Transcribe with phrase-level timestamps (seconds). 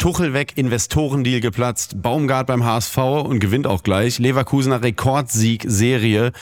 [0.00, 4.18] Tuchel weg, Investorendeal geplatzt, Baumgart beim HSV und gewinnt auch gleich.
[4.18, 6.32] Leverkusener Rekordsieg-Serie.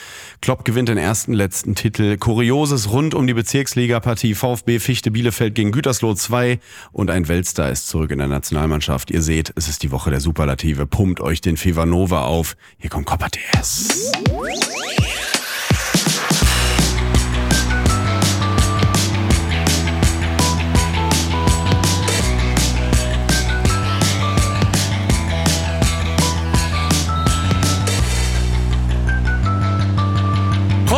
[0.41, 2.15] Klopp gewinnt den ersten letzten Titel.
[2.15, 6.57] Kurioses rund um die Bezirksliga-Partie VfB Fichte Bielefeld gegen Gütersloh 2
[6.93, 9.11] und ein Weltstar ist zurück in der Nationalmannschaft.
[9.11, 10.87] Ihr seht, es ist die Woche der Superlative.
[10.87, 12.55] Pumpt euch den Fever Nova auf.
[12.77, 14.13] Hier kommt Copper TS.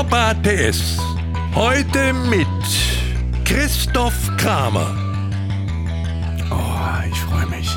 [0.01, 0.97] Copa TS.
[1.53, 2.47] Heute mit
[3.45, 4.95] Christoph Kramer.
[6.49, 7.69] Oh, ich freue mich.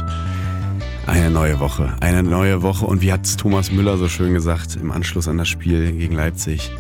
[1.06, 2.86] Eine neue Woche, eine neue Woche.
[2.86, 6.70] Und wie hat Thomas Müller so schön gesagt im Anschluss an das Spiel gegen Leipzig?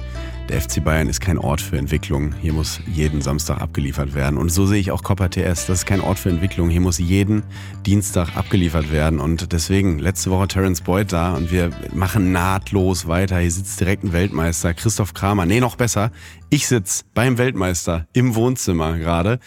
[0.48, 2.34] Der FC Bayern ist kein Ort für Entwicklung.
[2.34, 4.36] Hier muss jeden Samstag abgeliefert werden.
[4.36, 5.66] Und so sehe ich auch Copper TS.
[5.66, 6.68] Das ist kein Ort für Entwicklung.
[6.68, 7.42] Hier muss jeden
[7.86, 9.20] Dienstag abgeliefert werden.
[9.20, 13.38] Und deswegen, letzte Woche Terence Boyd da und wir machen nahtlos weiter.
[13.38, 15.46] Hier sitzt direkt ein Weltmeister, Christoph Kramer.
[15.46, 16.10] Nee, noch besser.
[16.50, 19.40] Ich sitze beim Weltmeister im Wohnzimmer gerade.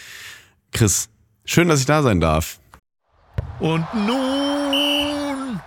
[0.72, 1.09] Chris,
[1.45, 2.59] schön, dass ich da sein darf.
[3.59, 5.62] Und nun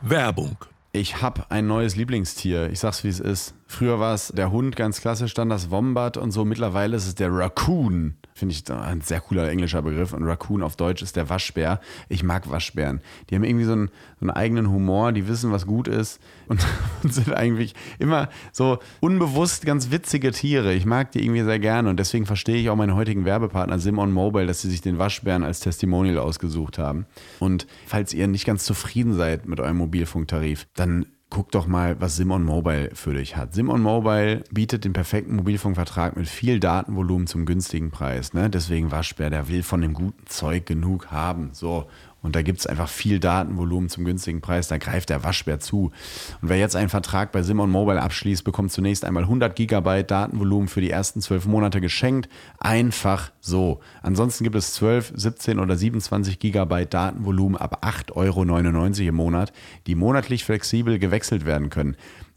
[0.00, 0.56] Werbung.
[0.92, 2.70] Ich habe ein neues Lieblingstier.
[2.70, 3.54] Ich sag's wie es ist.
[3.66, 6.44] Früher war es der Hund, ganz klassisch, dann das Wombat und so.
[6.44, 8.14] Mittlerweile ist es der Raccoon.
[8.34, 10.12] Finde ich ein sehr cooler englischer Begriff.
[10.12, 11.80] Und Raccoon auf Deutsch ist der Waschbär.
[12.08, 13.00] Ich mag Waschbären.
[13.28, 16.64] Die haben irgendwie so einen, so einen eigenen Humor, die wissen, was gut ist und,
[17.02, 20.74] und sind eigentlich immer so unbewusst ganz witzige Tiere.
[20.74, 24.12] Ich mag die irgendwie sehr gerne und deswegen verstehe ich auch meinen heutigen Werbepartner Simon
[24.12, 27.06] Mobile, dass sie sich den Waschbären als Testimonial ausgesucht haben.
[27.38, 32.14] Und falls ihr nicht ganz zufrieden seid mit eurem Mobilfunktarif, dann guck doch mal, was
[32.14, 33.54] Simon Mobile für dich hat.
[33.54, 38.34] Simon Mobile bietet den perfekten Mobilfunkvertrag mit viel Datenvolumen zum günstigen Preis.
[38.34, 38.48] Ne?
[38.48, 41.50] Deswegen Waschbär, der will von dem guten Zeug genug haben.
[41.52, 41.86] So.
[42.24, 44.66] Und da gibt es einfach viel Datenvolumen zum günstigen Preis.
[44.66, 45.92] Da greift der Waschbär zu.
[46.40, 50.68] Und wer jetzt einen Vertrag bei Simon Mobile abschließt, bekommt zunächst einmal 100 Gigabyte Datenvolumen
[50.68, 52.30] für die ersten 12 Monate geschenkt.
[52.58, 53.80] Einfach so.
[54.00, 59.52] Ansonsten gibt es 12, 17 oder 27 Gigabyte Datenvolumen ab 8,99 Euro im Monat,
[59.86, 61.94] die monatlich flexibel gewechselt werden können.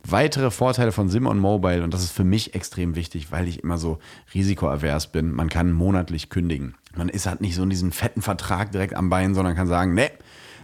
[0.09, 3.77] Weitere Vorteile von Simon Mobile, und das ist für mich extrem wichtig, weil ich immer
[3.77, 3.99] so
[4.33, 6.75] risikoavers bin, man kann monatlich kündigen.
[6.97, 9.93] Man ist halt nicht so in diesen fetten Vertrag direkt am Bein, sondern kann sagen,
[9.93, 10.11] ne,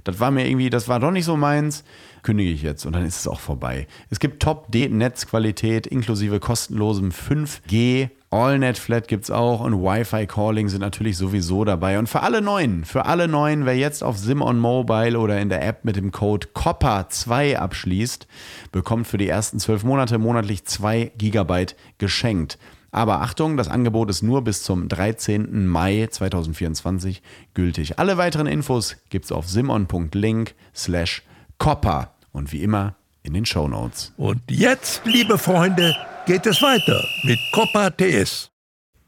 [0.04, 1.84] das war mir irgendwie, das war doch nicht so meins,
[2.24, 3.88] kündige ich jetzt und dann ist es auch vorbei.
[4.10, 10.82] Es gibt Top-Netzqualität inklusive kostenlosem 5G AllNet Flat gibt es auch und Wi-Fi Calling sind
[10.82, 12.00] natürlich sowieso dabei.
[12.00, 15.64] Und für alle Neuen, für alle Neuen, wer jetzt auf Simon Mobile oder in der
[15.64, 18.28] App mit dem Code COPPA2 abschließt,
[18.72, 22.58] bekommt für die ersten zwölf Monate monatlich 2 Gigabyte geschenkt.
[22.94, 25.66] Aber Achtung, das Angebot ist nur bis zum 13.
[25.66, 27.24] Mai 2024
[27.56, 27.98] gültig.
[27.98, 31.24] Alle weiteren Infos gibt es auf simon.link slash
[31.58, 34.14] copper und wie immer in den Show Notes.
[34.16, 35.96] Und jetzt, liebe Freunde,
[36.28, 38.53] geht es weiter mit Copa TS.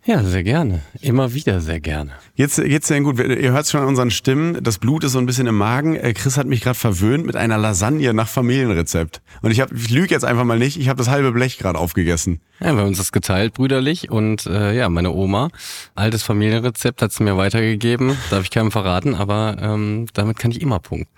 [0.07, 0.81] Ja, sehr gerne.
[1.01, 2.11] Immer wieder sehr gerne.
[2.35, 3.17] Jetzt geht's sehr gut.
[3.17, 4.63] Ihr hört es schon an unseren Stimmen.
[4.63, 5.95] Das Blut ist so ein bisschen im Magen.
[5.95, 9.23] Äh, Chris hat mich gerade verwöhnt mit einer Lasagne nach Familienrezept.
[9.41, 10.79] Und ich, hab, ich lüge jetzt einfach mal nicht.
[10.79, 12.39] Ich habe das halbe Blech gerade aufgegessen.
[12.59, 14.11] Ja, wir haben uns das geteilt, brüderlich.
[14.11, 15.49] Und äh, ja, meine Oma,
[15.95, 18.15] altes Familienrezept, hat es mir weitergegeben.
[18.29, 21.11] Darf ich keinem verraten, aber ähm, damit kann ich immer punkten.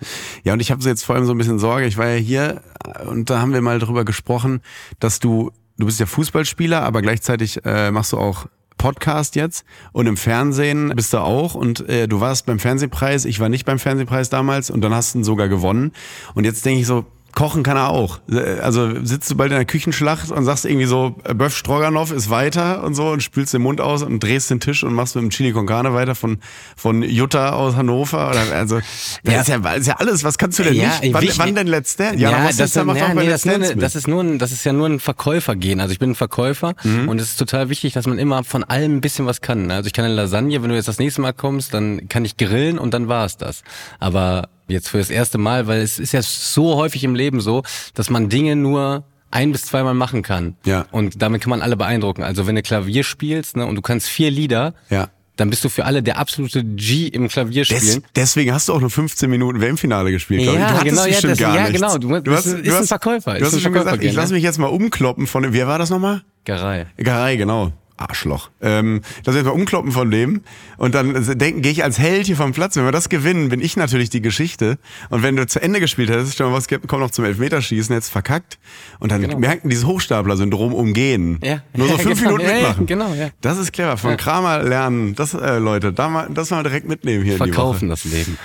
[0.45, 1.87] Ja, und ich habe jetzt vor allem so ein bisschen Sorge.
[1.87, 2.61] Ich war ja hier
[3.05, 4.61] und da haben wir mal drüber gesprochen,
[5.01, 8.45] dass du, du bist ja Fußballspieler, aber gleichzeitig äh, machst du auch
[8.77, 13.39] Podcast jetzt und im Fernsehen bist du auch und äh, du warst beim Fernsehpreis, ich
[13.39, 15.91] war nicht beim Fernsehpreis damals und dann hast du ihn sogar gewonnen.
[16.35, 17.05] Und jetzt denke ich so,
[17.35, 18.19] Kochen kann er auch.
[18.61, 22.83] Also sitzt du bald in der Küchenschlacht und sagst irgendwie so, Böff Stroganoff ist weiter
[22.83, 25.29] und so und spülst den Mund aus und drehst den Tisch und machst mit dem
[25.29, 26.39] Chili con Carne weiter von,
[26.75, 28.31] von Jutta aus Hannover.
[28.31, 28.79] Oder, also,
[29.23, 29.41] das ja.
[29.41, 30.23] Ist, ja, ist ja alles.
[30.23, 31.13] Was kannst du denn Ja, nicht?
[31.13, 32.17] Wann, wie- wann denn Let's Dance?
[32.17, 34.39] Ja, du das, es ja ja, nee, Let's das, ist eine, das ist nur ein,
[34.39, 35.79] das ist ja nur ein Verkäufergehen.
[35.79, 37.07] Also ich bin ein Verkäufer Mhm.
[37.09, 39.69] und es ist total wichtig, dass man immer von allem ein bisschen was kann.
[39.69, 42.37] Also ich kann eine Lasagne, wenn du jetzt das nächste Mal kommst, dann kann ich
[42.37, 43.61] grillen und dann war es das.
[43.99, 47.63] Aber jetzt für das erste Mal, weil es ist ja so häufig im Leben so,
[47.93, 50.55] dass man Dinge nur ein bis zweimal machen kann.
[50.65, 50.85] Ja.
[50.91, 52.23] Und damit kann man alle beeindrucken.
[52.23, 55.09] Also wenn du Klavier spielst ne, und du kannst vier Lieder, Ja.
[55.35, 58.01] dann bist du für alle der absolute G im Klavierspielen.
[58.01, 60.43] Des, deswegen hast du auch nur 15 Minuten WM-Finale gespielt.
[60.43, 61.75] Ja, Du genau, ja, das- gar ja, nichts.
[61.81, 61.97] genau.
[61.97, 64.43] Du- du bist- ist ein Verkäufer, Du ist hast schon gesagt, Verkäufergehen, ich lasse mich
[64.43, 66.21] jetzt mal umkloppen von wer war das nochmal?
[66.45, 66.87] Garei.
[66.97, 67.73] Garei, genau.
[67.97, 68.49] Arschloch.
[68.61, 70.41] Ähm, das jetzt mal umkloppen von dem
[70.77, 72.75] und dann denken, gehe ich als Held hier vom Platz.
[72.75, 74.77] Wenn wir das gewinnen, bin ich natürlich die Geschichte.
[75.09, 78.09] Und wenn du zu Ende gespielt hättest, stell mal was, komm noch zum Elfmeterschießen, jetzt
[78.09, 78.57] verkackt
[78.99, 79.39] und dann Genau.
[79.39, 81.39] merken dieses Hochstapler-Syndrom umgehen.
[81.43, 81.61] Ja.
[81.75, 82.31] Nur so Ja, fünf genau.
[82.33, 82.85] Minuten Ja, ja, mitmachen.
[82.85, 83.29] genau, ja.
[83.41, 83.97] Das ist clever.
[83.97, 85.15] Von Kramer lernen.
[85.15, 87.53] Das, äh, Leute, da mal, das mal direkt mitnehmen hier in die Woche.
[87.53, 88.37] Verkaufen das Leben.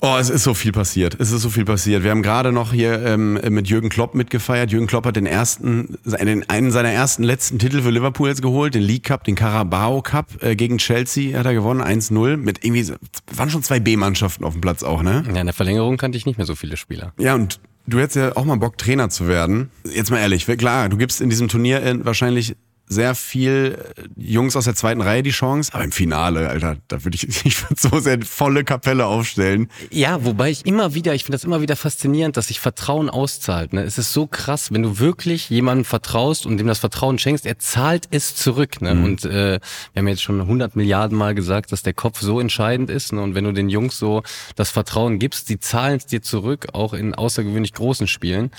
[0.00, 1.16] Oh, es ist so viel passiert.
[1.18, 2.04] Es ist so viel passiert.
[2.04, 4.70] Wir haben gerade noch hier ähm, mit Jürgen Klopp mitgefeiert.
[4.70, 8.74] Jürgen Klopp hat den ersten, einen, einen seiner ersten letzten Titel für Liverpool jetzt geholt,
[8.74, 12.92] den League Cup, den Carabao Cup äh, gegen Chelsea hat er gewonnen, 1-0 mit irgendwie
[13.34, 15.24] waren schon zwei B-Mannschaften auf dem Platz auch, ne?
[15.26, 17.12] Ja, in der Verlängerung kannte ich nicht mehr so viele Spieler.
[17.18, 19.70] Ja, und du hättest ja auch mal Bock Trainer zu werden.
[19.92, 22.56] Jetzt mal ehrlich, klar, du gibst in diesem Turnier äh, wahrscheinlich
[22.88, 27.04] sehr viel äh, Jungs aus der zweiten Reihe die Chance, aber im Finale, Alter, da
[27.04, 29.68] würde ich, ich würd so sehr volle Kapelle aufstellen.
[29.90, 33.72] Ja, wobei ich immer wieder, ich finde das immer wieder faszinierend, dass sich Vertrauen auszahlt.
[33.72, 33.82] Ne?
[33.82, 37.58] Es ist so krass, wenn du wirklich jemandem vertraust und dem das Vertrauen schenkst, er
[37.58, 38.80] zahlt es zurück.
[38.80, 38.94] Ne?
[38.94, 39.04] Mhm.
[39.04, 39.60] Und äh,
[39.92, 43.12] wir haben jetzt schon 100 Milliarden Mal gesagt, dass der Kopf so entscheidend ist.
[43.12, 43.20] Ne?
[43.20, 44.22] Und wenn du den Jungs so
[44.56, 48.50] das Vertrauen gibst, die zahlen es dir zurück, auch in außergewöhnlich großen Spielen.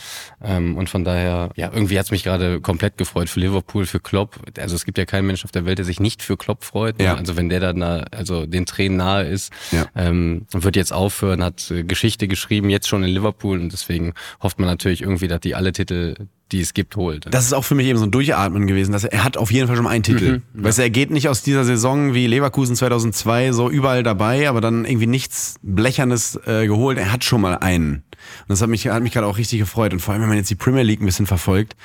[0.44, 4.19] Ähm, und von daher, ja, irgendwie hat's mich gerade komplett gefreut für Liverpool, für Klopp
[4.20, 6.64] Klopp, also es gibt ja keinen Mensch auf der Welt, der sich nicht für Klopp
[6.64, 7.00] freut.
[7.00, 7.06] Ne?
[7.06, 7.16] Ja.
[7.16, 9.86] Also wenn der dann nah, also den Tränen nahe ist, ja.
[9.96, 14.60] ähm, wird jetzt aufhören, hat äh, Geschichte geschrieben, jetzt schon in Liverpool und deswegen hofft
[14.60, 16.16] man natürlich irgendwie, dass die alle Titel
[16.52, 17.28] die es gibt, holt.
[17.30, 18.92] Das ist auch für mich eben so ein Durchatmen gewesen.
[18.92, 20.42] Dass er, er hat auf jeden Fall schon mal einen Titel.
[20.52, 24.50] Mhm, weißt du, er geht nicht aus dieser Saison wie Leverkusen 2002 so überall dabei,
[24.50, 26.98] aber dann irgendwie nichts Blechernes äh, geholt.
[26.98, 27.98] Er hat schon mal einen.
[27.98, 29.94] Und das hat mich, hat mich gerade auch richtig gefreut.
[29.94, 31.76] Und vor allem, wenn man jetzt die Premier League ein bisschen verfolgt,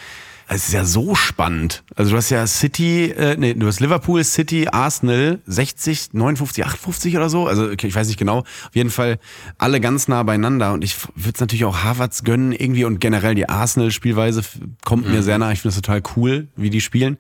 [0.49, 1.85] es ist ja so spannend.
[1.97, 7.17] Also du hast ja City, äh, nee, du hast Liverpool, City, Arsenal, 60, 59, 58
[7.17, 7.47] oder so.
[7.47, 8.39] Also okay, ich weiß nicht genau.
[8.41, 9.19] Auf jeden Fall
[9.59, 10.73] alle ganz nah beieinander.
[10.75, 14.43] Und ich würde es natürlich auch Harvards gönnen irgendwie und generell die Arsenal-Spielweise
[14.85, 15.13] kommt mhm.
[15.13, 15.53] mir sehr nah.
[15.53, 17.17] Ich finde das total cool, wie die spielen.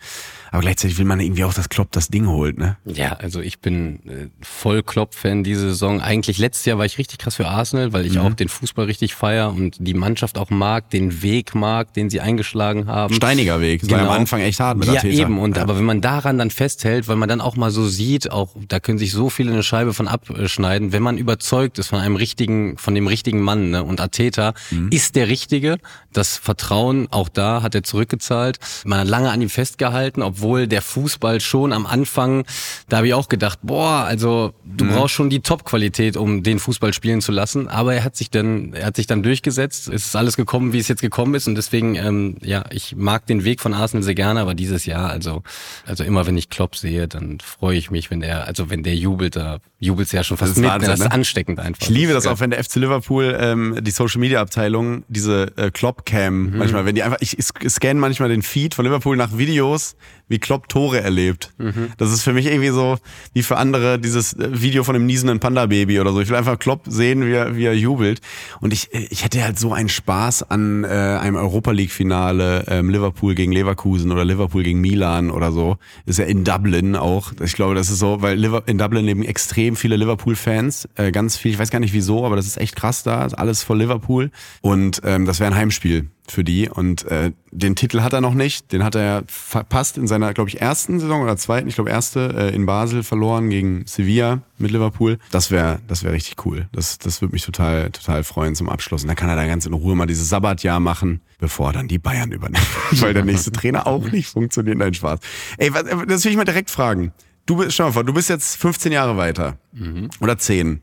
[0.54, 2.76] Aber gleichzeitig will man irgendwie auch, dass Klopp das Ding holt, ne?
[2.84, 6.00] Ja, also ich bin äh, voll Klopp-Fan diese Saison.
[6.00, 8.20] Eigentlich letztes Jahr war ich richtig krass für Arsenal, weil ich mhm.
[8.20, 12.20] auch den Fußball richtig feier und die Mannschaft auch mag, den Weg mag, den sie
[12.20, 13.14] eingeschlagen haben.
[13.14, 13.80] Steiniger Weg.
[13.80, 14.02] Das genau.
[14.02, 15.22] war am Anfang echt hart mit Ja, Arteta.
[15.22, 15.40] eben.
[15.40, 15.62] Und ja.
[15.64, 18.78] aber wenn man daran dann festhält, weil man dann auch mal so sieht, auch da
[18.78, 22.78] können sich so viele eine Scheibe von abschneiden, wenn man überzeugt ist von einem richtigen,
[22.78, 23.82] von dem richtigen Mann, ne?
[23.82, 24.86] Und Arteta mhm.
[24.92, 25.78] ist der Richtige.
[26.12, 28.60] Das Vertrauen, auch da hat er zurückgezahlt.
[28.84, 32.44] Man hat lange an ihm festgehalten, obwohl obwohl der Fußball schon am Anfang,
[32.90, 34.90] da habe ich auch gedacht, boah, also du mhm.
[34.90, 37.66] brauchst schon die Top-Qualität, um den Fußball spielen zu lassen.
[37.66, 39.88] Aber er hat sich dann, er hat sich dann durchgesetzt.
[39.88, 41.48] Es ist alles gekommen, wie es jetzt gekommen ist.
[41.48, 45.08] Und deswegen, ähm, ja, ich mag den Weg von Arsenal sehr gerne, aber dieses Jahr,
[45.08, 45.42] also,
[45.86, 48.94] also immer wenn ich Klopp sehe, dann freue ich mich, wenn der, also wenn der
[48.94, 50.68] jubelt, da jubelt es ja schon fast das mit.
[50.68, 51.12] Wahnsinn, das ist ne?
[51.12, 51.80] ansteckend einfach.
[51.80, 55.56] Ich liebe das, das auch, wenn der FC Liverpool ähm, die Social Media Abteilung, diese
[55.56, 56.58] äh, Klopp Cam, mhm.
[56.58, 59.96] manchmal, wenn die einfach, ich, ich scanne manchmal den Feed von Liverpool nach Videos,
[60.34, 61.52] wie Klopp Tore erlebt.
[61.58, 61.90] Mhm.
[61.96, 62.98] Das ist für mich irgendwie so
[63.34, 66.20] wie für andere dieses äh, Video von dem niesenden Panda-Baby oder so.
[66.20, 68.20] Ich will einfach Klopp sehen, wie er, wie er jubelt.
[68.60, 73.36] Und ich, ich hätte halt so einen Spaß an äh, einem Europa League-Finale, ähm, Liverpool
[73.36, 75.76] gegen Leverkusen oder Liverpool gegen Milan oder so.
[76.04, 77.32] Ist ja in Dublin auch.
[77.40, 80.88] Ich glaube, das ist so, weil in Dublin leben extrem viele Liverpool-Fans.
[80.96, 83.24] Äh, ganz viel, ich weiß gar nicht wieso, aber das ist echt krass da.
[83.24, 84.32] Alles voll Liverpool.
[84.62, 86.68] Und ähm, das wäre ein Heimspiel für die.
[86.68, 88.72] Und äh, den Titel hat er noch nicht.
[88.72, 92.34] Den hat er verpasst in seiner, glaube ich, ersten Saison oder zweiten, ich glaube erste,
[92.36, 95.18] äh, in Basel verloren gegen Sevilla mit Liverpool.
[95.30, 96.66] Das wäre das wäre richtig cool.
[96.72, 99.02] Das, das würde mich total, total freuen zum Abschluss.
[99.02, 101.98] Und dann kann er da ganz in Ruhe mal dieses Sabbatjahr machen, bevor dann die
[101.98, 102.66] Bayern übernehmen.
[102.92, 104.78] Weil der nächste Trainer auch nicht funktioniert.
[104.78, 105.20] Nein, Spaß.
[105.58, 107.12] Ey, was, das will ich mal direkt fragen.
[107.46, 109.58] Du bist, schau mal vor, du bist jetzt 15 Jahre weiter.
[109.72, 110.08] Mhm.
[110.20, 110.80] Oder 10.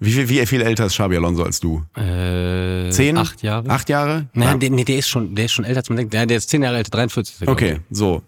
[0.00, 1.84] Wie viel, wie viel älter ist Xabi Alonso als du?
[1.96, 3.16] Äh, zehn?
[3.16, 3.68] Acht Jahre.
[3.68, 4.26] Acht Jahre?
[4.32, 4.56] Nein, ja.
[4.56, 6.14] der, nee, der ist schon, der ist schon älter als man denkt.
[6.14, 7.48] Der, der ist zehn Jahre älter, 43.
[7.48, 8.22] Okay, so.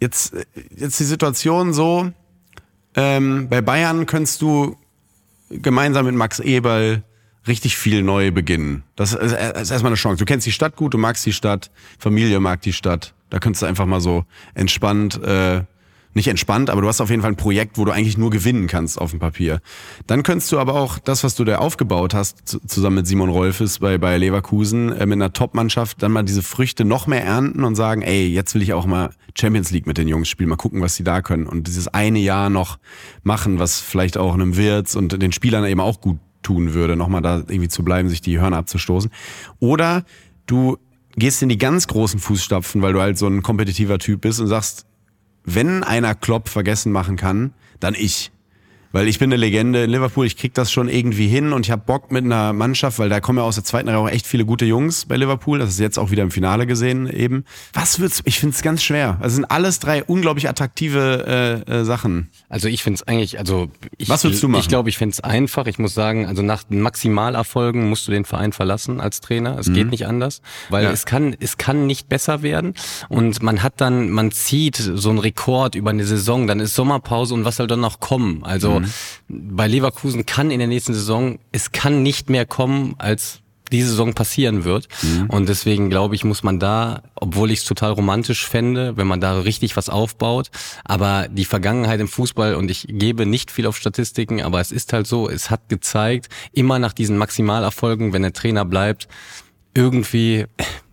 [0.00, 0.34] Jetzt,
[0.76, 2.10] jetzt die Situation so,
[2.96, 4.76] ähm, bei Bayern könntest du
[5.48, 7.04] gemeinsam mit Max Eberl
[7.46, 8.84] richtig viel neu beginnen.
[8.96, 10.18] Das ist, ist erstmal eine Chance.
[10.18, 13.14] Du kennst die Stadt gut, du magst die Stadt, Familie mag die Stadt.
[13.30, 14.24] Da könntest du einfach mal so
[14.54, 15.62] entspannt äh,
[16.14, 18.66] nicht entspannt, aber du hast auf jeden Fall ein Projekt, wo du eigentlich nur gewinnen
[18.66, 19.60] kannst auf dem Papier.
[20.06, 23.78] Dann könntest du aber auch das, was du da aufgebaut hast, zusammen mit Simon Rolfes
[23.78, 27.74] bei, bei Leverkusen, äh, mit einer Top-Mannschaft, dann mal diese Früchte noch mehr ernten und
[27.74, 30.80] sagen, ey, jetzt will ich auch mal Champions League mit den Jungs spielen, mal gucken,
[30.80, 31.46] was sie da können.
[31.46, 32.78] Und dieses eine Jahr noch
[33.22, 37.22] machen, was vielleicht auch einem Wirtz und den Spielern eben auch gut tun würde, nochmal
[37.22, 39.10] da irgendwie zu bleiben, sich die Hörner abzustoßen.
[39.60, 40.04] Oder
[40.46, 40.76] du
[41.16, 44.48] gehst in die ganz großen Fußstapfen, weil du halt so ein kompetitiver Typ bist und
[44.48, 44.86] sagst,
[45.44, 48.30] wenn einer Klopp vergessen machen kann, dann ich.
[48.92, 51.70] Weil ich bin eine Legende in Liverpool, ich krieg das schon irgendwie hin und ich
[51.70, 54.26] habe Bock mit einer Mannschaft, weil da kommen ja aus der zweiten Reihe auch echt
[54.26, 55.58] viele gute Jungs bei Liverpool.
[55.58, 57.44] Das ist jetzt auch wieder im Finale gesehen eben.
[57.72, 58.20] Was wird's?
[58.24, 59.16] Ich finde es ganz schwer.
[59.20, 62.28] Also sind alles drei unglaublich attraktive äh, äh, Sachen.
[62.50, 64.60] Also ich finde es eigentlich, also ich, Was würdest du machen?
[64.60, 65.66] Ich glaube, ich finde es einfach.
[65.66, 69.58] Ich muss sagen, also nach Maximalerfolgen musst du den Verein verlassen als Trainer.
[69.58, 69.74] Es mhm.
[69.74, 70.90] geht nicht anders, weil ja.
[70.90, 72.74] es kann, es kann nicht besser werden.
[73.08, 77.32] Und man hat dann, man zieht so einen Rekord über eine Saison, dann ist Sommerpause
[77.32, 78.44] und was soll dann noch kommen?
[78.44, 79.56] Also mhm.
[79.56, 84.12] bei Leverkusen kann in der nächsten Saison, es kann nicht mehr kommen als diese Saison
[84.12, 84.86] passieren wird.
[85.02, 85.30] Mhm.
[85.30, 89.20] Und deswegen glaube ich, muss man da, obwohl ich es total romantisch fände, wenn man
[89.20, 90.50] da richtig was aufbaut,
[90.84, 94.92] aber die Vergangenheit im Fußball, und ich gebe nicht viel auf Statistiken, aber es ist
[94.92, 99.08] halt so, es hat gezeigt, immer nach diesen Maximalerfolgen, wenn der Trainer bleibt,
[99.74, 100.44] irgendwie,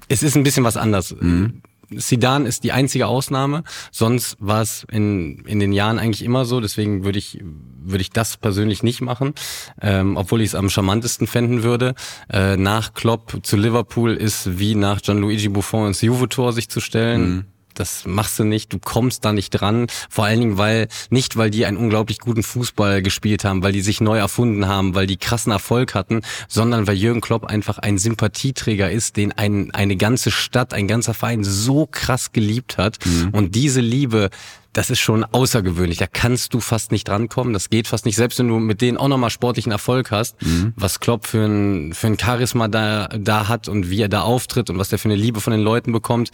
[0.07, 1.13] es ist ein bisschen was anders.
[1.19, 1.61] Mhm.
[1.91, 3.63] Sidan ist die einzige Ausnahme.
[3.91, 6.59] Sonst war es in, in den Jahren eigentlich immer so.
[6.59, 9.33] Deswegen würde ich, würde ich das persönlich nicht machen.
[9.81, 11.95] Ähm, obwohl ich es am charmantesten fänden würde.
[12.31, 17.29] Äh, nach Klopp zu Liverpool ist wie nach Gianluigi Buffon ins Juve-Tor sich zu stellen.
[17.29, 17.45] Mhm
[17.79, 19.87] das machst du nicht, du kommst da nicht dran.
[20.09, 23.81] Vor allen Dingen, weil, nicht weil die einen unglaublich guten Fußball gespielt haben, weil die
[23.81, 27.97] sich neu erfunden haben, weil die krassen Erfolg hatten, sondern weil Jürgen Klopp einfach ein
[27.97, 32.97] Sympathieträger ist, den ein, eine ganze Stadt, ein ganzer Verein so krass geliebt hat.
[33.05, 33.29] Mhm.
[33.29, 34.29] Und diese Liebe,
[34.73, 35.97] das ist schon außergewöhnlich.
[35.97, 37.53] Da kannst du fast nicht drankommen.
[37.53, 38.15] Das geht fast nicht.
[38.15, 40.73] Selbst wenn du mit denen auch nochmal sportlichen Erfolg hast, mhm.
[40.75, 44.69] was Klopp für ein, für ein Charisma da, da hat und wie er da auftritt
[44.69, 46.31] und was der für eine Liebe von den Leuten bekommt,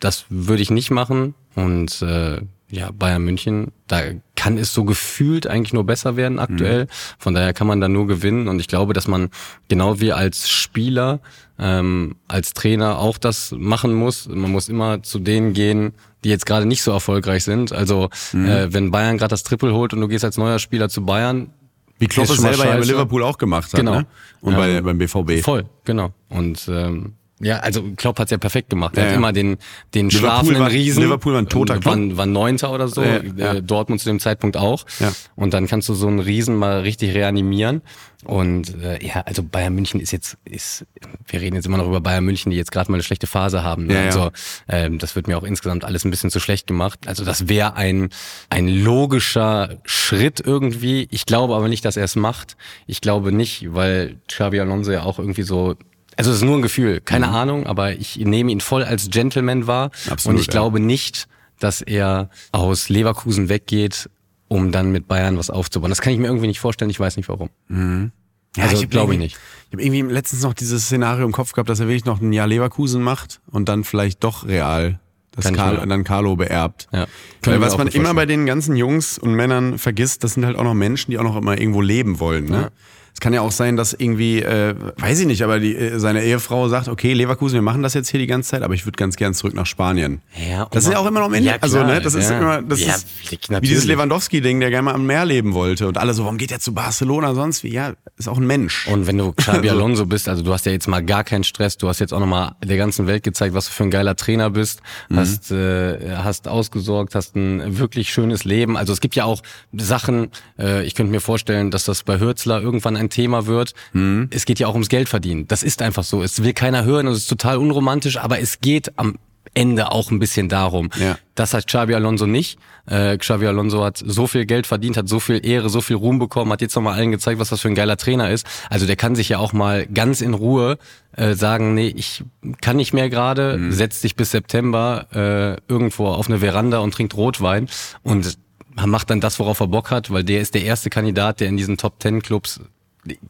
[0.00, 1.34] das würde ich nicht machen.
[1.54, 4.02] Und äh, ja, Bayern München, da
[4.34, 6.84] kann es so gefühlt eigentlich nur besser werden aktuell.
[6.84, 6.88] Mhm.
[7.18, 8.48] Von daher kann man da nur gewinnen.
[8.48, 9.30] Und ich glaube, dass man
[9.68, 11.20] genau wie als Spieler,
[11.58, 14.28] ähm, als Trainer auch das machen muss.
[14.28, 15.92] Man muss immer zu denen gehen,
[16.24, 17.72] die jetzt gerade nicht so erfolgreich sind.
[17.72, 18.46] Also mhm.
[18.46, 21.52] äh, wenn Bayern gerade das Triple holt und du gehst als neuer Spieler zu Bayern,
[21.98, 23.80] wie Klopp es selber ja bei Liverpool auch gemacht hat.
[23.80, 24.00] Genau.
[24.00, 24.06] Ne?
[24.40, 24.58] Und ja.
[24.58, 25.42] bei, beim BVB.
[25.42, 26.12] Voll, genau.
[26.28, 28.96] Und ähm, ja, also Klopp hat's ja perfekt gemacht.
[28.96, 29.18] Er ja, hat ja.
[29.18, 29.58] immer den,
[29.94, 31.02] den Liverpool schlafenden war, Riesen.
[31.02, 31.96] Liverpool war ein toter Klopp.
[31.96, 33.02] War, war Neunter oder so.
[33.02, 34.86] Ja, äh, Dortmund zu dem Zeitpunkt auch.
[35.00, 35.12] Ja.
[35.34, 37.82] Und dann kannst du so einen Riesen mal richtig reanimieren.
[38.24, 40.86] Und äh, ja, also Bayern München ist jetzt, ist,
[41.26, 43.62] wir reden jetzt immer noch über Bayern München, die jetzt gerade mal eine schlechte Phase
[43.62, 43.86] haben.
[43.86, 43.94] Ne?
[43.94, 44.30] Ja, also
[44.68, 47.00] ähm, das wird mir auch insgesamt alles ein bisschen zu schlecht gemacht.
[47.06, 48.08] Also das wäre ein,
[48.48, 51.06] ein logischer Schritt irgendwie.
[51.10, 52.56] Ich glaube aber nicht, dass er es macht.
[52.86, 55.76] Ich glaube nicht, weil Xabi Alonso ja auch irgendwie so
[56.16, 57.34] also es ist nur ein Gefühl, keine mhm.
[57.34, 59.90] Ahnung, aber ich nehme ihn voll als Gentleman wahr.
[60.08, 60.52] Absolut, und ich ja.
[60.52, 64.10] glaube nicht, dass er aus Leverkusen weggeht,
[64.48, 65.90] um dann mit Bayern was aufzubauen.
[65.90, 67.50] Das kann ich mir irgendwie nicht vorstellen, ich weiß nicht warum.
[67.68, 68.12] Mhm.
[68.56, 69.36] Ja, also, ich glaube ich nicht.
[69.66, 72.32] Ich habe irgendwie letztens noch dieses Szenario im Kopf gehabt, dass er wirklich noch ein
[72.32, 74.98] Jahr Leverkusen macht und dann vielleicht doch real
[75.32, 76.88] das Karl, dann Carlo beerbt.
[76.92, 77.06] Ja.
[77.42, 80.64] Weil was man immer bei den ganzen Jungs und Männern vergisst, das sind halt auch
[80.64, 82.46] noch Menschen, die auch noch immer irgendwo leben wollen.
[82.46, 82.60] Ne?
[82.62, 82.70] Ja.
[83.16, 86.22] Es kann ja auch sein, dass irgendwie, äh, weiß ich nicht, aber die, äh, seine
[86.22, 88.98] Ehefrau sagt, okay, Leverkusen, wir machen das jetzt hier die ganze Zeit, aber ich würde
[88.98, 90.20] ganz gern zurück nach Spanien.
[90.50, 91.48] Ja, das ist ja auch immer noch Ende.
[91.48, 92.20] Ja, also, ne, das ja.
[92.20, 93.06] ist immer, das ja, ist
[93.48, 93.62] natürlich.
[93.62, 95.88] wie dieses Lewandowski-Ding, der gerne mal am Meer leben wollte.
[95.88, 97.72] Und alle so, warum geht er zu Barcelona sonst wie?
[97.72, 98.86] Ja, ist auch ein Mensch.
[98.88, 101.78] Und wenn du Xabi Alonso bist, also du hast ja jetzt mal gar keinen Stress,
[101.78, 104.50] du hast jetzt auch nochmal der ganzen Welt gezeigt, was du für ein geiler Trainer
[104.50, 105.16] bist, mhm.
[105.16, 108.76] hast, äh, hast ausgesorgt, hast ein wirklich schönes Leben.
[108.76, 109.40] Also es gibt ja auch
[109.72, 113.74] Sachen, äh, ich könnte mir vorstellen, dass das bei Hürzler irgendwann ein ein Thema wird.
[113.92, 114.28] Mhm.
[114.30, 115.48] Es geht ja auch ums Geld verdienen.
[115.48, 116.22] Das ist einfach so.
[116.22, 119.16] Es will keiner hören, es ist total unromantisch, aber es geht am
[119.56, 120.90] Ende auch ein bisschen darum.
[120.98, 121.18] Ja.
[121.34, 122.58] Das hat Xabi Alonso nicht.
[122.86, 126.18] Äh, Xabi Alonso hat so viel Geld verdient, hat so viel Ehre, so viel Ruhm
[126.18, 128.46] bekommen, hat jetzt nochmal allen gezeigt, was das für ein geiler Trainer ist.
[128.68, 130.78] Also der kann sich ja auch mal ganz in Ruhe
[131.16, 132.22] äh, sagen, nee, ich
[132.60, 133.72] kann nicht mehr gerade, mhm.
[133.72, 137.68] setz dich bis September äh, irgendwo auf eine Veranda und trinkt Rotwein
[138.02, 138.38] und
[138.84, 141.56] macht dann das, worauf er Bock hat, weil der ist der erste Kandidat, der in
[141.56, 142.60] diesen Top Ten Clubs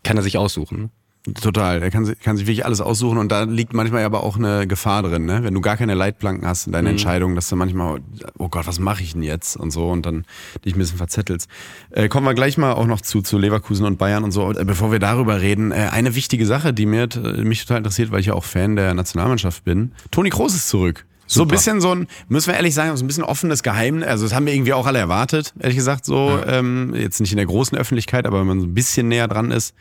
[0.03, 0.91] kann er sich aussuchen.
[1.35, 1.83] Total.
[1.83, 5.03] Er kann, kann sich wirklich alles aussuchen und da liegt manchmal aber auch eine Gefahr
[5.03, 5.43] drin, ne?
[5.43, 6.95] Wenn du gar keine Leitplanken hast in deiner mhm.
[6.95, 8.01] Entscheidung, dass du manchmal,
[8.39, 10.25] oh Gott, was mache ich denn jetzt und so und dann
[10.65, 11.49] dich ein bisschen verzettelst.
[11.91, 14.53] Äh, kommen wir gleich mal auch noch zu, zu Leverkusen und Bayern und so.
[14.53, 17.09] Äh, bevor wir darüber reden, äh, eine wichtige Sache, die mir,
[17.43, 19.93] mich total interessiert, weil ich ja auch Fan der Nationalmannschaft bin.
[20.13, 21.07] Toni Kroos ist zurück.
[21.27, 21.35] Super.
[21.35, 24.07] So ein bisschen so ein, müssen wir ehrlich sagen, so ein bisschen offenes Geheimnis.
[24.07, 26.59] Also das haben wir irgendwie auch alle erwartet, ehrlich gesagt, so ja.
[26.59, 29.51] ähm, jetzt nicht in der großen Öffentlichkeit, aber wenn man so ein bisschen näher dran
[29.51, 29.75] ist,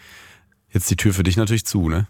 [0.71, 2.07] jetzt die Tür für dich natürlich zu, ne?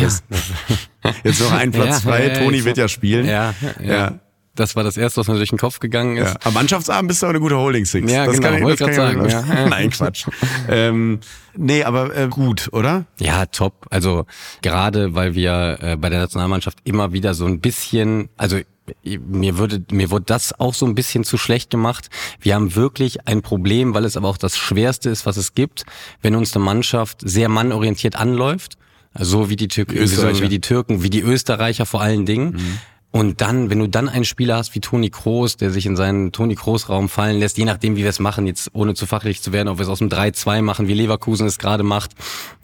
[0.00, 0.24] Jetzt,
[1.24, 2.28] jetzt noch ein Platz ja, frei.
[2.28, 3.26] Ja, Toni wird ja spielen.
[3.26, 4.18] Ja, ja.
[4.54, 6.34] Das war das Erste, was mir durch den Kopf gegangen ist.
[6.34, 6.40] Ja.
[6.42, 8.10] Am Mannschaftsabend bist du auch eine gute Holding Six.
[8.10, 9.28] Ja, das genau, kann ich, wollte gerade sagen.
[9.28, 9.42] Ja.
[9.68, 10.26] Nein, Quatsch.
[10.68, 11.20] ähm,
[11.56, 13.04] nee, aber äh, gut, oder?
[13.20, 13.86] Ja, top.
[13.90, 14.26] Also
[14.60, 18.58] gerade, weil wir äh, bei der Nationalmannschaft immer wieder so ein bisschen, also
[19.04, 22.08] mir würde, mir wurde das auch so ein bisschen zu schlecht gemacht.
[22.40, 25.84] Wir haben wirklich ein Problem, weil es aber auch das Schwerste ist, was es gibt,
[26.22, 28.76] wenn uns eine Mannschaft sehr mannorientiert anläuft.
[29.18, 32.52] So wie die, Türken, so wie die Türken, wie die Österreicher vor allen Dingen.
[32.52, 32.78] Mhm.
[33.10, 36.30] Und dann, wenn du dann einen Spieler hast wie Toni Kroos, der sich in seinen
[36.30, 39.40] Toni Kroos Raum fallen lässt, je nachdem, wie wir es machen, jetzt ohne zu fachlich
[39.40, 42.12] zu werden, ob wir es aus dem 3-2 machen, wie Leverkusen es gerade macht,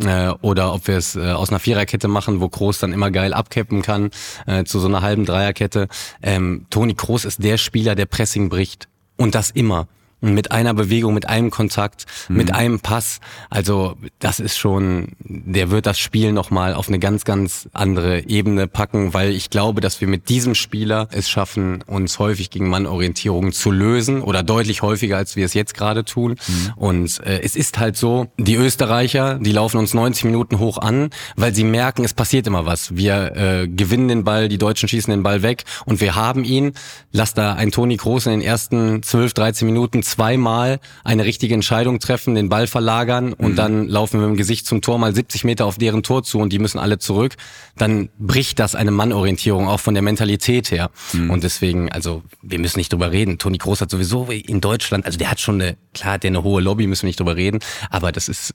[0.05, 3.33] äh, oder ob wir es äh, aus einer Viererkette machen, wo Kroos dann immer geil
[3.33, 4.11] abcappen kann,
[4.47, 5.89] äh, zu so einer halben Dreierkette.
[6.23, 8.89] Ähm, Toni Kroos ist der Spieler, der Pressing bricht.
[9.17, 9.89] Und das immer.
[10.33, 12.37] Mit einer Bewegung, mit einem Kontakt, mhm.
[12.37, 13.21] mit einem Pass.
[13.51, 18.67] Also das ist schon, der wird das Spiel nochmal auf eine ganz, ganz andere Ebene
[18.67, 23.53] packen, weil ich glaube, dass wir mit diesem Spieler es schaffen, uns häufig gegen Mannorientierungen
[23.53, 26.37] zu lösen oder deutlich häufiger, als wir es jetzt gerade tun.
[26.47, 26.73] Mhm.
[26.77, 31.11] Und äh, es ist halt so, die Österreicher, die laufen uns 90 Minuten hoch an,
[31.37, 32.97] weil sie merken, es passiert immer was.
[32.97, 36.73] Wir äh, gewinnen den Ball, die Deutschen schießen den Ball weg und wir haben ihn.
[37.13, 41.99] Lass da ein Toni Kroos in den ersten 12, 13 Minuten zweimal eine richtige Entscheidung
[41.99, 43.57] treffen, den Ball verlagern und mhm.
[43.57, 46.39] dann laufen wir mit dem Gesicht zum Tor mal 70 Meter auf deren Tor zu
[46.39, 47.35] und die müssen alle zurück,
[47.77, 50.91] dann bricht das eine Mannorientierung auch von der Mentalität her.
[51.13, 51.31] Mhm.
[51.31, 53.39] Und deswegen, also wir müssen nicht drüber reden.
[53.39, 56.63] Toni Kroos hat sowieso in Deutschland, also der hat schon eine, klar, der eine hohe
[56.63, 57.59] Lobby, müssen wir nicht drüber reden,
[57.91, 58.55] aber das ist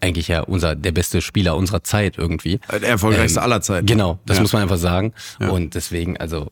[0.00, 2.60] eigentlich ja unser der beste Spieler unserer Zeit irgendwie.
[2.70, 3.86] Der erfolgreichste ähm, aller Zeiten.
[3.86, 4.42] Genau, das ja.
[4.42, 5.12] muss man einfach sagen.
[5.40, 5.48] Ja.
[5.50, 6.50] Und deswegen, also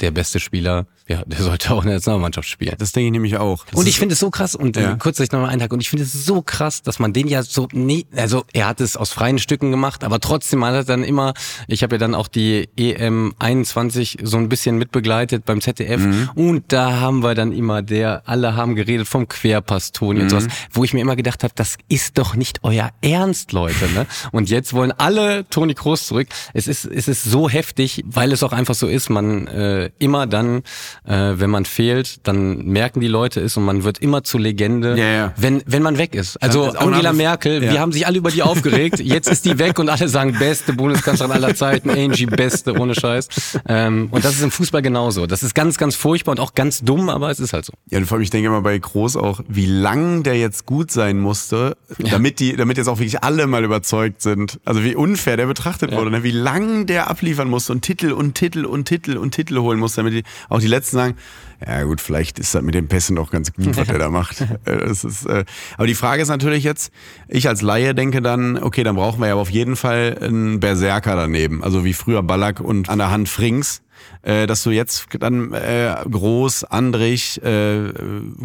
[0.00, 2.74] der beste Spieler ja, der sollte auch in der Nationalmannschaft spielen.
[2.78, 3.64] Das denke ich nämlich auch.
[3.66, 4.94] Das und ich finde es so krass, und äh, ja.
[4.96, 7.68] kurz, ich nochmal einhaken, und ich finde es so krass, dass man den ja so,
[7.72, 11.34] nie, also er hat es aus freien Stücken gemacht, aber trotzdem hat er dann immer,
[11.68, 16.30] ich habe ja dann auch die EM 21 so ein bisschen mitbegleitet beim ZDF, mhm.
[16.34, 20.24] und da haben wir dann immer der, alle haben geredet vom Querpass Toni mhm.
[20.24, 23.88] und sowas, wo ich mir immer gedacht habe, das ist doch nicht euer Ernst, Leute,
[23.94, 24.06] ne?
[24.32, 26.26] Und jetzt wollen alle Toni Kroos zurück.
[26.52, 30.26] Es ist, es ist so heftig, weil es auch einfach so ist, man äh, immer
[30.26, 30.62] dann
[31.04, 34.96] äh, wenn man fehlt, dann merken die Leute es und man wird immer zur Legende,
[34.96, 35.32] ja, ja.
[35.36, 36.42] wenn wenn man weg ist.
[36.42, 37.72] Also ist Angela Merkel, ja.
[37.72, 40.72] wir haben sich alle über die aufgeregt, jetzt ist die weg und alle sagen beste
[40.72, 43.28] Bundeskanzlerin aller Zeiten, Angie beste ohne Scheiß.
[43.68, 45.26] Ähm, und das ist im Fußball genauso.
[45.26, 47.72] Das ist ganz ganz furchtbar und auch ganz dumm, aber es ist halt so.
[47.90, 50.90] Ja, und vor allem ich denke immer bei Groß auch, wie lang der jetzt gut
[50.90, 54.60] sein musste, damit die damit jetzt auch wirklich alle mal überzeugt sind.
[54.64, 56.22] Also wie unfair der betrachtet wurde, ne?
[56.22, 60.00] wie lang der abliefern musste und Titel und Titel und Titel und Titel holen musste,
[60.00, 61.16] damit die auch die letzten sagen,
[61.64, 64.44] ja gut, vielleicht ist das mit den Pässen auch ganz gut, was er da macht.
[64.66, 65.44] Äh, ist, äh,
[65.76, 66.90] aber die Frage ist natürlich jetzt,
[67.28, 71.14] ich als Laie denke dann, okay, dann brauchen wir ja auf jeden Fall einen Berserker
[71.14, 71.62] daneben.
[71.62, 73.82] Also wie früher Ballack und an der Hand Frings
[74.26, 77.92] äh, dass du jetzt dann äh, Groß, Andrich, äh,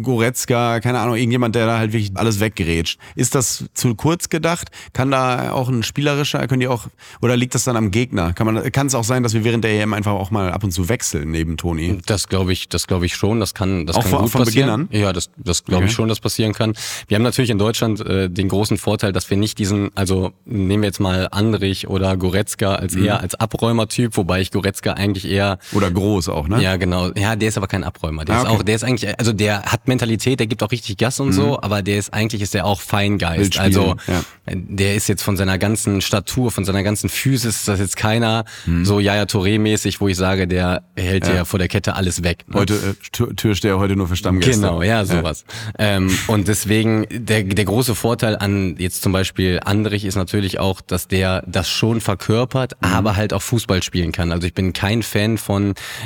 [0.00, 2.98] Goretzka, keine Ahnung, irgendjemand, der da halt wirklich alles weggerätscht.
[3.16, 4.70] Ist das zu kurz gedacht?
[4.92, 6.86] Kann da auch ein spielerischer, können die auch,
[7.20, 8.32] oder liegt das dann am Gegner?
[8.32, 10.62] Kann man, kann es auch sein, dass wir während der EM einfach auch mal ab
[10.62, 11.98] und zu wechseln neben Toni?
[12.06, 13.40] Das glaube ich, das glaube ich schon.
[13.40, 14.86] Das kann, das auch kann von, gut von passieren.
[14.88, 15.04] Beginn an?
[15.04, 15.90] Ja, das, das glaube okay.
[15.90, 16.74] ich schon, dass passieren kann.
[17.08, 20.82] Wir haben natürlich in Deutschland äh, den großen Vorteil, dass wir nicht diesen, also nehmen
[20.84, 23.06] wir jetzt mal Andrich oder Goretzka als mhm.
[23.06, 26.62] eher als Abräumertyp, wobei ich Goretzka eigentlich eher oder groß auch, ne?
[26.62, 27.10] Ja, genau.
[27.14, 28.24] Ja, der ist aber kein Abräumer.
[28.24, 28.48] Der ah, okay.
[28.48, 31.28] ist auch, der ist eigentlich, also der hat Mentalität, der gibt auch richtig Gas und
[31.28, 31.32] mhm.
[31.32, 33.58] so, aber der ist eigentlich ist der auch Feingeist.
[33.58, 34.22] Also ja.
[34.46, 38.44] der ist jetzt von seiner ganzen Statur, von seiner ganzen Physis, ist das jetzt keiner
[38.66, 38.84] mhm.
[38.84, 41.44] so Yaya Touré-mäßig, wo ich sage, der hält ja.
[41.44, 42.44] vor der Kette alles weg.
[42.48, 42.60] Ne?
[42.60, 44.60] Heute äh, Türsteher heute nur für Stammgäste.
[44.60, 45.44] Genau, ja, sowas.
[45.78, 45.96] Ja.
[45.96, 50.80] Ähm, und deswegen der der große Vorteil an jetzt zum Beispiel Andrich ist natürlich auch,
[50.80, 52.88] dass der das schon verkörpert, mhm.
[52.88, 54.32] aber halt auch Fußball spielen kann.
[54.32, 55.61] Also ich bin kein Fan von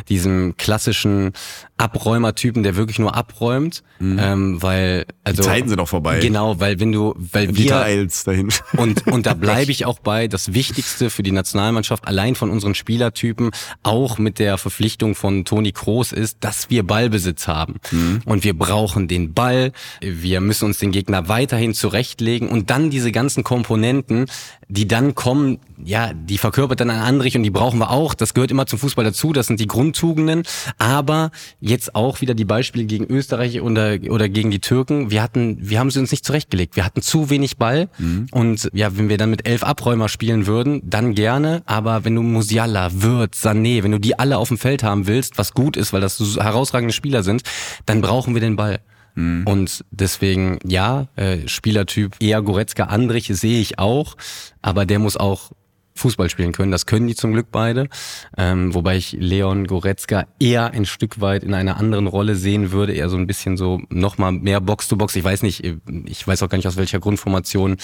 [0.08, 1.32] diesem klassischen
[1.78, 4.18] Abräumertypen, der wirklich nur abräumt, mhm.
[4.18, 6.20] ähm, weil also die Zeiten sind auch vorbei.
[6.20, 10.26] Genau, weil wenn du, weil wir Details dahin und und da bleibe ich auch bei.
[10.28, 13.50] Das Wichtigste für die Nationalmannschaft allein von unseren Spielertypen,
[13.82, 18.22] auch mit der Verpflichtung von Toni Kroos ist, dass wir Ballbesitz haben mhm.
[18.24, 19.72] und wir brauchen den Ball.
[20.00, 24.26] Wir müssen uns den Gegner weiterhin zurechtlegen und dann diese ganzen Komponenten,
[24.68, 28.14] die dann kommen, ja, die verkörpert dann ein Andrich und die brauchen wir auch.
[28.14, 29.32] Das gehört immer zum Fußball dazu.
[29.32, 30.42] Das sind die Grundtugenden.
[30.78, 31.30] Aber
[31.68, 35.10] jetzt auch wieder die Beispiele gegen Österreich oder, oder gegen die Türken.
[35.10, 36.76] Wir hatten, wir haben sie uns nicht zurechtgelegt.
[36.76, 37.88] Wir hatten zu wenig Ball.
[37.98, 38.28] Mhm.
[38.32, 41.62] Und ja, wenn wir dann mit elf Abräumer spielen würden, dann gerne.
[41.66, 45.38] Aber wenn du Musiala, Wirth, Sané, wenn du die alle auf dem Feld haben willst,
[45.38, 47.42] was gut ist, weil das so herausragende Spieler sind,
[47.86, 48.80] dann brauchen wir den Ball.
[49.14, 49.46] Mhm.
[49.46, 54.16] Und deswegen, ja, äh, Spielertyp eher Goretzka, Andrich sehe ich auch,
[54.62, 55.50] aber der muss auch
[55.96, 56.72] Fußball spielen können.
[56.72, 57.88] Das können die zum Glück beide.
[58.36, 62.92] Ähm, wobei ich Leon Goretzka eher ein Stück weit in einer anderen Rolle sehen würde.
[62.92, 65.16] Eher so ein bisschen so nochmal mehr Box-to-Box.
[65.16, 65.64] Ich weiß nicht,
[66.06, 67.76] ich weiß auch gar nicht, aus welcher Grundformation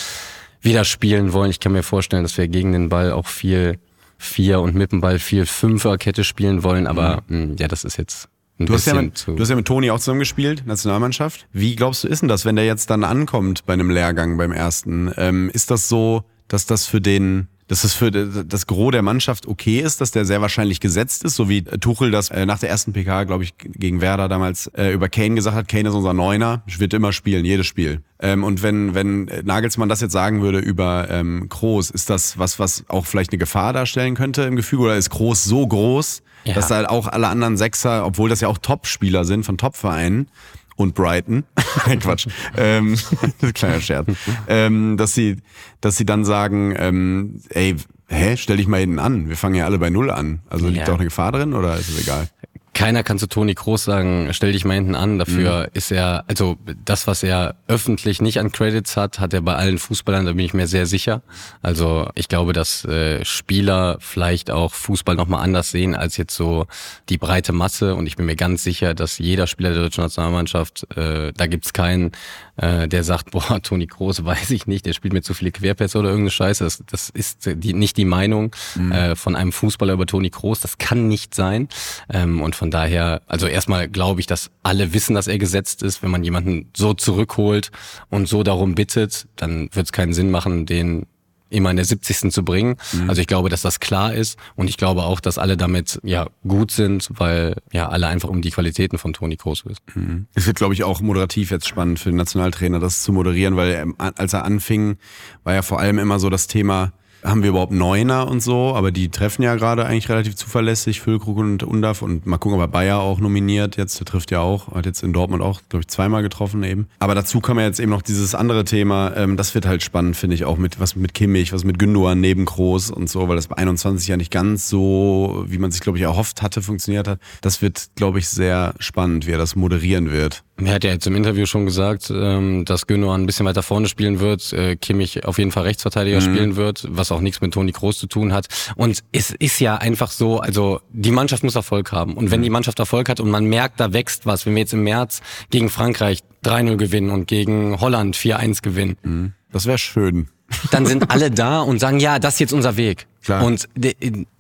[0.61, 1.51] wir da spielen wollen.
[1.51, 3.79] Ich kann mir vorstellen, dass wir gegen den Ball auch viel
[4.22, 6.87] Vier und mit dem Ball viel Fünferkette spielen wollen.
[6.87, 7.51] Aber mhm.
[7.51, 9.98] mh, ja, das ist jetzt Du hast, ja mit, du hast ja mit Toni auch
[9.98, 11.48] zusammengespielt, Nationalmannschaft.
[11.53, 14.53] Wie glaubst du, ist denn das, wenn der jetzt dann ankommt bei einem Lehrgang beim
[14.53, 15.12] ersten?
[15.16, 19.48] Ähm, ist das so, dass das für den dass es für das Gros der Mannschaft
[19.48, 22.68] okay ist, dass der sehr wahrscheinlich gesetzt ist, so wie Tuchel das äh, nach der
[22.68, 25.68] ersten PK, glaube ich, gegen Werder damals äh, über Kane gesagt hat.
[25.68, 28.02] Kane ist unser Neuner, wird immer spielen, jedes Spiel.
[28.20, 32.58] Ähm, und wenn, wenn Nagelsmann das jetzt sagen würde über ähm, Kroos, ist das was,
[32.58, 34.82] was auch vielleicht eine Gefahr darstellen könnte im Gefüge?
[34.82, 36.52] Oder ist Kroos so groß, ja.
[36.52, 40.28] dass halt auch alle anderen Sechser, obwohl das ja auch Top-Spieler sind von Top-Vereinen,
[40.76, 41.44] und Brighton,
[42.00, 42.96] Quatsch, ähm,
[43.54, 44.08] kleiner Scherz,
[44.48, 45.37] ähm, dass sie,
[45.80, 47.76] dass sie dann sagen, ähm, ey,
[48.08, 50.40] hä, stell dich mal hinten an, wir fangen ja alle bei Null an.
[50.50, 50.85] Also liegt Ja.
[50.85, 52.28] da auch eine Gefahr drin oder ist es egal?
[52.74, 55.18] Keiner kann zu Toni Kroos sagen, stell dich mal hinten an.
[55.18, 55.68] Dafür Mhm.
[55.74, 59.76] ist er, also das, was er öffentlich nicht an Credits hat, hat er bei allen
[59.78, 61.20] Fußballern, da bin ich mir sehr sicher.
[61.61, 66.66] Also ich glaube, dass äh, Spieler vielleicht auch Fußball nochmal anders sehen als jetzt so
[67.11, 67.94] die breite Masse.
[67.94, 71.74] Und ich bin mir ganz sicher, dass jeder Spieler der deutschen Nationalmannschaft, äh, da gibt's
[71.74, 72.12] keinen,
[72.56, 75.98] äh, der sagt, boah, Toni Kroos weiß ich nicht, der spielt mir zu viele Querpässe
[75.98, 76.64] oder irgendeine Scheiße.
[76.64, 78.54] Das, das ist die, nicht die Meinung
[78.90, 80.60] äh, von einem Fußballer über Toni Kroos.
[80.60, 81.68] Das kann nicht sein.
[82.12, 86.02] Ähm, und von daher, also erstmal glaube ich, dass alle wissen, dass er gesetzt ist.
[86.02, 87.70] Wenn man jemanden so zurückholt
[88.10, 91.06] und so darum bittet, dann wird es keinen Sinn machen, den
[91.52, 92.32] immer in der 70.
[92.32, 92.76] zu bringen.
[93.08, 96.26] Also ich glaube, dass das klar ist und ich glaube auch, dass alle damit ja
[96.46, 100.28] gut sind, weil ja alle einfach um die Qualitäten von Toni Kroos wissen.
[100.34, 103.92] Es wird, glaube ich, auch moderativ jetzt spannend für den Nationaltrainer, das zu moderieren, weil
[103.98, 104.96] als er anfing,
[105.44, 106.92] war ja vor allem immer so das Thema,
[107.24, 111.38] haben wir überhaupt Neuner und so, aber die treffen ja gerade eigentlich relativ zuverlässig, Füllkrug
[111.38, 114.74] und Undaf und mal gucken, ob er Bayer auch nominiert jetzt, der trifft ja auch,
[114.74, 116.88] hat jetzt in Dortmund auch, glaube ich, zweimal getroffen eben.
[116.98, 120.16] Aber dazu kam ja jetzt eben noch dieses andere Thema, ähm, das wird halt spannend,
[120.16, 123.37] finde ich, auch mit was mit Kimmich, was mit Gündogan neben Groß und so, weil
[123.37, 127.08] das bei 21 ja nicht ganz so, wie man sich, glaube ich, erhofft hatte, funktioniert
[127.08, 127.20] hat.
[127.40, 130.42] Das wird, glaube ich, sehr spannend, wie er das moderieren wird.
[130.64, 133.88] Er hat ja jetzt im Interview schon gesagt, ähm, dass Gündogan ein bisschen weiter vorne
[133.88, 137.72] spielen wird, äh, Kimmich auf jeden Fall Rechtsverteidiger spielen wird, was auch nichts mit Toni
[137.72, 138.46] Kroos zu tun hat.
[138.77, 142.14] Und es ist ja einfach so, also die Mannschaft muss Erfolg haben.
[142.14, 144.72] Und wenn die Mannschaft Erfolg hat und man merkt, da wächst was, wenn wir jetzt
[144.72, 145.20] im März
[145.51, 150.29] gegen Frankreich 3-0 gewinnen und gegen Holland 4-1 gewinnen, Das wäre schön.
[150.70, 153.07] dann sind alle da und sagen, ja, das ist jetzt unser Weg.
[153.24, 153.44] Klar.
[153.44, 153.68] Und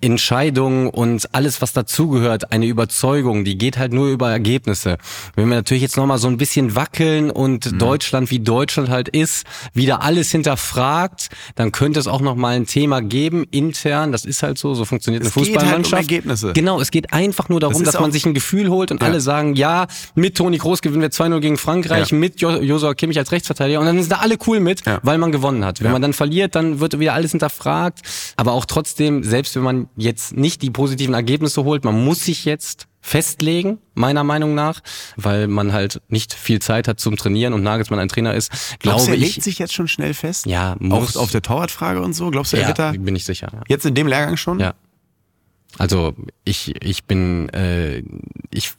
[0.00, 4.98] Entscheidungen und alles, was dazugehört, eine Überzeugung, die geht halt nur über Ergebnisse.
[5.36, 7.78] Wenn wir natürlich jetzt nochmal so ein bisschen wackeln und Mhm.
[7.78, 13.00] Deutschland, wie Deutschland halt ist, wieder alles hinterfragt, dann könnte es auch nochmal ein Thema
[13.00, 16.02] geben, intern, das ist halt so, so funktioniert Es eine geht halt um Fußballmannschaft.
[16.02, 16.52] Ergebnisse.
[16.52, 19.08] Genau, es geht einfach nur darum, Das dass man sich ein Gefühl holt und Ja.
[19.08, 22.16] alle sagen, ja, mit Toni Kroos gewinnen wir 2-0 gegen Frankreich, Ja.
[22.16, 24.98] mit Jo- Josua Kimmich als Rechtsverteidiger und dann sind da alle cool mit, Ja.
[25.02, 25.82] weil man gewonnen hat.
[25.82, 28.00] Wenn man dann verliert, dann wird wieder alles hinterfragt.
[28.36, 32.44] Aber auch trotzdem, selbst wenn man jetzt nicht die positiven Ergebnisse holt, man muss sich
[32.44, 34.80] jetzt festlegen, meiner Meinung nach,
[35.16, 39.06] weil man halt nicht viel Zeit hat zum Trainieren und Nagelsmann ein Trainer ist, Glaubst
[39.06, 39.34] glaube er ich.
[39.34, 40.46] legt sich jetzt schon schnell fest?
[40.46, 41.16] Ja, Auch muss.
[41.16, 42.30] auf der Torwartfrage und so?
[42.30, 43.48] Glaubst du, er ja, wird da bin ich sicher.
[43.52, 43.60] Ja.
[43.68, 44.60] jetzt in dem Lehrgang schon?
[44.60, 44.74] Ja.
[45.78, 48.02] Also ich, ich bin, äh,
[48.50, 48.72] ich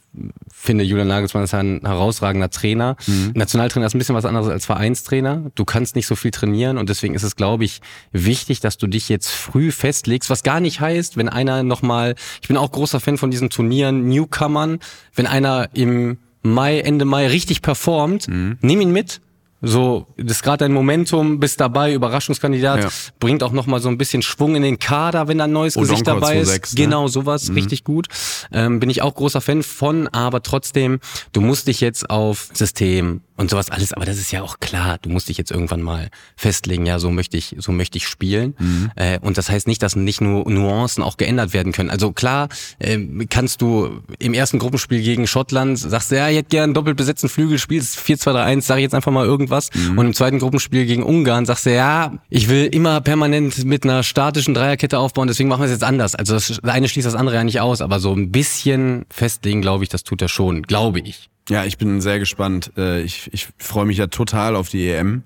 [0.52, 2.96] finde Julian Nagelsmann ist ein herausragender Trainer.
[3.34, 5.50] Nationaltrainer ist ein bisschen was anderes als Vereinstrainer.
[5.54, 7.80] Du kannst nicht so viel trainieren und deswegen ist es, glaube ich,
[8.12, 12.48] wichtig, dass du dich jetzt früh festlegst, was gar nicht heißt, wenn einer nochmal, ich
[12.48, 14.78] bin auch großer Fan von diesen Turnieren, Newcomern,
[15.14, 18.26] wenn einer im Mai, Ende Mai richtig performt,
[18.60, 19.20] nimm ihn mit.
[19.64, 22.88] So, das ist gerade ein Momentum, bist dabei, Überraschungskandidat, Ja.
[23.20, 26.02] bringt auch nochmal so ein bisschen Schwung in den Kader, wenn da ein neues Gesicht
[26.02, 26.50] Odonkor dabei ist.
[26.50, 26.84] 2.6, ne?
[26.84, 28.08] Genau, sowas, richtig gut.
[28.52, 31.00] Ähm, bin ich auch großer Fan von, aber trotzdem,
[31.32, 34.98] du musst dich jetzt auf System und sowas alles, aber das ist ja auch klar,
[35.02, 38.54] du musst dich jetzt irgendwann mal festlegen, ja, so möchte ich, so möchte ich spielen.
[38.94, 41.90] Äh, und das heißt nicht, dass nicht nur Nuancen auch geändert werden können.
[41.90, 42.48] Also klar,
[42.78, 46.96] ähm, kannst du im ersten Gruppenspiel gegen Schottland, sagst du, ja, ich hätte gern doppelt
[46.96, 49.53] besetzten Flügel, spielst 4-2-3-1, sag ich jetzt einfach mal irgendwas.
[49.96, 54.02] Und im zweiten Gruppenspiel gegen Ungarn sagst du, ja, ich will immer permanent mit einer
[54.02, 56.14] statischen Dreierkette aufbauen, deswegen machen wir es jetzt anders.
[56.14, 59.84] Also das eine schließt das andere ja nicht aus, aber so ein bisschen festlegen, glaube
[59.84, 61.28] ich, das tut er schon, glaube ich.
[61.48, 62.72] Ja, ich bin sehr gespannt.
[62.76, 65.22] Äh, Ich, ich freue mich ja total auf die EM.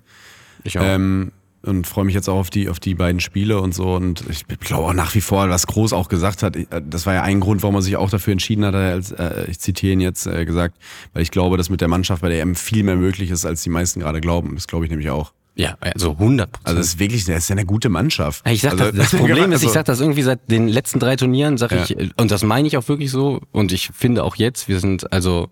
[0.63, 0.83] Ich auch.
[0.83, 3.93] Ähm, und freue mich jetzt auch auf die, auf die beiden Spiele und so.
[3.95, 7.13] Und ich glaube auch nach wie vor, was Groß auch gesagt hat, äh, das war
[7.15, 10.01] ja ein Grund, warum er sich auch dafür entschieden hat, als, äh, ich zitiere ihn
[10.01, 10.75] jetzt, äh, gesagt,
[11.13, 13.61] weil ich glaube, dass mit der Mannschaft bei der EM viel mehr möglich ist, als
[13.63, 14.55] die meisten gerade glauben.
[14.55, 15.33] Das glaube ich nämlich auch.
[15.55, 16.67] ja, also 100 Prozent.
[16.67, 18.47] Also es ist wirklich, das ist ja eine gute Mannschaft.
[18.49, 20.99] Ich sag also, das, das Problem ist, ich also- sag das irgendwie seit den letzten
[20.99, 21.83] drei Turnieren, sag Ja.
[21.83, 25.11] ich, und das meine ich auch wirklich so, und ich finde auch jetzt, wir sind
[25.11, 25.49] also,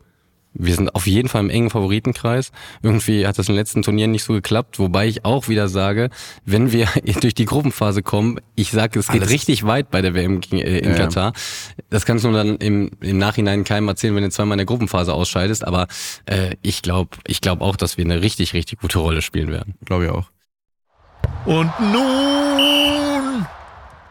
[0.60, 2.52] wir sind auf jeden Fall im engen Favoritenkreis.
[2.82, 6.10] Irgendwie hat das in den letzten Turnieren nicht so geklappt, wobei ich auch wieder sage,
[6.46, 6.88] wenn wir
[7.22, 10.58] durch die Gruppenphase kommen, ich sage, es geht Alles- richtig weit bei der WM äh,
[10.80, 10.98] in Ja, ja.
[10.98, 11.34] Katar.
[11.90, 15.14] Das kannst du dann im, im Nachhinein keinem erzählen, wenn du zweimal in der Gruppenphase
[15.14, 15.88] ausscheidest, aber
[16.26, 19.76] äh, ich glaube ich glaub auch, dass wir eine richtig, richtig gute Rolle spielen werden.
[19.86, 20.26] Glaube ich auch.
[21.46, 23.46] Und nun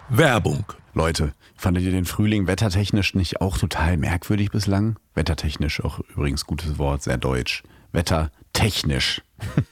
[0.09, 0.65] Werbung.
[0.95, 4.99] Leute, fandet ihr den Frühling wettertechnisch nicht auch total merkwürdig bislang?
[5.15, 7.63] Wettertechnisch, auch übrigens gutes Wort, sehr deutsch.
[7.93, 9.23] Wettertechnisch.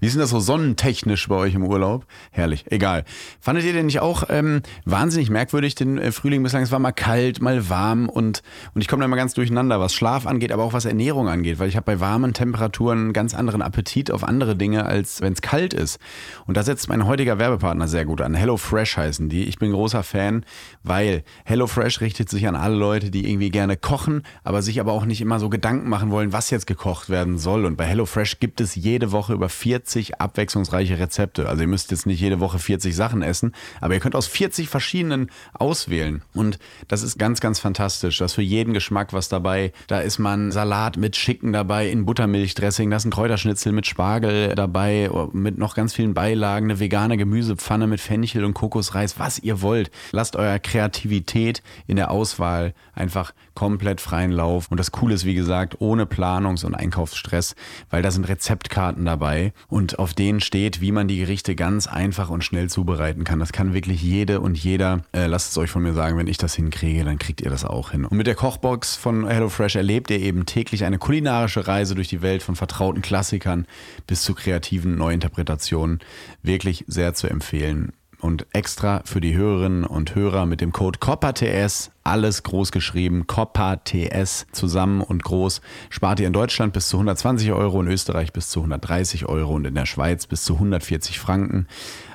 [0.00, 2.06] Wie ist denn das so sonnentechnisch bei euch im Urlaub?
[2.30, 3.04] Herrlich, egal.
[3.40, 6.62] Fandet ihr denn nicht auch ähm, wahnsinnig merkwürdig den äh, Frühling bislang?
[6.62, 8.42] Es war mal kalt, mal warm und,
[8.74, 11.58] und ich komme da mal ganz durcheinander, was Schlaf angeht, aber auch was Ernährung angeht,
[11.58, 15.32] weil ich habe bei warmen Temperaturen einen ganz anderen Appetit auf andere Dinge, als wenn
[15.32, 15.98] es kalt ist.
[16.46, 18.34] Und da setzt mein heutiger Werbepartner sehr gut an.
[18.34, 19.44] HelloFresh heißen die.
[19.44, 20.44] Ich bin großer Fan,
[20.82, 25.04] weil HelloFresh richtet sich an alle Leute, die irgendwie gerne kochen, aber sich aber auch
[25.04, 27.64] nicht immer so Gedanken machen wollen, was jetzt gekocht werden soll.
[27.64, 31.46] Und bei HelloFresh gibt es jede Woche über 40 abwechslungsreiche Rezepte.
[31.46, 33.52] Also ihr müsst jetzt nicht jede Woche 40 Sachen essen,
[33.82, 36.22] aber ihr könnt aus 40 verschiedenen auswählen.
[36.32, 38.16] Und das ist ganz, ganz fantastisch.
[38.16, 39.72] Da ist für jeden Geschmack was dabei.
[39.86, 44.54] Da ist man Salat mit Schicken dabei, in Buttermilchdressing, da ist ein Kräuterschnitzel mit Spargel
[44.54, 49.60] dabei, mit noch ganz vielen Beilagen, eine vegane Gemüsepfanne mit Fenchel und Kokosreis, was ihr
[49.60, 49.90] wollt.
[50.12, 54.68] Lasst eurer Kreativität in der Auswahl einfach komplett freien Lauf.
[54.70, 57.56] Und das Coole ist, wie gesagt, ohne Planungs- und Einkaufsstress,
[57.90, 62.30] weil da sind Rezeptkarten dabei und auf denen steht, wie man die Gerichte ganz einfach
[62.30, 63.40] und schnell zubereiten kann.
[63.40, 65.00] Das kann wirklich jede und jeder.
[65.10, 67.64] Äh, lasst es euch von mir sagen, wenn ich das hinkriege, dann kriegt ihr das
[67.64, 68.04] auch hin.
[68.04, 72.22] Und mit der Kochbox von HelloFresh erlebt ihr eben täglich eine kulinarische Reise durch die
[72.22, 73.66] Welt von vertrauten Klassikern
[74.06, 75.98] bis zu kreativen Neuinterpretationen.
[76.44, 77.92] Wirklich sehr zu empfehlen.
[78.20, 83.76] Und extra für die Hörerinnen und Hörer mit dem Code COPPATS alles groß geschrieben, COPPA
[83.76, 88.48] TS zusammen und groß, spart ihr in Deutschland bis zu 120 Euro, in Österreich bis
[88.50, 91.68] zu 130 Euro und in der Schweiz bis zu 140 Franken.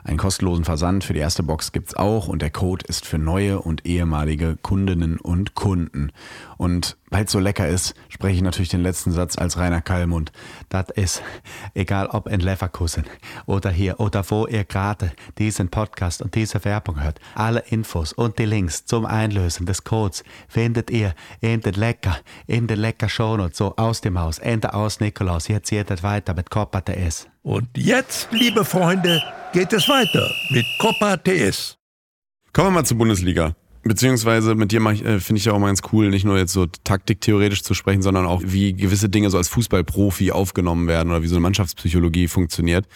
[0.06, 3.62] Einen kostenlosen Versand für die erste Box gibt's auch und der Code ist für neue
[3.62, 6.12] und ehemalige Kundinnen und Kunden.
[6.58, 10.34] Und weil es so lecker ist, spreche ich natürlich den letzten Satz als Rainer Kallmund.
[10.68, 11.24] Das ist,
[11.74, 13.06] egal ob in Leverkusen
[13.46, 18.40] oder hier oder wo ihr gerade diesen Podcast und diese Werbung hört, alle Infos und
[18.40, 23.58] die Links zum Einlösen des Codes findet ihr in den Lecker, in den Lecker Shownotes,
[23.58, 25.48] so aus dem Haus, Ende aus Nikolaus.
[25.48, 27.33] Jetzt es weiter mit TS.
[27.44, 31.78] Und jetzt, liebe Freunde, geht es weiter mit Copa TS.
[32.54, 33.54] Kommen wir mal zur Bundesliga.
[33.84, 36.68] Beziehungsweise mit dir äh, finde ich ja auch mal ganz cool, nicht nur jetzt so
[36.86, 41.28] taktiktheoretisch zu sprechen, sondern auch, wie gewisse Dinge so als Fußballprofi aufgenommen werden oder wie
[41.28, 42.88] so eine Mannschaftspsychologie funktioniert.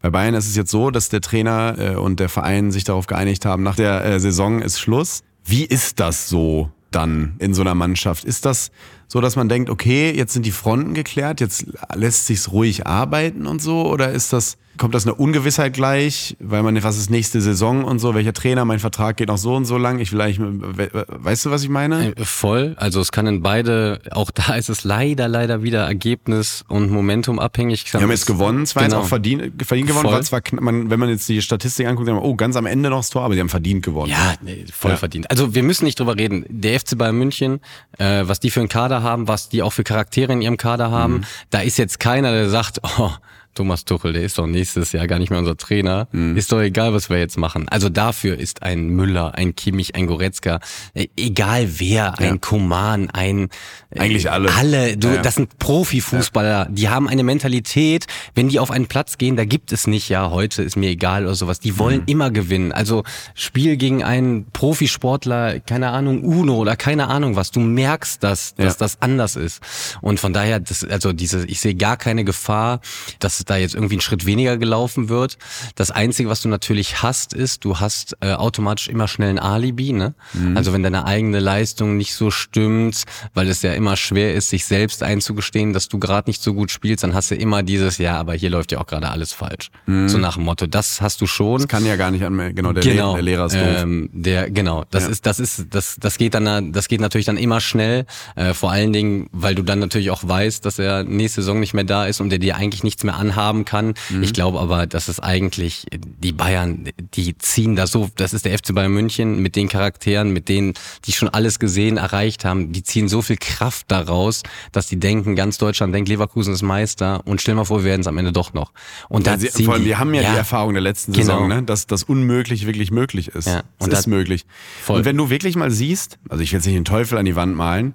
[0.00, 3.06] Bei Bayern ist es jetzt so, dass der Trainer äh, und der Verein sich darauf
[3.06, 5.24] geeinigt haben, nach der äh, Saison ist Schluss.
[5.44, 8.24] Wie ist das so dann in so einer Mannschaft?
[8.24, 8.70] Ist das
[9.08, 13.46] so, dass man denkt, okay, jetzt sind die Fronten geklärt, jetzt lässt sich's ruhig arbeiten
[13.46, 13.86] und so?
[13.86, 17.98] Oder ist das kommt das eine Ungewissheit gleich, weil man, was ist nächste Saison und
[17.98, 21.44] so, welcher Trainer, mein Vertrag geht noch so und so lang, ich will eigentlich, weißt
[21.44, 22.16] du, was ich meine?
[22.16, 26.64] Äh, voll, also es kann in beide, auch da ist es leider, leider wieder Ergebnis
[26.66, 27.92] und Momentum abhängig.
[27.92, 28.96] Wir haben jetzt gewonnen, zwar genau.
[28.96, 30.14] jetzt auch verdient, verdient gewonnen, voll.
[30.14, 33.00] war zwar, man, wenn man jetzt die Statistik anguckt, dann, oh, ganz am Ende noch
[33.00, 34.10] das Tor, aber sie haben verdient gewonnen.
[34.10, 34.96] Ja, nee, voll ja.
[34.96, 35.30] verdient.
[35.30, 36.46] Also wir müssen nicht drüber reden.
[36.48, 37.60] Der FC Bayern München,
[37.98, 40.90] äh, was die für einen Kader haben, was die auch für Charaktere in ihrem Kader
[40.90, 41.24] haben, mhm.
[41.50, 43.10] da ist jetzt keiner, der sagt, oh,
[43.54, 46.06] Thomas Tuchel, der ist doch nächstes Jahr gar nicht mehr unser Trainer.
[46.12, 46.36] Mhm.
[46.36, 47.68] Ist doch egal, was wir jetzt machen.
[47.68, 50.60] Also dafür ist ein Müller, ein Kimmich, ein Goretzka,
[50.94, 52.36] äh, egal wer, ein ja.
[52.38, 53.48] Koman, ein
[53.90, 54.54] äh, eigentlich alle.
[54.54, 55.22] Alle, du, ja.
[55.22, 56.64] das sind Profifußballer, ja.
[56.66, 60.30] die haben eine Mentalität, wenn die auf einen Platz gehen, da gibt es nicht, ja,
[60.30, 61.58] heute ist mir egal oder sowas.
[61.58, 62.06] Die wollen mhm.
[62.06, 62.70] immer gewinnen.
[62.70, 63.02] Also
[63.34, 67.50] Spiel gegen einen Profisportler, keine Ahnung, Uno oder keine Ahnung was.
[67.50, 69.60] Du merkst das, dass das anders ist.
[70.00, 72.80] Und von daher, das, also diese, ich sehe gar keine Gefahr,
[73.18, 75.38] dass da jetzt irgendwie ein Schritt weniger gelaufen wird.
[75.74, 79.92] Das Einzige, was du natürlich hast, ist, du hast äh, automatisch immer schnell ein Alibi.
[79.92, 80.14] Ne?
[80.32, 80.56] Mhm.
[80.56, 84.64] Also wenn deine eigene Leistung nicht so stimmt, weil es ja immer schwer ist, sich
[84.64, 88.18] selbst einzugestehen, dass du gerade nicht so gut spielst, dann hast du immer dieses, ja,
[88.18, 89.70] aber hier läuft ja auch gerade alles falsch.
[89.86, 90.08] Mhm.
[90.08, 91.58] So nach dem Motto, das hast du schon.
[91.58, 93.82] Das kann ja gar nicht an genau der, genau, der Lehrer ist doof.
[93.82, 95.10] Ähm, der genau, das ja.
[95.10, 98.70] ist das ist das das geht dann das geht natürlich dann immer schnell, äh, vor
[98.70, 102.06] allen Dingen, weil du dann natürlich auch weißt, dass er nächste Saison nicht mehr da
[102.06, 103.94] ist und der dir eigentlich nichts mehr an haben kann.
[104.08, 104.22] Mhm.
[104.22, 108.56] Ich glaube aber, dass es eigentlich die Bayern, die ziehen da so, das ist der
[108.56, 110.74] FC Bayern München mit den Charakteren, mit denen,
[111.06, 115.36] die schon alles gesehen, erreicht haben, die ziehen so viel Kraft daraus, dass die denken,
[115.36, 118.32] ganz Deutschland denkt, Leverkusen ist Meister und stell mal vor, wir werden es am Ende
[118.32, 118.72] doch noch.
[119.08, 121.24] Und da ja, vor allem, wir haben ja, ja, die Erfahrung der letzten genau.
[121.24, 121.62] Saison, ne?
[121.62, 123.46] dass das unmöglich wirklich möglich ist.
[123.46, 124.46] Ja, und das ist möglich.
[124.82, 124.98] Voll.
[124.98, 127.36] Und wenn du wirklich mal siehst, also ich will jetzt nicht den Teufel an die
[127.36, 127.94] Wand malen,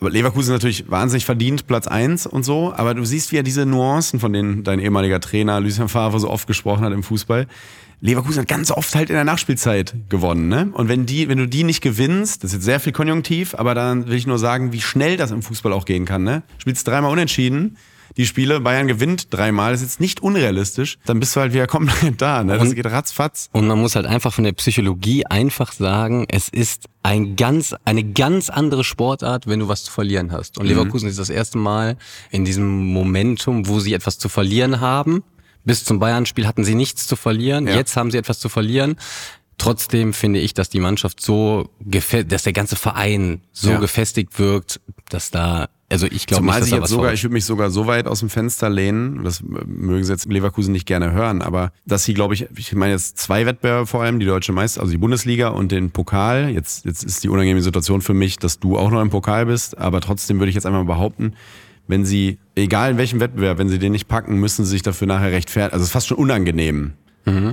[0.00, 2.72] aber Leverkusen ist natürlich wahnsinnig verdient, Platz eins und so.
[2.76, 6.28] Aber du siehst, wie er diese Nuancen, von denen dein ehemaliger Trainer Lucien Favre so
[6.28, 7.46] oft gesprochen hat im Fußball.
[8.00, 10.68] Leverkusen hat ganz oft halt in der Nachspielzeit gewonnen, ne?
[10.72, 13.74] Und wenn die, wenn du die nicht gewinnst, das ist jetzt sehr viel Konjunktiv, aber
[13.74, 16.42] dann will ich nur sagen, wie schnell das im Fußball auch gehen kann, ne?
[16.58, 17.78] Spielst dreimal unentschieden,
[18.16, 21.66] die Spiele, Bayern gewinnt dreimal, das ist jetzt nicht unrealistisch, dann bist du halt wieder
[21.66, 22.44] komplett da.
[22.44, 22.58] Ne?
[22.58, 23.48] Das und, geht ratzfatz.
[23.52, 28.04] Und man muss halt einfach von der Psychologie einfach sagen, es ist ein ganz, eine
[28.04, 30.58] ganz andere Sportart, wenn du was zu verlieren hast.
[30.58, 30.70] Und mhm.
[30.70, 31.96] Leverkusen ist das erste Mal
[32.30, 35.22] in diesem Momentum, wo sie etwas zu verlieren haben
[35.64, 37.66] Bis zum Bayern-Spiel hatten sie nichts zu verlieren.
[37.66, 37.76] Ja.
[37.76, 38.96] Jetzt haben sie etwas zu verlieren.
[39.56, 43.78] Trotzdem finde ich, dass die Mannschaft so, dass der ganze Verein so Ja.
[43.78, 47.44] gefestigt wirkt, dass da, also ich glaube nicht, dass da jetzt sogar, ich würde mich
[47.44, 51.12] sogar so weit aus dem Fenster lehnen, das mögen sie jetzt in Leverkusen nicht gerne
[51.12, 54.52] hören, aber dass sie, glaube ich, ich meine jetzt zwei Wettbewerbe vor allem, die deutsche
[54.52, 56.50] Meister, also die Bundesliga und den Pokal.
[56.50, 59.78] Jetzt, jetzt ist die unangenehme Situation für mich, dass du auch noch im Pokal bist,
[59.78, 61.34] aber trotzdem würde ich jetzt einmal behaupten,
[61.86, 65.06] wenn sie, egal in welchem Wettbewerb, wenn sie den nicht packen, müssen sie sich dafür
[65.06, 65.74] nachher rechtfertigen.
[65.74, 66.94] Also es ist fast schon unangenehm.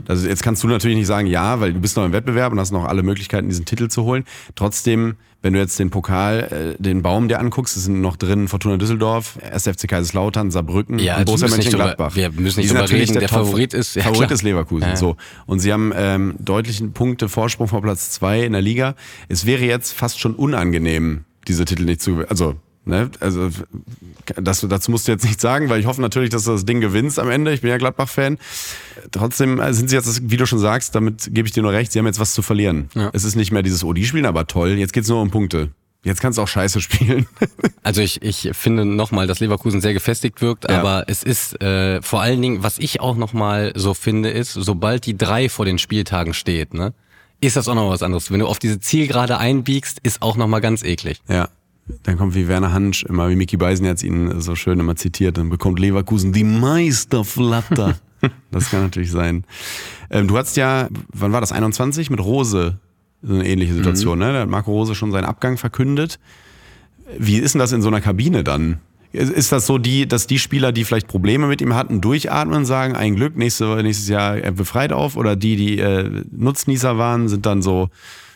[0.08, 2.60] Also jetzt kannst du natürlich nicht sagen, ja, weil du bist noch im Wettbewerb und
[2.60, 4.26] hast noch alle Möglichkeiten, diesen Titel zu holen.
[4.56, 8.48] Trotzdem, wenn du jetzt den Pokal, äh, den Baum dir anguckst, es sind noch drin
[8.48, 9.64] Fortuna Düsseldorf, 1.
[9.68, 12.16] FC Kaiserslautern, Saarbrücken Ja, und Borussia wir müssen nicht Mönchengladbach.
[12.16, 14.32] wir müssen nicht drüber reden, der Top- Favorit ist- ja, Favorit klar.
[14.34, 14.90] ist Leverkusen.
[14.90, 14.96] Ja.
[14.98, 15.16] So.
[15.46, 18.96] Und sie haben ähm, deutlichen Punkte Vorsprung vor Platz zwei in der Liga.
[19.30, 23.12] Es wäre jetzt fast schon unangenehm, diese Titel nicht zu, also Ne?
[23.20, 23.50] Also
[24.36, 26.82] das, dazu musst du jetzt nichts sagen, weil ich hoffe natürlich, dass du das Ding
[26.82, 27.54] gewinnst am Ende.
[27.54, 28.38] Ich bin ja Gladbach-Fan.
[29.12, 31.92] Trotzdem äh, sind sie jetzt, wie du schon sagst, damit gebe ich dir nur recht,
[31.92, 32.90] sie haben jetzt was zu verlieren.
[32.96, 33.10] Ja.
[33.14, 35.70] Es ist nicht mehr dieses, oh, die spielen aber toll, jetzt geht's nur um Punkte.
[36.04, 37.28] Jetzt kannst du auch scheiße spielen.
[37.84, 40.80] Also ich, ich finde nochmal, dass Leverkusen sehr gefestigt wirkt, Ja.
[40.80, 45.08] aber es ist äh, vor allen Dingen, was ich auch nochmal so finde, ist, sobald
[45.08, 46.94] die drei vor den Spieltagen steht, ne,
[47.40, 48.30] ist das auch noch was anderes.
[48.30, 51.22] Wenn du auf diese Zielgerade einbiegst, ist auch nochmal ganz eklig.
[51.28, 51.50] ja.
[52.04, 55.38] Dann kommt wie Werner Hansch immer, wie Mickey Beisen jetzt ihn so schön immer zitiert,
[55.38, 57.96] dann bekommt Leverkusen die Meisterflatter.
[58.52, 59.44] das kann natürlich sein.
[60.10, 62.78] Ähm, du hattest ja, wann war das, 21 mit Rose
[63.24, 64.34] so eine ähnliche Situation, ne?
[64.34, 66.20] Da hat Marco Rose schon seinen Abgang verkündet.
[67.20, 68.80] Wie ist denn das in so einer Kabine dann?
[69.12, 72.56] Ist- Ist das so, die, dass die Spieler, die vielleicht Probleme mit ihm hatten, durchatmen
[72.56, 75.18] und sagen, ein Glück, nächste, nächstes Jahr er befreit auf?
[75.18, 77.90] Oder die, die äh, Nutznießer waren, sind dann so,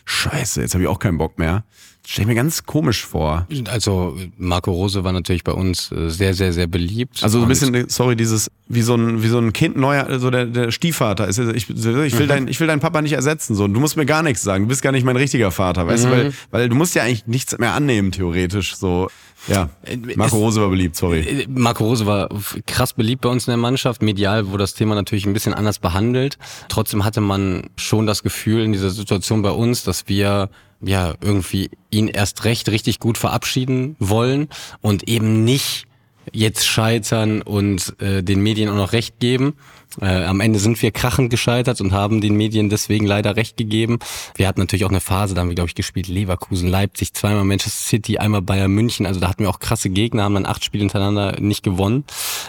[0.04, 1.64] scheiße, jetzt habe ich auch keinen Bock mehr.
[2.08, 3.48] Stell ich mir ganz komisch vor.
[3.68, 7.22] Also Marco Rose war natürlich bei uns äh, sehr, sehr, sehr beliebt.
[7.24, 10.30] Also so ein bisschen, sorry, dieses, wie so ein, wie so ein Kind neuer, so
[10.30, 11.38] der, der Stiefvater ist.
[11.38, 13.66] Ich, ich will dein, ich will deinen Papa nicht ersetzen, so.
[13.66, 14.64] Du musst mir gar nichts sagen.
[14.64, 17.26] Du bist gar nicht mein richtiger Vater, weißt du, weil, weil du musst ja eigentlich
[17.26, 19.08] nichts mehr annehmen, theoretisch, so.
[19.48, 19.68] Ja.
[20.16, 21.20] Marco es- Rose war beliebt, sorry.
[21.20, 22.28] Äh, Marco Rose war
[22.66, 24.02] krass beliebt bei uns in der Mannschaft.
[24.02, 26.38] Medial wurde das Thema natürlich ein bisschen anders behandelt.
[26.68, 31.70] Trotzdem hatte man schon das Gefühl in dieser Situation bei uns, dass wir ja irgendwie
[31.90, 34.48] ihn erst recht richtig gut verabschieden wollen
[34.80, 35.86] und eben nicht
[36.32, 39.54] jetzt scheitern und äh, den Medien auch noch recht geben.
[40.00, 43.98] Äh, am Ende sind wir krachend gescheitert und haben den Medien deswegen leider recht gegeben.
[44.34, 47.44] Wir hatten natürlich auch eine Phase, da haben wir, glaube ich, gespielt Leverkusen, Leipzig, zweimal
[47.44, 49.06] Manchester City, einmal Bayern München.
[49.06, 52.04] Also da hatten wir auch krasse Gegner, haben dann acht Spiele hintereinander nicht gewonnen.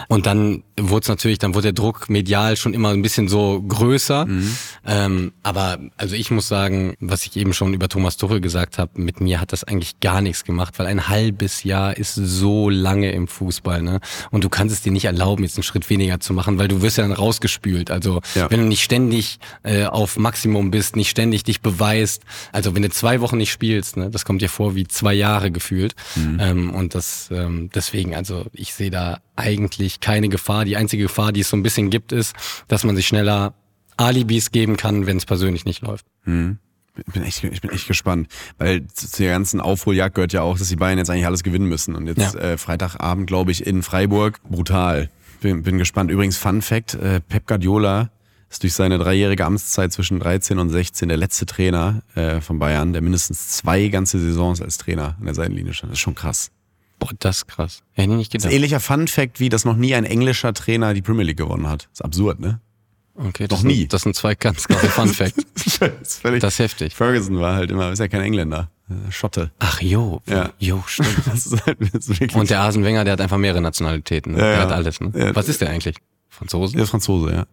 [0.08, 3.62] Und dann wurde es natürlich, dann wurde der Druck medial schon immer ein bisschen so
[3.66, 4.26] größer.
[4.86, 9.00] Ähm, aber also ich muss sagen, was ich eben schon über Thomas Tuchel gesagt habe,
[9.00, 13.10] mit mir hat das eigentlich gar nichts gemacht, weil ein halbes Jahr ist so lange
[13.12, 14.00] im Fußball, ne?
[14.30, 16.82] Und du kannst es dir nicht erlauben, jetzt einen Schritt weniger zu machen, weil du
[16.82, 17.90] wirst ja dann rausgespült.
[17.90, 18.50] Also Ja.
[18.50, 22.22] wenn du nicht ständig äh, auf Maximum bist, nicht ständig dich beweist,
[22.52, 25.50] also wenn du zwei Wochen nicht spielst, ne, das kommt dir vor wie zwei Jahre
[25.50, 25.94] gefühlt.
[26.38, 30.64] Ähm, und das ähm, deswegen, also ich sehe da eigentlich keine Gefahr.
[30.64, 32.34] Die einzige Gefahr, die es so ein bisschen gibt, ist,
[32.68, 33.54] dass man sich schneller
[33.96, 36.06] Alibis geben kann, wenn es persönlich nicht läuft.
[36.26, 40.42] Ich bin echt, ich bin echt gespannt, weil zu zu der ganzen Aufholjagd gehört ja
[40.42, 41.94] auch, dass die Bayern jetzt eigentlich alles gewinnen müssen.
[41.94, 42.40] Und jetzt Ja.
[42.40, 45.08] äh, Freitagabend, glaube ich, in Freiburg, brutal.
[45.40, 46.10] Bin, bin gespannt.
[46.10, 48.10] Übrigens, Fun Fact, äh, Pep Guardiola
[48.50, 52.92] ist durch seine dreijährige Amtszeit zwischen 13 und 16 der letzte Trainer äh, von Bayern,
[52.92, 55.92] der mindestens zwei ganze Saisons als Trainer an der Seitenlinie stand.
[55.92, 56.50] Das ist schon krass.
[56.98, 57.82] Boah, das ist krass.
[57.92, 58.54] Hätte ich nicht Das ist gedacht.
[58.56, 61.88] ähnlicher Fun Fact, wie dass noch nie ein englischer Trainer die Premier League gewonnen hat.
[61.92, 62.60] ist absurd, ne?
[63.14, 63.80] Okay, Noch das nie.
[63.80, 65.44] Sind, das sind zwei ganz krasse Fun Facts.
[65.80, 66.40] das ist völlig.
[66.40, 66.94] Das ist heftig.
[66.94, 68.70] Ferguson war halt immer, ist ja kein Engländer.
[68.90, 69.50] Äh, Schotte.
[69.58, 70.50] Ach jo, Ja.
[70.58, 71.08] jo, stimmt.
[71.26, 74.32] Das ist halt Und der Arsene Wenger, der hat einfach mehrere Nationalitäten.
[74.32, 74.38] Ne?
[74.38, 74.60] Ja, der ja.
[74.62, 75.00] hat alles.
[75.00, 75.12] Ne?
[75.14, 75.34] Ja.
[75.36, 75.96] Was ist der eigentlich?
[76.28, 76.74] Franzose?
[76.74, 77.46] der ist Franzose, ja.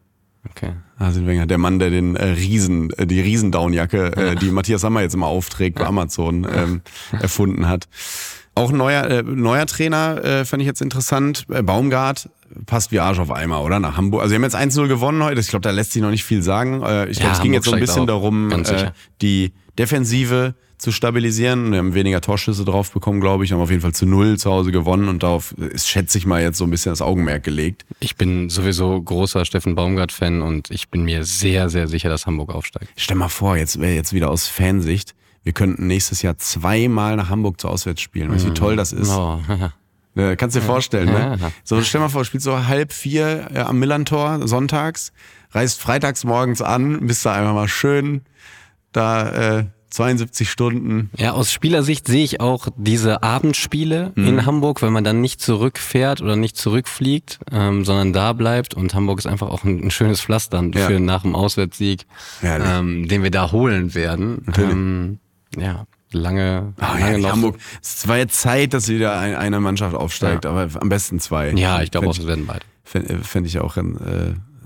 [0.51, 0.73] Okay.
[0.99, 5.01] Arsene Wenger, der Mann, der den äh, Riesen, äh, die Riesendownjacke, äh, die Matthias Sammer
[5.01, 6.81] jetzt immer aufträgt bei Amazon, ähm,
[7.19, 7.87] erfunden hat.
[8.53, 11.45] Auch ein neuer, äh, neuer Trainer äh, fand ich jetzt interessant.
[11.49, 12.29] Äh, Baumgart
[12.67, 13.79] passt wie Arsch auf Eimer, oder?
[13.79, 14.21] Nach Hamburg.
[14.21, 15.41] Also sie haben jetzt 1-0 gewonnen heute.
[15.41, 16.83] Ich glaube, da lässt sich noch nicht viel sagen.
[16.83, 20.53] Äh, ich Ja, glaube, es ging Hamburg jetzt so ein bisschen darum, äh, die Defensive
[20.77, 21.71] zu stabilisieren.
[21.71, 23.51] Wir haben weniger Torschüsse drauf bekommen, glaube ich.
[23.51, 26.41] Haben auf jeden Fall zu null zu Hause gewonnen und darauf ist, schätze ich mal,
[26.41, 27.85] jetzt so ein bisschen das Augenmerk gelegt.
[27.99, 32.53] Ich bin sowieso großer Steffen Baumgart-Fan und ich bin mir sehr, sehr sicher, dass Hamburg
[32.53, 32.91] aufsteigt.
[32.97, 37.29] Stell mal vor, jetzt wäre jetzt wieder aus Fansicht, wir könnten nächstes Jahr zweimal nach
[37.29, 38.31] Hamburg zu auswärts spielen.
[38.31, 39.09] Weißt du, wie toll das ist?
[39.09, 39.39] Oh,
[40.15, 41.37] Ja, kannst dir vorstellen, ne?
[41.65, 45.11] So, stell mal vor, spielst so halb vier äh, am Millantor sonntags,
[45.51, 48.21] reist freitags morgens an, bist da einfach mal schön
[48.95, 49.65] da äh,
[49.95, 51.09] 72 Stunden.
[51.17, 54.27] Ja, aus Spielersicht sehe ich auch diese Abendspiele Mhm.
[54.27, 58.73] in Hamburg, wenn man dann nicht zurückfährt oder nicht zurückfliegt, ähm, sondern da bleibt.
[58.73, 60.87] Und Hamburg ist einfach auch ein, ein schönes Pflaster Ja.
[60.87, 62.05] für nach dem Auswärtssieg,
[62.43, 64.45] ähm, den wir da holen werden.
[64.57, 65.19] Ähm,
[65.57, 67.31] ja, lange, Ah, lange ja.
[67.31, 67.57] Hamburg.
[67.81, 71.51] Es war jetzt Zeit, dass wieder ein, eine Mannschaft aufsteigt, aber am besten zwei.
[71.51, 72.61] Ja, ich glaube auch, es werden beide.
[72.83, 73.83] Fände fänd ich auch äh,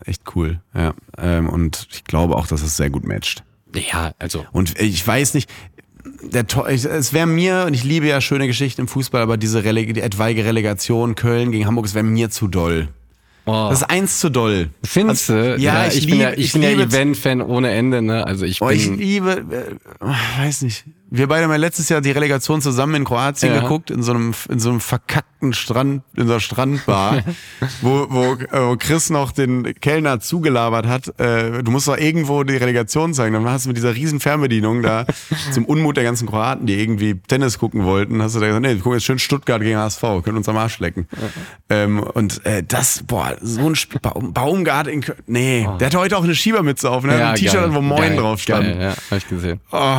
[0.06, 0.60] echt cool.
[0.74, 0.94] Ja.
[1.18, 3.44] Ähm, und ich glaube auch, dass es sehr gut matcht.
[3.76, 5.50] Ja, also Und ich weiß nicht,
[6.24, 9.38] der, To- ich- es wäre mir, und ich liebe ja schöne Geschichten im Fußball, aber
[9.38, 12.88] diese Releg die etwaige Relegation Köln gegen Hamburg, es wäre mir zu doll.
[13.46, 14.70] oh, Das ist eins zu doll.
[14.84, 15.56] findest du?
[15.60, 18.26] Ja, ich, bin liebe, ja, ich, bin ja Event-Fan ohne Ende, ne?
[18.26, 18.78] Also ich Oh, bin.
[18.78, 20.06] ich liebe, äh,
[20.42, 20.86] weiß nicht.
[21.12, 23.62] Wir beide haben ja letztes Jahr die Relegation zusammen in Kroatien Ja.
[23.62, 27.24] geguckt, in so einem, in so einem verkackten Strand, in so einer Strandbar,
[27.82, 32.58] wo, wo, wo Chris noch den Kellner zugelabert hat, äh, du musst doch irgendwo die
[32.58, 33.34] Relegation zeigen.
[33.34, 35.06] Dann hast du mit dieser riesen Fernbedienung da
[35.52, 38.76] zum Unmut der ganzen Kroaten, die irgendwie Tennis gucken wollten, hast du da gesagt, nee,
[38.76, 41.08] wir gucken jetzt schön Stuttgart gegen HSV, können uns am Arsch lecken.
[41.70, 45.98] Ähm, und äh, das, boah, so ein Spiel, Baum, Baumgart in Köln, nee, der hatte
[45.98, 47.18] heute auch eine Schiebermütze auf, ne?
[47.18, 48.66] ja, ein T-Shirt, wo Moin geil, drauf stand.
[48.68, 49.60] Geil, ja, hab ich gesehen.
[49.72, 49.98] Oh,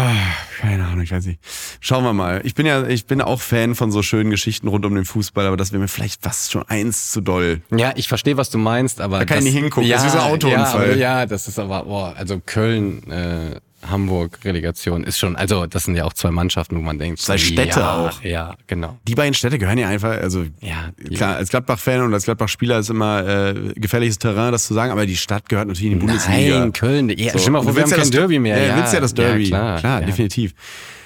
[0.61, 1.41] keine Ahnung, ich weiß nicht.
[1.81, 2.41] Schauen wir mal.
[2.45, 5.47] Ich bin ja, ich bin auch Fan von so schönen Geschichten rund um den Fußball,
[5.47, 7.63] aber das wäre mir vielleicht fast schon eins zu doll.
[7.71, 9.19] Ja, ich verstehe, was du meinst, aber.
[9.19, 10.91] Da kann ich nicht hingucken, das ist ein Autounfall.
[10.99, 15.85] Ja, ja, das ist aber, boah, also Köln, äh, Hamburg, Relegation ist schon, also das
[15.85, 17.21] sind ja auch zwei Mannschaften, wo man denkt.
[17.21, 18.23] Zwei Städte ja, auch.
[18.23, 18.99] Ja, genau.
[19.09, 22.91] Die beiden Städte gehören ja einfach, also Ja, klar, als Gladbach-Fan und als Gladbach-Spieler ist
[22.91, 26.61] immer äh, gefährliches Terrain, das zu sagen, aber die Stadt gehört natürlich in die Bundesliga.
[26.61, 27.09] Nein, Köln.
[27.11, 27.39] Ja, So.
[27.39, 28.63] vor, du wir haben ja kein das- Derby mehr.
[28.63, 29.45] Ja, du willst ja das Derby.
[29.45, 30.07] Ja, klar, ja.
[30.07, 30.55] definitiv.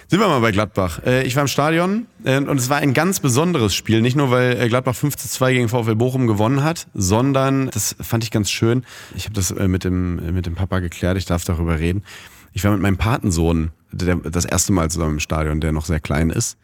[0.07, 1.01] Sind wir mal bei Gladbach.
[1.07, 4.03] Äh, Ich war im Stadion äh, und es war ein ganz besonderes Spiel.
[4.03, 7.97] Nicht nur, weil äh, Gladbach 5 zu 2 gegen VfL Bochum gewonnen hat, sondern, das
[8.01, 8.85] fand ich ganz schön,
[9.17, 12.03] ich habe das mit dem, mit dem Papa geklärt, ich darf darüber reden.
[12.55, 16.01] Ich war mit meinem Patensohn der, das erste Mal zusammen im Stadion, der noch sehr
[16.01, 16.57] klein ist.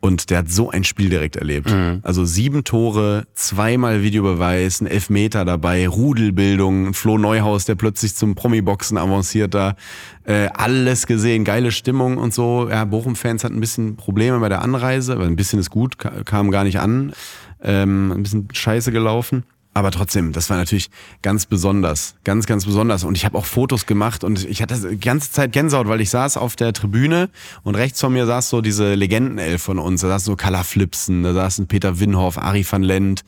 [0.00, 1.72] Und der hat so ein Spiel direkt erlebt.
[2.04, 8.96] Also sieben Tore, zweimal Videobeweis, ein Elfmeter dabei, Rudelbildung, Flo Neuhaus, der plötzlich zum Promi-Boxen
[8.96, 9.74] avanciert da.
[10.22, 12.68] Äh, alles gesehen, geile Stimmung und so.
[12.70, 16.22] Ja, Bochum-Fans hatten ein bisschen Probleme bei der Anreise, aber ein bisschen ist gut, ka-
[16.24, 17.12] kam gar nicht an.
[17.60, 19.42] Ähm, ein bisschen scheiße gelaufen.
[19.74, 20.90] Aber trotzdem, das war natürlich
[21.22, 23.04] ganz besonders, ganz, ganz besonders.
[23.04, 26.10] Und ich habe auch Fotos gemacht und ich hatte die ganze Zeit Gänsehaut, weil ich
[26.10, 27.28] saß auf der Tribüne
[27.62, 30.00] und rechts von mir saß so diese Legendenelf von uns.
[30.00, 33.24] Da saß so Kala Flipsen, da saßen Peter Winhoff, Ari van Lent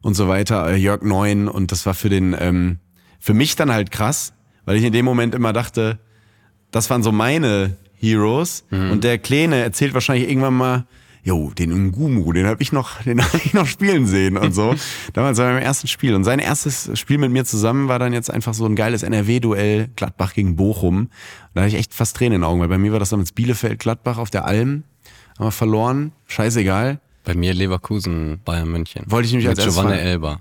[0.00, 1.48] und so weiter, äh, Jörg Neun.
[1.48, 2.78] Und das war für den, ähm,
[3.18, 4.32] für mich dann halt krass,
[4.66, 5.98] weil ich in dem Moment immer dachte,
[6.70, 8.64] das waren so meine Heroes.
[8.70, 10.86] Und der Kleine erzählt wahrscheinlich irgendwann mal,
[11.22, 14.74] jo, den Ngumu, den habe ich noch, den habe ich noch spielen sehen und so.
[15.12, 16.14] Damals war beim ersten Spiel.
[16.14, 19.90] Und sein erstes Spiel mit mir zusammen war dann jetzt einfach so ein geiles NRW-Duell
[19.96, 21.08] Gladbach gegen Bochum.
[21.54, 23.32] Da hatte ich echt fast Tränen in den Augen, weil bei mir war das damals
[23.32, 24.84] Bielefeld-Gladbach auf der Alm.
[25.38, 26.12] Haben wir verloren.
[26.26, 27.00] Scheißegal.
[27.24, 29.04] Bei mir Leverkusen, Bayern München.
[29.06, 30.00] Wollte ich nämlich Mit als erstes Giovanni.
[30.00, 30.40] Elber.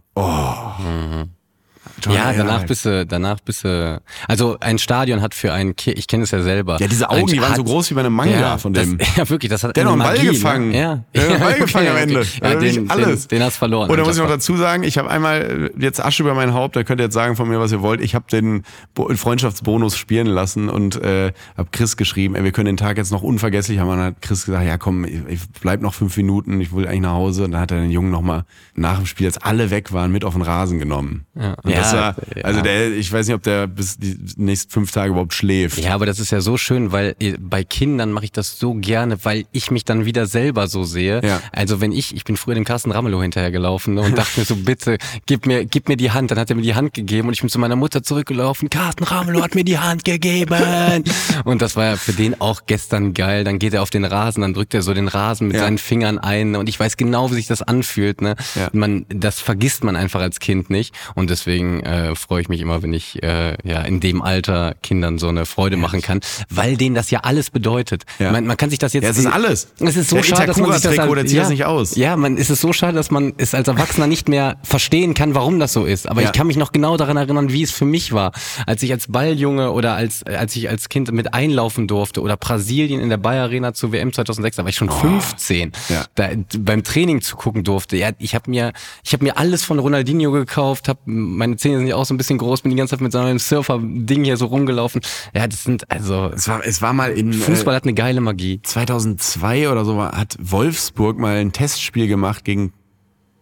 [2.01, 2.67] John Ja, danach Elber.
[2.67, 6.31] bist du, danach bist du, also ein Stadion hat für ein Kind, ich kenne es
[6.31, 6.77] ja selber.
[6.79, 8.85] Ja, diese Augen, ein, die waren so groß wie bei einem Manga ja, von das,
[8.85, 8.97] dem.
[9.15, 10.69] Ja, wirklich, das hat Der hat noch einen Ball Magie, gefangen.
[10.69, 10.79] Ne?
[10.79, 11.03] Ja.
[11.13, 12.03] Der hat einen Ball Okay, gefangen am okay.
[12.03, 12.21] Ende.
[12.21, 13.27] Ja, Da den, alles.
[13.27, 13.89] Den, den hast verloren.
[13.89, 16.53] Und da muss ich noch dazu sagen, ich habe einmal äh, jetzt Asche über mein
[16.53, 18.01] Haupt, da könnt ihr jetzt sagen von mir, was ihr wollt.
[18.01, 22.67] Ich habe den Bo Freundschaftsbonus spielen lassen und äh, habe Chris geschrieben, ey, wir können
[22.67, 23.89] den Tag jetzt noch unvergesslich haben.
[23.89, 26.87] Und dann hat Chris gesagt, ja komm, ich, ich bleib noch fünf Minuten, ich will
[26.87, 27.43] eigentlich nach Hause.
[27.45, 28.43] Und dann hat er den Jungen nochmal
[28.75, 31.25] nach dem Spiel, als alle weg waren, mit auf den Rasen genommen.
[31.35, 31.55] Ja.
[31.63, 35.11] Und das Ja, also der, ich weiß nicht, ob der bis die nächsten fünf Tage
[35.11, 35.77] überhaupt schläft.
[35.79, 38.73] Ja, aber das ist ja so schön, weil äh, bei Kindern mache ich das so
[38.75, 41.21] gerne, weil ich mich dann wieder selber so sehe.
[41.23, 41.41] Ja.
[41.51, 44.55] Also wenn ich, ich bin früher dem Carsten Ramelow hinterhergelaufen ne, und dachte mir so,
[44.69, 46.31] bitte, gib mir, gib mir die Hand.
[46.31, 48.69] Dann hat er mir die Hand gegeben und ich bin zu meiner Mutter zurückgelaufen.
[48.69, 50.55] Carsten Ramelow hat mir die Hand gegeben.
[51.45, 53.43] Und das war ja für den auch gestern geil.
[53.43, 55.63] Dann geht er auf den Rasen, dann drückt er so den Rasen mit Ja.
[55.63, 58.21] seinen Fingern ein und ich weiß genau, wie sich das anfühlt.
[58.21, 58.35] Ne?
[58.55, 58.69] Ja.
[58.73, 62.81] Man, das vergisst man einfach als Kind nicht und deswegen äh, freue ich mich immer,
[62.83, 66.19] wenn ich äh, ja in dem Alter Kindern so eine Freude machen kann,
[66.49, 68.03] weil denen das ja alles bedeutet.
[68.19, 68.31] Ja.
[68.31, 69.69] Man, man kann sich das jetzt Ja, es ist alles.
[69.79, 70.91] Es ist so Der schade, dass man sich das
[71.25, 71.95] zieht ja, das nicht aus.
[71.95, 75.35] Ja, man es ist so schade, dass man es als Erwachsener nicht mehr verstehen kann,
[75.35, 76.07] warum das so ist.
[76.09, 76.27] Aber Ja.
[76.27, 78.31] ich kann mich noch genau daran erinnern, wie es für mich war,
[78.65, 82.99] als ich als Balljunge oder als als ich als Kind mit einlaufen durfte oder Brasilien
[83.01, 85.71] in der Bayer Arena zur WM 2006, da war ich schon 15.
[85.89, 85.93] Oh.
[85.93, 86.05] Ja.
[86.15, 87.97] Da beim Training zu gucken durfte.
[87.97, 88.73] Ja, ich habe mir
[89.03, 92.17] ich habe mir alles von Ronaldinho gekauft, hab meine Zähne sind ja auch so ein
[92.17, 95.01] bisschen groß, bin die ganze Zeit mit so einem Surfer Ding hier so rumgelaufen.
[95.33, 98.21] Ja, das sind also Es war, es war mal in Fußball äh, hat eine geile
[98.21, 98.59] Magie.
[98.63, 102.73] 2002 oder so hat Wolfsburg mal ein Testspiel gemacht gegen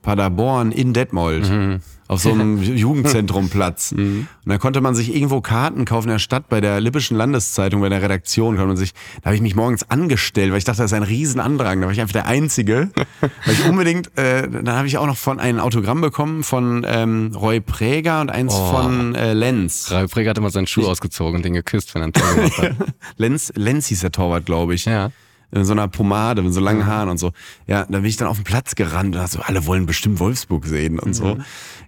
[0.08, 1.49] Paderborn in Detmold.
[1.49, 1.80] Mhm.
[2.08, 3.91] Auf so einem Jugendzentromplatz.
[3.91, 7.82] Und da konnte man sich irgendwo Karten kaufen in der Stadt bei der Lippischen Landeszeitung,
[7.82, 8.55] bei der Redaktion.
[8.55, 11.03] Konnte man sich, da habe ich mich morgens angestellt, weil ich dachte, das ist ein
[11.03, 11.82] Riesenandrang.
[11.82, 12.89] Da war ich einfach der Einzige.
[13.20, 17.34] Weil ich unbedingt, äh, dann habe ich auch noch von ein Autogramm bekommen von ähm,
[17.36, 18.72] Roy Präger und eins Oh.
[18.72, 19.91] von äh, Lenz.
[19.91, 22.58] Ralf Präger hat immer seinen Schuh ausgezogen und den geküsst, wenn er ein Tor gemacht
[22.60, 22.72] hat.
[23.18, 24.86] Lenz, Lenz hieß der Torwart, glaube ich.
[24.86, 25.12] Ja.
[25.52, 27.32] In so einer Pomade, mit so langen Haaren und so.
[27.68, 30.20] Ja, da bin ich dann auf den Platz gerannt und dachte so, alle wollen bestimmt
[30.20, 31.38] Wolfsburg sehen und so.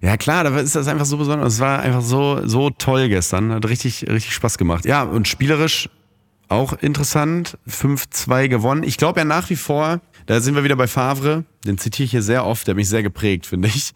[0.01, 1.55] Ja, klar, da ist das einfach so besonders.
[1.55, 3.51] Es war einfach so, so toll gestern.
[3.51, 4.85] Hat richtig, richtig Spaß gemacht.
[4.85, 5.89] Ja, und spielerisch
[6.47, 7.57] auch interessant.
[7.69, 8.83] 5-2 gewonnen.
[8.83, 11.43] Ich glaube ja nach wie vor, da sind wir wieder bei Favre.
[11.65, 12.65] Den zitiere ich hier sehr oft.
[12.67, 13.91] Der hat mich sehr geprägt, finde ich.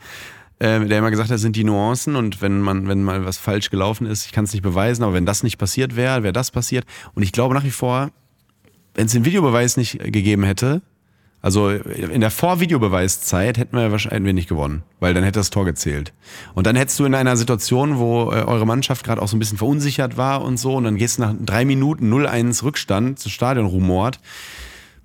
[0.59, 3.37] Ähm, der immer gesagt hat, das sind die Nuancen und wenn man, wenn mal was
[3.37, 6.31] falsch gelaufen ist, ich kann es nicht beweisen, aber wenn das nicht passiert wäre, wäre
[6.31, 6.85] das passiert.
[7.15, 8.11] Und ich glaube nach wie vor,
[8.93, 10.81] wenn es den Videobeweis nicht gegeben hätte,
[11.43, 16.13] also in der Vorvideobeweiszeit hätten wir wahrscheinlich nicht gewonnen, weil dann hätte das Tor gezählt.
[16.53, 19.39] Und dann hättest du in einer Situation, wo äh, eure Mannschaft gerade auch so ein
[19.39, 23.29] bisschen verunsichert war und so, und dann gehst du nach drei Minuten 0-1 Rückstand, das
[23.29, 24.21] Stadion rumort.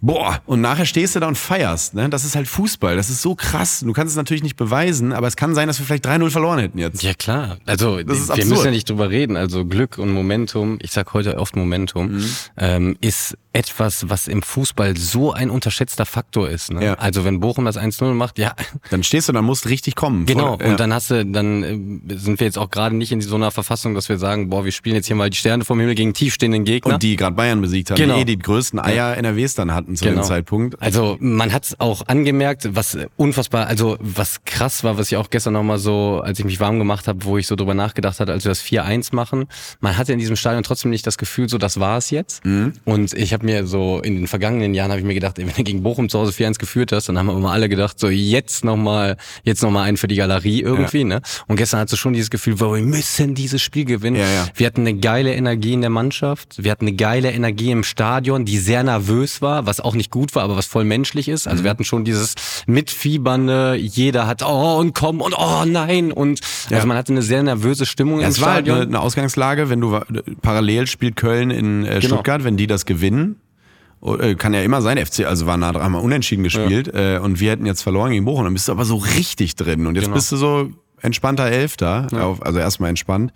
[0.00, 1.94] Boah, und nachher stehst du da und feierst.
[1.94, 2.08] Ne?
[2.08, 2.94] Das ist halt Fußball.
[2.94, 3.80] Das ist so krass.
[3.84, 6.60] Du kannst es natürlich nicht beweisen, aber es kann sein, dass wir vielleicht 3-0 verloren
[6.60, 7.02] hätten jetzt.
[7.02, 8.48] Ja klar, also Das ist wir absurd.
[8.50, 9.36] müssen ja nicht drüber reden.
[9.36, 12.24] Also Glück und Momentum, ich sag heute oft Momentum, Mhm.
[12.56, 16.70] ähm, ist etwas, was im Fußball so ein unterschätzter Faktor ist.
[16.70, 16.84] Ne?
[16.84, 16.94] Ja.
[16.94, 18.54] Also wenn Bochum das 1-0 macht, ja,
[18.90, 20.26] Dann stehst du, dann musst richtig kommen.
[20.26, 20.56] genau.
[20.58, 20.70] Voll- ja.
[20.72, 21.62] Und dann hast du, dann
[22.08, 24.64] äh, sind wir jetzt auch gerade nicht in so einer Verfassung, dass wir sagen, boah,
[24.64, 26.94] wir spielen jetzt hier mal die Sterne vom Himmel gegen tiefstehenden Gegner.
[26.94, 28.14] und die gerade Bayern besiegt haben, Genau.
[28.14, 30.80] die eh die größten Eier NRWs dann hatten zu dem Zeitpunkt.
[30.80, 35.30] Also man hat es auch angemerkt, was unfassbar, also was krass war, was ich auch
[35.30, 38.32] gestern nochmal so, als ich mich warm gemacht habe, wo ich so drüber nachgedacht hatte,
[38.32, 39.46] als wir das 4-1 machen,
[39.80, 42.44] man hatte in diesem Stadion trotzdem nicht das Gefühl, so das war es jetzt.
[42.44, 42.74] Mhm.
[42.84, 45.54] Und ich habe mir so, in den vergangenen Jahren habe ich mir gedacht, ey, wenn
[45.54, 48.08] du gegen Bochum zu Hause 4-1 geführt hast, dann haben wir immer alle gedacht, so
[48.08, 51.22] jetzt nochmal, jetzt nochmal einen für die Galerie irgendwie, ne?
[51.46, 54.16] Und gestern hattest du schon dieses Gefühl, wir müssen dieses Spiel gewinnen.
[54.16, 54.46] Ja, ja.
[54.54, 56.62] Wir hatten eine geile Energie in der Mannschaft.
[56.62, 60.34] Wir hatten eine geile Energie im Stadion, die sehr nervös war, was auch nicht gut
[60.34, 61.46] war, aber was voll menschlich ist.
[61.46, 61.52] Mhm.
[61.52, 62.34] Also wir hatten schon dieses
[62.66, 66.12] Mitfiebernde, jeder hat, oh, und komm, und oh, nein.
[66.12, 68.88] Und also man hatte eine sehr nervöse Stimmung Ja, im es war halt Stadion.
[68.88, 69.98] eine, Ausgangslage, wenn du
[70.42, 72.14] parallel spielt Köln in äh, Genau.
[72.16, 73.36] Stuttgart, wenn die das gewinnen,
[74.00, 77.18] oh, äh, kann ja immer sein, FC, also war nah dran, mal unentschieden gespielt äh,
[77.22, 79.94] und wir hätten jetzt verloren gegen Bochum, dann bist du aber so richtig drin und
[79.96, 80.14] jetzt Genau.
[80.16, 80.70] bist du so
[81.02, 83.32] entspannter Elfter, auf, also erstmal entspannt.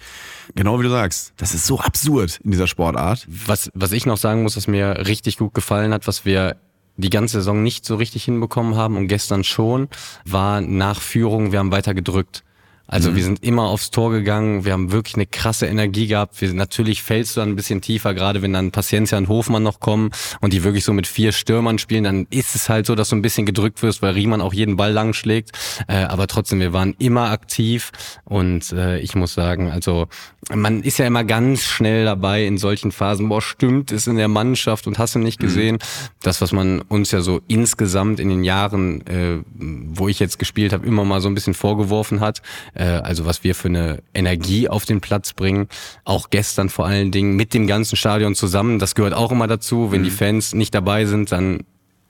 [0.55, 3.27] Genau wie du sagst, das ist so absurd in dieser Sportart.
[3.29, 6.57] was, was ich noch sagen muss, was mir richtig gut gefallen hat, was wir
[6.97, 9.89] die ganze Saison nicht so richtig hinbekommen haben und gestern schon,
[10.25, 12.45] war nach Führung, wir haben weiter gedrückt.
[12.93, 16.39] Also wir sind immer aufs Tor gegangen, wir haben wirklich eine krasse Energie gehabt.
[16.43, 19.81] Wir, natürlich fällst du dann ein bisschen tiefer, gerade wenn dann Paciencia und Hofmann noch
[19.81, 20.11] kommen
[20.43, 23.17] und die wirklich so mit vier Stürmern spielen, dann ist es halt so, dass du
[23.17, 25.53] ein bisschen gedrückt wirst, weil Riemann auch jeden Ball lang schlägt.
[25.89, 27.93] Äh, aber trotzdem, wir waren immer aktiv
[28.25, 30.09] und äh, ich muss sagen, also
[30.55, 34.29] man ist ja immer ganz schnell dabei in solchen Phasen, boah, stimmt, ist in der
[34.29, 35.79] Mannschaft und hast du nicht gesehen.
[36.21, 40.73] Das, was man uns ja so insgesamt in den Jahren, äh, wo ich jetzt gespielt
[40.73, 42.43] habe, immer mal so ein bisschen vorgeworfen hat,
[42.75, 45.69] äh, also was wir für eine Energie auf den Platz bringen,
[46.05, 49.93] auch gestern vor allen Dingen mit dem ganzen Stadion zusammen, das gehört auch immer dazu,
[49.93, 51.61] wenn die Fans nicht dabei sind, dann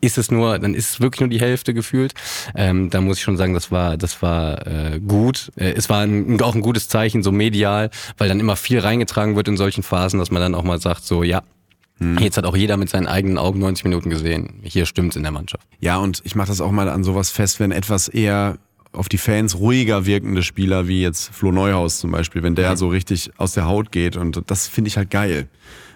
[0.02, 2.12] ist es nur, dann ist es wirklich nur die Hälfte gefühlt.
[2.56, 5.52] Ähm, da muss ich schon sagen, das war, das war äh, gut.
[5.56, 9.36] Äh, es war ein, auch ein gutes Zeichen, so medial, weil dann immer viel reingetragen
[9.36, 11.42] wird in solchen Phasen, dass man dann auch mal sagt, so ja,
[12.18, 14.60] jetzt hat auch jeder mit seinen eigenen Augen 90 Minuten gesehen.
[14.64, 15.66] Hier stimmt's in der Mannschaft.
[15.80, 18.58] Ja, und ich mache das auch mal an sowas fest, wenn etwas eher
[18.92, 22.88] auf die Fans ruhiger wirkende Spieler, wie jetzt Flo Neuhaus zum Beispiel, wenn der so
[22.88, 25.48] richtig aus der Haut geht und das finde ich halt geil.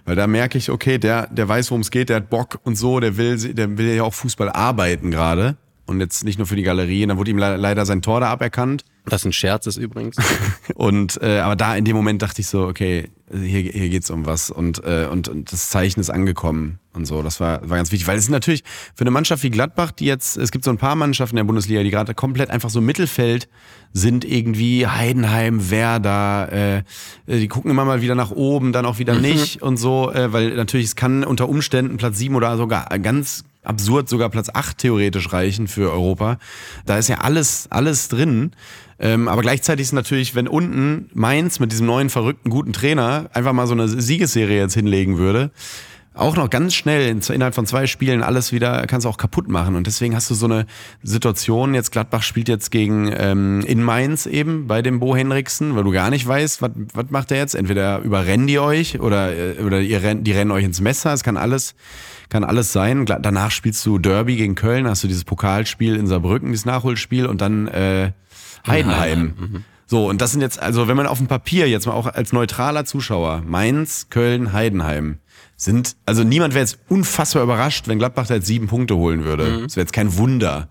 [0.05, 2.77] Weil da merke ich, okay, der, der weiß, worum es geht, der hat Bock und
[2.77, 5.57] so, der will, der will ja auch Fußball arbeiten gerade.
[5.85, 7.03] Und jetzt nicht nur für die Galerie.
[7.03, 8.85] Und dann wurde ihm le- leider sein Tor da aberkannt.
[9.07, 10.17] Was ein Scherz ist übrigens.
[10.75, 14.25] Und äh, aber da in dem Moment dachte ich so, okay, hier, hier geht's um
[14.25, 17.23] was und, äh, und, und das Zeichen ist angekommen und so.
[17.23, 18.63] Das war, war ganz wichtig, weil es ist natürlich
[18.95, 21.45] für eine Mannschaft wie Gladbach, die jetzt, es gibt so ein paar Mannschaften in der
[21.45, 23.49] Bundesliga, die gerade komplett einfach so Mittelfeld
[23.93, 26.83] sind, irgendwie Heidenheim, Werder, äh,
[27.27, 30.55] die gucken immer mal wieder nach oben, dann auch wieder nicht und so, äh, weil
[30.55, 35.33] natürlich es kann unter Umständen Platz sieben oder sogar ganz absurd sogar Platz 8 theoretisch
[35.33, 36.39] reichen für Europa.
[36.85, 38.53] Da ist ja alles, alles drin.
[38.99, 43.53] Ähm, aber gleichzeitig ist natürlich, wenn unten Mainz mit diesem neuen verrückten guten Trainer einfach
[43.53, 45.51] mal so eine Siegesserie jetzt hinlegen würde,
[46.17, 49.49] auch noch ganz schnell in, innerhalb von zwei Spielen alles wieder, kannst du auch kaputt
[49.49, 49.77] machen.
[49.77, 50.67] Und deswegen hast du so eine
[51.03, 55.85] Situation, jetzt Gladbach spielt jetzt gegen ähm, in Mainz eben bei dem Bo Henriksen, weil
[55.85, 57.55] du gar nicht weißt, was macht der jetzt?
[57.55, 61.23] Entweder überrennen die euch oder, äh, oder ihr rennt, die rennen euch ins Messer, es
[61.23, 61.75] kann alles,
[62.31, 63.05] kann alles sein.
[63.05, 67.43] Danach spielst du Derby gegen Köln, hast du dieses Pokalspiel in Saarbrücken, dieses Nachholspiel und
[67.43, 68.13] dann äh,
[68.67, 69.65] Heidenheim.
[69.87, 72.33] So, und das sind jetzt, also wenn man auf dem Papier jetzt mal auch als
[72.33, 75.19] neutraler Zuschauer, Mainz, Köln, Heidenheim,
[75.57, 79.63] sind, also niemand wäre jetzt unfassbar überrascht, wenn Gladbach da jetzt sieben Punkte holen würde.
[79.63, 80.69] Das wäre jetzt kein Wunder.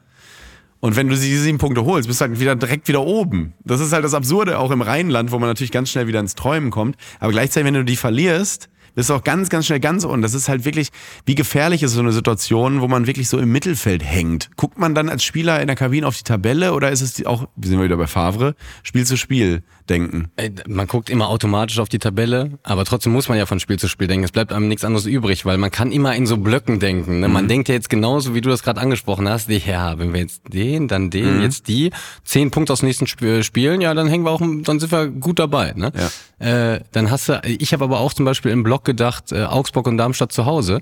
[0.82, 3.54] Und wenn du diese sieben Punkte holst, bist du halt wieder direkt wieder oben.
[3.64, 6.36] Das ist halt das Absurde auch im Rheinland, wo man natürlich ganz schnell wieder ins
[6.36, 6.98] Träumen kommt.
[7.20, 10.22] Aber gleichzeitig, wenn du die verlierst, bist du auch ganz, ganz schnell ganz unten.
[10.22, 10.90] Das ist halt wirklich,
[11.26, 14.50] wie gefährlich ist so eine Situation, wo man wirklich so im Mittelfeld hängt.
[14.56, 17.28] Guckt man dann als Spieler in der Kabine auf die Tabelle oder ist es die
[17.28, 20.30] auch, wir sind wir wieder bei Favre, Spiel zu Spiel denken?
[20.38, 23.78] Äh, Man guckt immer automatisch auf die Tabelle, aber trotzdem muss man ja von Spiel
[23.78, 24.24] zu Spiel denken.
[24.24, 27.20] Es bleibt einem nichts anderes übrig, weil man kann immer in so Blöcken denken.
[27.20, 27.28] Ne?
[27.28, 29.50] Man denkt ja jetzt genauso, wie du das gerade angesprochen hast.
[29.50, 31.92] Ja, wenn wir jetzt den, dann den, jetzt die,
[32.24, 35.08] zehn Punkte aus dem nächsten Sp Spielen, ja, dann hängen wir auch, dann sind wir
[35.08, 35.74] gut dabei.
[35.76, 35.92] Ne?
[36.40, 39.88] Äh, dann hast du, ich habe aber auch zum Beispiel im Block gedacht, äh, Augsburg
[39.88, 40.82] und Darmstadt zu Hause.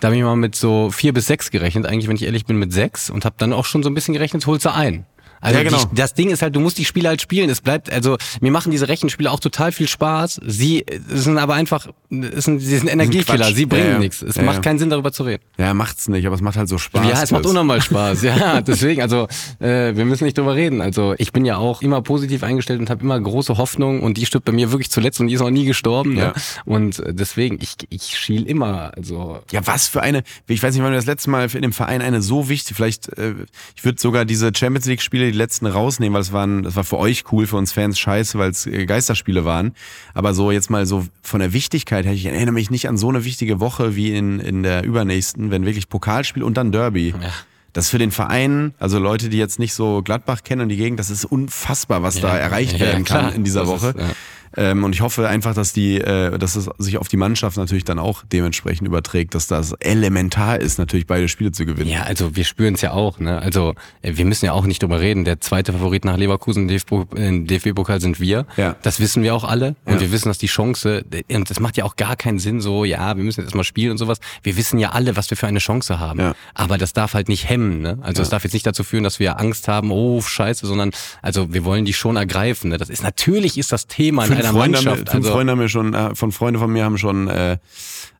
[0.00, 2.56] Da habe ich mal mit so vier bis sechs gerechnet, eigentlich, wenn ich ehrlich bin,
[2.56, 5.04] mit sechs und habe dann auch schon so ein bisschen gerechnet, holst du ein.
[5.42, 5.84] Also Ja, genau.
[5.84, 7.50] die, das Ding ist halt, du musst die Spiele halt spielen.
[7.50, 10.40] Es bleibt, also mir machen diese Rechenspiele auch total viel Spaß.
[10.46, 13.98] Sie äh, sind aber einfach, es sind, sie sind Energiekiller, sie bringen Ja, ja.
[13.98, 14.22] nichts.
[14.22, 15.42] Es macht keinen Sinn, darüber zu reden.
[15.58, 17.06] Ja, macht's nicht, aber es macht halt so Spaß.
[17.06, 18.22] ja, es macht unnormal Spaß.
[18.22, 19.26] Ja, deswegen, also
[19.58, 20.80] äh, wir müssen nicht drüber reden.
[20.80, 24.26] Also ich bin ja auch immer positiv eingestellt und habe immer große Hoffnung und die
[24.26, 26.16] stirbt bei mir wirklich zuletzt und die ist noch nie gestorben.
[26.16, 26.28] Ja.
[26.28, 26.32] Ne?
[26.64, 28.92] Und äh, deswegen, ich, ich schiel immer.
[28.96, 31.72] Also Ja, was für eine, ich weiß nicht, wann wir das letzte Mal in dem
[31.72, 33.34] Verein eine so wichtig, vielleicht, äh,
[33.74, 36.84] ich würde sogar diese Champions League Spiele, die letzten rausnehmen, weil es waren, das war
[36.84, 39.74] für euch cool, für uns Fans scheiße, weil es äh, Geisterspiele waren.
[40.14, 43.08] Aber so jetzt mal so von der Wichtigkeit her, ich erinnere mich nicht an so
[43.08, 47.10] eine wichtige Woche wie in, in der übernächsten, wenn wirklich Pokalspiel und dann Derby.
[47.10, 47.30] Ja.
[47.72, 51.00] Das für den Verein, also Leute, die jetzt nicht so Gladbach kennen und die Gegend,
[51.00, 53.88] das ist unfassbar, was da erreicht ja, werden kann in dieser Das Woche.
[53.88, 54.10] ist, ja.
[54.56, 57.84] Ähm, und ich hoffe einfach, dass die, äh, dass es sich auf die Mannschaft natürlich
[57.84, 61.90] dann auch dementsprechend überträgt, dass das elementar ist, natürlich beide Spiele zu gewinnen.
[61.90, 63.18] Ja, also wir spüren es ja auch.
[63.18, 63.40] Ne?
[63.40, 65.24] Also äh, wir müssen ja auch nicht drüber reden.
[65.24, 68.46] Der zweite Favorit nach Leverkusen im DFB im DFB-Pokal sind wir.
[68.56, 68.76] Ja.
[68.82, 69.74] Das wissen wir auch alle.
[69.84, 70.00] Und Ja.
[70.00, 73.16] wir wissen, dass die Chance, und das macht ja auch gar keinen Sinn, so, ja,
[73.16, 74.18] wir müssen jetzt erstmal spielen und sowas.
[74.42, 76.20] Wir wissen ja alle, was wir für eine Chance haben.
[76.20, 76.34] Ja.
[76.54, 77.80] Aber das darf halt nicht hemmen.
[77.80, 77.98] Ne?
[78.02, 80.90] Also es darf jetzt nicht dazu führen, dass wir Angst haben, oh, scheiße, sondern
[81.22, 82.70] also wir wollen die schon ergreifen.
[82.70, 82.78] Ne?
[82.78, 85.68] Das ist natürlich ist das Thema in Fünf, Freunde, haben, fünf also, Freunde haben mir
[85.68, 87.58] schon, äh, von Freunde von mir haben schon äh,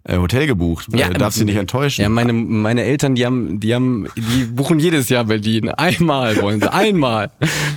[0.05, 0.87] äh, Hotel gebucht.
[0.93, 2.03] Ja, äh, darfst sie nicht enttäuschen.
[2.03, 5.69] Ja, meine, meine Eltern, die haben, die haben, die buchen jedes Jahr Berlin.
[5.71, 7.31] Einmal wollen sie, einmal.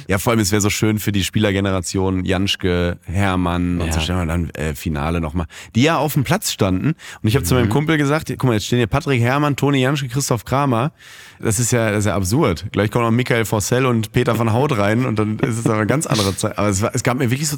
[0.08, 3.94] Ja, vor allem, es wäre so schön für die Spielergeneration Janschke, Hermann und Ja.
[3.94, 6.96] so stellen wir dann äh, Finale nochmal, die ja auf dem Platz standen.
[7.22, 7.62] Und ich habe zu Mhm.
[7.62, 10.92] meinem Kumpel gesagt, guck mal, jetzt stehen hier Patrick Hermann, Toni Janschke, Christoph Kramer.
[11.40, 12.66] Das ist ja, das ist ja absurd.
[12.72, 15.76] Gleich kommen noch Michael Forssell und Peter van Haut rein und dann ist es aber
[15.76, 16.58] eine ganz andere Zeit.
[16.58, 17.58] Aber es, war, es gab mir wirklich so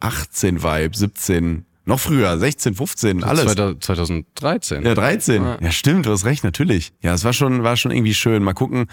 [0.00, 3.54] 2018 Vibe, 17, noch früher, 16, 15, alles.
[3.54, 4.84] 2013.
[4.84, 5.42] Ja, 13.
[5.60, 6.92] Ja, stimmt, du hast recht, natürlich.
[7.02, 8.42] Ja, es war schon, war schon irgendwie schön.
[8.42, 8.86] Mal gucken.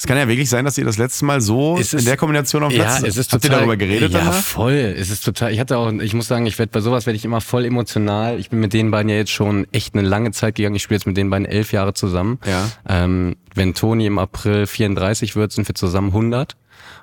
[0.00, 2.16] Es kann ja wirklich sein, dass ihr das letzte Mal so Es in ist- der
[2.16, 4.34] Kombination auf dem Ja, Platz es ist Habt total, ihr darüber geredet Ja, danach?
[4.44, 4.72] voll.
[4.96, 5.52] Es ist total.
[5.52, 8.38] Ich hatte auch, ich muss sagen, ich werde bei sowas werde ich immer voll emotional.
[8.38, 10.76] Ich bin mit den beiden ja jetzt schon echt eine lange Zeit gegangen.
[10.76, 12.38] Ich spiele jetzt mit den beiden elf Jahre zusammen.
[12.46, 12.70] Ja.
[12.88, 16.56] Ähm, wenn Toni im April 34 wird, sind wir zusammen 100.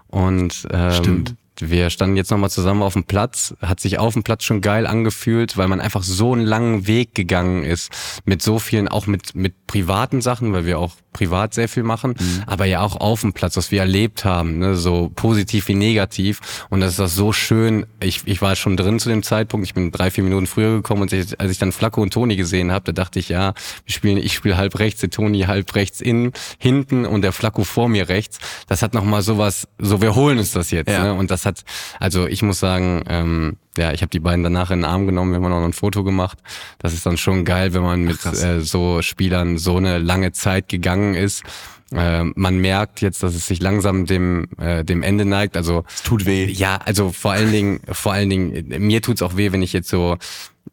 [0.07, 1.35] Und ähm, Stimmt.
[1.59, 4.85] Wir standen jetzt nochmal zusammen auf dem Platz, hat sich auf dem Platz schon geil
[4.87, 7.91] angefühlt, weil man einfach so einen langen Weg gegangen ist.
[8.25, 12.15] Mit so vielen, auch mit, mit privaten Sachen, weil wir auch privat sehr viel machen,
[12.45, 16.65] aber ja auch auf dem Platz, was wir erlebt haben, ne, so positiv wie negativ.
[16.69, 17.85] Und das ist das so schön.
[18.01, 21.03] Ich, ich war schon drin zu dem Zeitpunkt, ich bin drei, vier Minuten früher gekommen
[21.03, 23.53] und ich, als ich dann Flacco und Toni gesehen habe, da dachte ich, ja,
[23.85, 27.63] wir spielen, ich spiele halb rechts, der Toni halb rechts innen, hinten und der Flacco
[27.63, 28.39] vor mir rechts.
[28.67, 30.91] Das hat nochmal sowas, so wir holen uns das jetzt.
[30.91, 31.05] Ja.
[31.05, 31.13] Ne?
[31.13, 31.63] Und das hat,
[31.99, 35.31] also ich muss sagen, ähm, ja, ich habe die beiden danach in den Arm genommen,
[35.31, 36.37] wir haben noch ein Foto gemacht.
[36.79, 38.43] Das ist dann schon geil, wenn man mit krass.
[38.43, 41.43] äh, so Spielern so eine lange Zeit gegangen ist.
[41.91, 45.55] Äh, man merkt jetzt, dass es sich langsam dem äh, dem Ende neigt.
[45.55, 46.45] Also Es tut weh.
[46.45, 49.89] ja, also vor allen Dingen, vor allen Dingen, mir tut's auch weh, wenn ich jetzt
[49.89, 50.17] so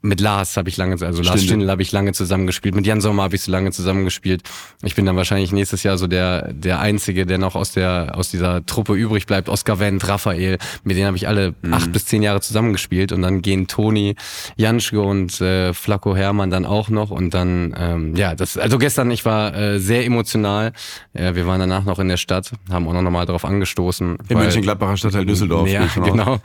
[0.00, 1.40] mit Lars habe ich lange, also Lars Stindl.
[1.44, 4.42] Stindl habe ich lange zusammengespielt, mit Jan Sommer habe ich so lange zusammengespielt.
[4.82, 8.30] Ich bin dann wahrscheinlich nächstes Jahr so der der einzige, der noch aus der aus
[8.30, 9.48] dieser Truppe übrig bleibt.
[9.48, 11.74] Oscar Wendt, Raphael, mit denen habe ich alle Mhm.
[11.74, 14.16] acht bis zehn Jahre zusammengespielt und dann gehen Toni,
[14.56, 19.10] Janschke und äh, Flacco Hermann dann auch noch und dann ähm, ja, das also gestern
[19.10, 20.72] ich war äh, sehr emotional.
[21.12, 24.16] Äh, wir waren danach noch in der Stadt, haben auch noch mal drauf angestoßen.
[24.16, 25.68] Im weil- Mönchengladbacher Stadtteil Düsseldorf.
[25.68, 26.36] ja, genau.
[26.36, 26.40] Äh,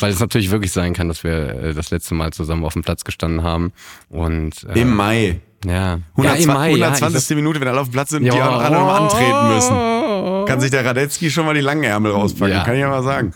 [0.00, 2.72] weil es natürlich wirklich sein kann, dass wir äh, das letzte Mal zusammen zusammen auf
[2.74, 3.72] dem Platz gestanden haben.
[4.08, 5.40] Und, äh, Im Mai.
[5.64, 6.00] Ja.
[6.16, 7.30] 120, ja, im Mai, 120.
[7.30, 8.32] ja, Minute, wenn alle auf dem Platz sind Ja.
[8.34, 10.46] die anderen noch antreten müssen.
[10.46, 12.64] Kann sich der Radetzky schon mal die langen Ärmel rauspacken, Ja.
[12.64, 13.32] kann ich ja mal sagen.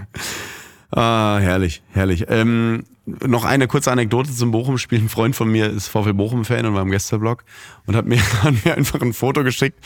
[0.90, 2.26] ah, herrlich, herrlich.
[2.28, 4.98] Ähm, noch eine kurze Anekdote zum Bochum-Spiel.
[5.00, 7.44] Ein Freund von mir ist VfL Bochum-Fan und war im Gästeblog
[7.86, 9.78] und hat mir, hat mir einfach ein Foto geschickt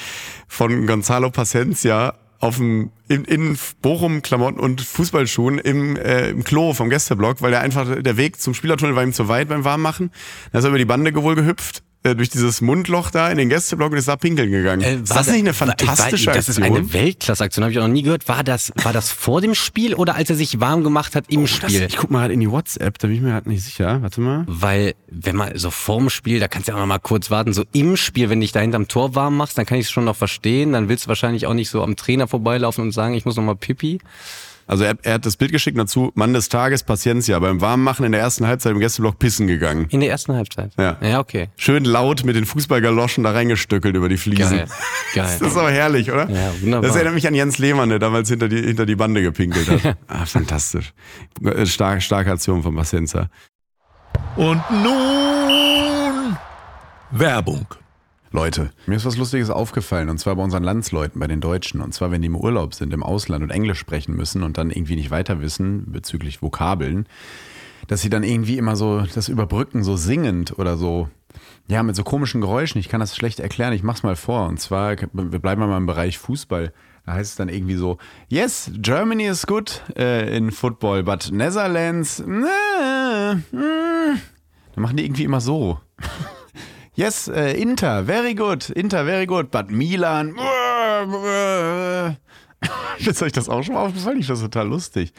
[0.49, 6.73] von Gonzalo Pacencia auf dem, in, in Bochum Klamotten und Fußballschuhen im, äh, im Klo
[6.73, 10.11] vom Gästeblock, weil der einfach, der Weg zum Spielertunnel war ihm zu weit beim Warmmachen.
[10.51, 13.49] Dann ist er über die Bande wohl gehüpft, äh, durch dieses Mundloch da in den
[13.49, 14.83] Gästeblock und ist da pinkeln gegangen.
[14.83, 17.73] Äh, ist war das da- nicht eine war- fantastische war, Das ist eine Weltklasse-Aktion, habe
[17.73, 18.29] ich auch noch nie gehört.
[18.29, 21.43] War das, war das vor dem Spiel oder als er sich warm gemacht hat im
[21.43, 21.83] Das, Spiel?
[21.89, 24.03] ich guck mal halt in die WhatsApp, da bin ich mir halt nicht sicher.
[24.03, 24.45] Warte mal.
[24.49, 27.53] Weil, wenn man so vorm Spiel, da kannst du ja auch noch mal kurz warten,
[27.53, 29.91] so im Spiel, wenn du dich da hinterm Tor warm machst, dann kann ich es
[29.93, 30.73] schon noch verstehen.
[30.73, 33.45] Dann willst du wahrscheinlich auch nicht so am Trainer vorbeilaufen und sagen, ich muss noch
[33.45, 34.01] mal pipi.
[34.67, 38.13] Also er, er hat das Bild geschickt dazu, Mann des Tages, Paciencia, beim Warmmachen in
[38.13, 39.87] der ersten Halbzeit im Gästeblock pissen gegangen.
[39.91, 40.73] In der ersten Halbzeit.
[40.79, 40.97] Ja.
[41.01, 41.49] Ja, okay.
[41.57, 44.59] Schön laut mit den Fußballgaloschen da reingestöckelt über die Fliesen.
[44.59, 44.69] Geil.
[45.15, 45.29] Geil.
[45.43, 46.29] Das ist aber herrlich, oder?
[46.31, 46.89] Ja, wunderbar.
[46.89, 49.97] Das erinnert mich an Jens Lehmann, der damals hinter die, hinter die Bande gepinkelt hat.
[50.09, 50.93] ah, fantastisch.
[51.45, 53.29] Äh, Stark, starke Aktion von Pacienza.
[54.37, 56.37] Und nun
[57.11, 57.67] Werbung.
[58.33, 61.83] Leute, mir ist was Lustiges aufgefallen und zwar bei unseren Landsleuten, bei den Deutschen.
[61.83, 64.71] Und zwar, wenn die im Urlaub sind, im Ausland und Englisch sprechen müssen und dann
[64.71, 67.07] irgendwie nicht weiter wissen bezüglich Vokabeln,
[67.89, 71.11] dass sie dann irgendwie immer so das überbrücken, so singend oder so.
[71.69, 72.81] Ja, mit so komischen Geräuschen.
[72.81, 73.75] Ich kann das schlecht erklären.
[73.75, 74.49] Ich mach's mal vor.
[74.49, 76.73] Und zwar, wir bleiben mal im Bereich Fußball.
[77.05, 82.21] Da heißt es dann irgendwie so, yes, Germany is good äh, in football, but Netherlands,
[82.21, 83.43] äh, mm.
[84.75, 85.81] dann machen die irgendwie immer so.
[86.95, 88.69] Yes, äh, Inter, very good.
[88.71, 89.51] Inter, very good.
[89.51, 90.37] But Milan.
[92.99, 94.21] Ist euch das auch schon mal aufgefallen?
[94.21, 95.13] Ich finde das total lustig.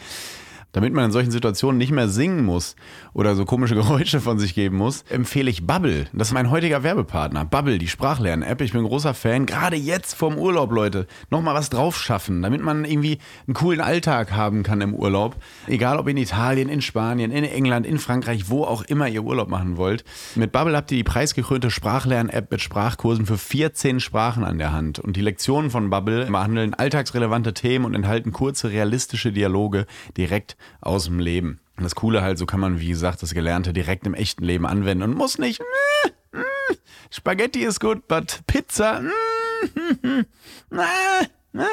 [0.73, 2.75] Damit man in solchen Situationen nicht mehr singen muss
[3.13, 6.07] oder so komische Geräusche von sich geben muss, empfehle ich Bubble.
[6.13, 7.45] Das ist mein heutiger Werbepartner.
[7.45, 8.59] Bubble, die Sprachlern-App.
[8.61, 9.45] Ich bin großer Fan.
[9.45, 11.05] Gerade jetzt vorm Urlaub, Leute.
[11.29, 15.35] Nochmal was drauf schaffen, damit man irgendwie einen coolen Alltag haben kann im Urlaub.
[15.67, 19.49] Egal ob in Italien, in Spanien, in England, in Frankreich, wo auch immer ihr Urlaub
[19.49, 20.03] machen wollt.
[20.33, 24.97] Mit Bubble habt ihr die preisgekrönte Sprachlern-App mit Sprachkursen für 14 Sprachen an der Hand.
[24.97, 29.85] Und die Lektionen von Bubble behandeln alltagsrelevante Themen und enthalten kurze, realistische Dialoge
[30.17, 31.59] direkt aus dem Leben.
[31.77, 34.65] Und das Coole halt, so kann man, wie gesagt, das Gelernte direkt im echten Leben
[34.65, 35.59] anwenden und muss nicht.
[35.59, 36.75] "Mm, mm,
[37.09, 39.01] Spaghetti ist gut, but Pizza.
[39.01, 40.25] mm,
[40.77, 41.25] ah,
[41.57, 41.65] ah."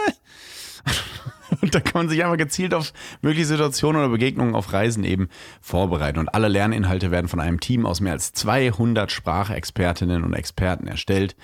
[1.61, 5.29] Und da kann man sich einfach gezielt auf mögliche Situationen oder Begegnungen auf Reisen eben
[5.61, 6.19] vorbereiten.
[6.19, 11.37] Und alle Lerninhalte werden von einem Team aus mehr als 200 Sprachexpertinnen und Experten erstellt.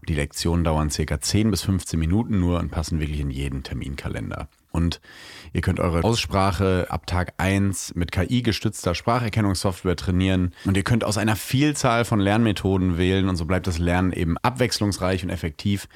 [0.00, 3.62] Und die Lektionen dauern circa 10 bis 15 Minuten nur und passen wirklich in jeden
[3.62, 4.48] Terminkalender.
[4.72, 5.00] Und
[5.52, 10.54] ihr könnt eure Aussprache ab Tag 1 mit KI-gestützter Spracherkennungssoftware trainieren.
[10.64, 13.28] Und ihr könnt aus einer Vielzahl von Lernmethoden wählen.
[13.28, 15.88] Und so bleibt das Lernen eben abwechslungsreich und effektiv.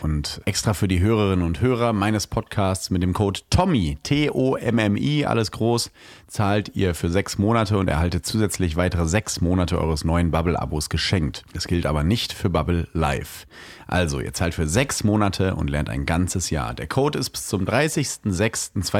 [0.00, 5.50] Und extra für die Hörerinnen und Hörer meines Podcasts mit dem Code TOMMY, T-O-M-M-I, alles
[5.50, 5.90] groß,
[6.28, 11.44] zahlt ihr für sechs Monate und erhaltet zusätzlich weitere sechs Monate eures neuen Bubble-Abos geschenkt.
[11.52, 13.46] Das gilt aber nicht für Bubble Live.
[13.88, 16.74] Also, ihr zahlt für sechs Monate und lernt ein ganzes Jahr.
[16.74, 17.64] Der Code ist bis zum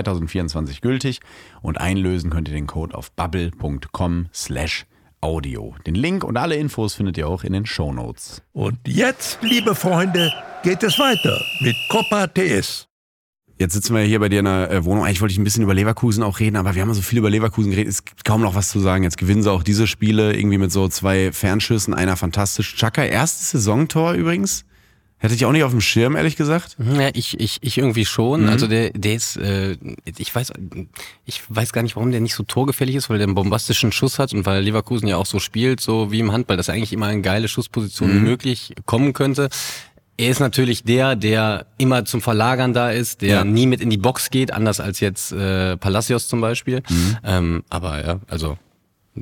[0.00, 1.20] 30.06.2024 gültig
[1.62, 4.86] und einlösen könnt ihr den Code auf bubble.com slash
[5.20, 5.74] audio.
[5.86, 8.42] Den Link und alle Infos findet ihr auch in den Shownotes.
[8.52, 10.32] Und jetzt, liebe Freunde,
[10.62, 12.88] geht es weiter mit Copa TS.
[13.60, 15.04] Jetzt sitzen wir hier bei dir in der äh, Wohnung.
[15.04, 17.18] Eigentlich wollte ich ein bisschen über Leverkusen auch reden, aber wir haben ja so viel
[17.18, 17.92] über Leverkusen geredet.
[17.92, 19.02] Es gibt kaum noch was zu sagen.
[19.02, 22.76] Jetzt gewinnen sie auch diese Spiele irgendwie mit so zwei Fernschüssen, einer fantastisch.
[22.76, 24.64] Chaka, erstes Saisontor übrigens.
[25.20, 26.76] Hätte ich auch nicht auf dem Schirm, ehrlich gesagt.
[26.78, 28.42] Ja, ich, ich, ich irgendwie schon.
[28.42, 28.48] Mhm.
[28.50, 29.76] Also der, der ist, äh,
[30.16, 30.52] ich weiß,
[31.24, 34.18] ich weiß gar nicht, warum der nicht so torgefällig ist, weil der einen bombastischen Schuss
[34.20, 36.92] hat und weil Leverkusen ja auch so spielt, so wie im Handball, dass er eigentlich
[36.92, 38.22] immer in geile Schusspositionen Mhm.
[38.24, 39.48] möglich kommen könnte.
[40.20, 43.44] Er ist natürlich der, der immer zum Verlagern da ist, der Ja.
[43.44, 46.82] nie mit in die Box geht, anders als jetzt äh, Palacios zum Beispiel.
[46.88, 47.16] Mhm.
[47.24, 48.56] Ähm, aber ja, also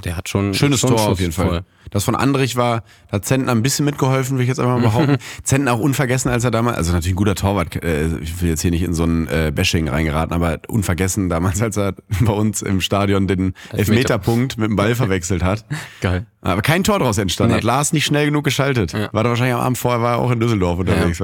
[0.05, 1.47] der hat schon Schönes schon Tor Schuss, auf jeden Fall.
[1.47, 1.61] voll.
[1.91, 4.83] Das von Andrich war, da hat Zentner ein bisschen mitgeholfen, will ich jetzt einfach mal
[4.83, 5.17] behaupten.
[5.45, 8.63] Zentner auch unvergessen, als er damals, also natürlich ein guter Torwart, äh, ich will jetzt
[8.63, 12.63] hier nicht in so ein äh, Bashing reingeraten, aber unvergessen damals, als er bei uns
[12.63, 15.65] im Stadion den Elfmeterpunkt mit dem Ball verwechselt hat.
[16.01, 16.27] Geil.
[16.41, 17.53] Aber kein Tor daraus entstanden.
[17.53, 17.59] Nee.
[17.59, 18.93] Hat Lars nicht schnell genug geschaltet.
[18.93, 19.13] Ja.
[19.13, 21.21] War da wahrscheinlich am Abend vorher, war er auch in Düsseldorf unterwegs.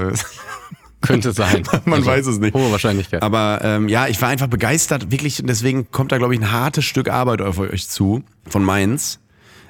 [1.02, 1.64] Könnte sein.
[1.84, 2.54] Man weiß es nicht.
[2.54, 3.22] Hohe Wahrscheinlichkeit.
[3.22, 5.42] Aber ähm, ja, ich war einfach begeistert, wirklich.
[5.44, 9.18] Deswegen kommt da, glaube ich, ein hartes Stück Arbeit auf euch zu von Mainz.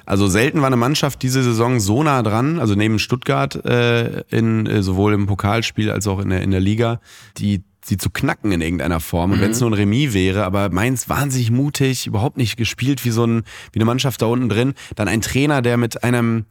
[0.04, 4.66] Also selten war eine Mannschaft diese Saison so nah dran, also neben Stuttgart äh, in
[4.66, 7.00] äh, sowohl im Pokalspiel als auch in der, in der Liga,
[7.38, 9.32] die sie zu knacken in irgendeiner Form.
[9.32, 13.10] Und wenn es nur ein Remis wäre, aber Mainz wahnsinnig mutig, überhaupt nicht gespielt wie
[13.10, 14.74] so ein, wie eine Mannschaft da unten drin.
[14.94, 16.44] Dann ein Trainer, der mit einem,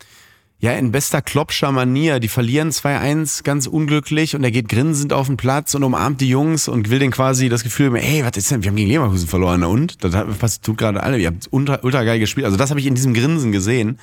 [0.62, 5.26] ja, in bester Kloppscher Manier, die verlieren 2-1 ganz unglücklich und er geht grinsend auf
[5.26, 8.52] den Platz und umarmt die Jungs und will den quasi das Gefühl, ey, was ist
[8.52, 10.04] denn, wir haben gegen Leverkusen verloren, und?
[10.04, 12.46] Das hat- tut gerade alle, ihr habt ultra, ultra geil gespielt.
[12.46, 13.98] Also das habe ich in diesem Grinsen gesehen.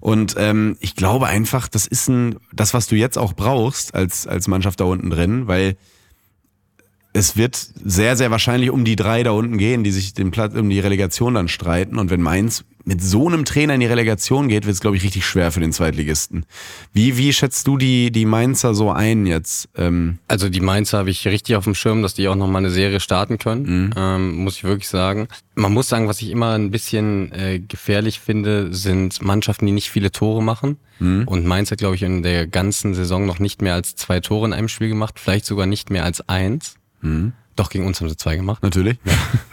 [0.00, 4.26] Und ähm, ich glaube einfach, das ist ein, das, was du jetzt auch brauchst als,
[4.26, 5.76] als Mannschaft da unten drin, weil
[7.12, 10.54] es wird sehr, sehr wahrscheinlich um die drei da unten gehen, die sich den Platz
[10.54, 11.98] um die Relegation dann streiten.
[11.98, 15.02] Und wenn Mainz mit so einem Trainer in die Relegation geht, wird es, glaube ich,
[15.02, 16.44] richtig schwer für den Zweitligisten.
[16.92, 19.68] Wie, wie schätzt du die, die Mainzer so ein jetzt?
[19.76, 22.70] Ähm, Also die Mainzer habe ich richtig auf dem Schirm, dass die auch nochmal eine
[22.70, 25.28] Serie starten können, ähm, muss ich wirklich sagen.
[25.54, 29.90] Man muss sagen, was ich immer ein bisschen äh, gefährlich finde, sind Mannschaften, die nicht
[29.90, 30.76] viele Tore machen.
[31.26, 34.46] Und Mainz hat, glaube ich, in der ganzen Saison noch nicht mehr als zwei Tore
[34.46, 36.76] in einem Spiel gemacht, vielleicht sogar nicht mehr als eins.
[37.56, 38.62] Doch, gegen uns haben sie zwei gemacht.
[38.62, 38.98] natürlich.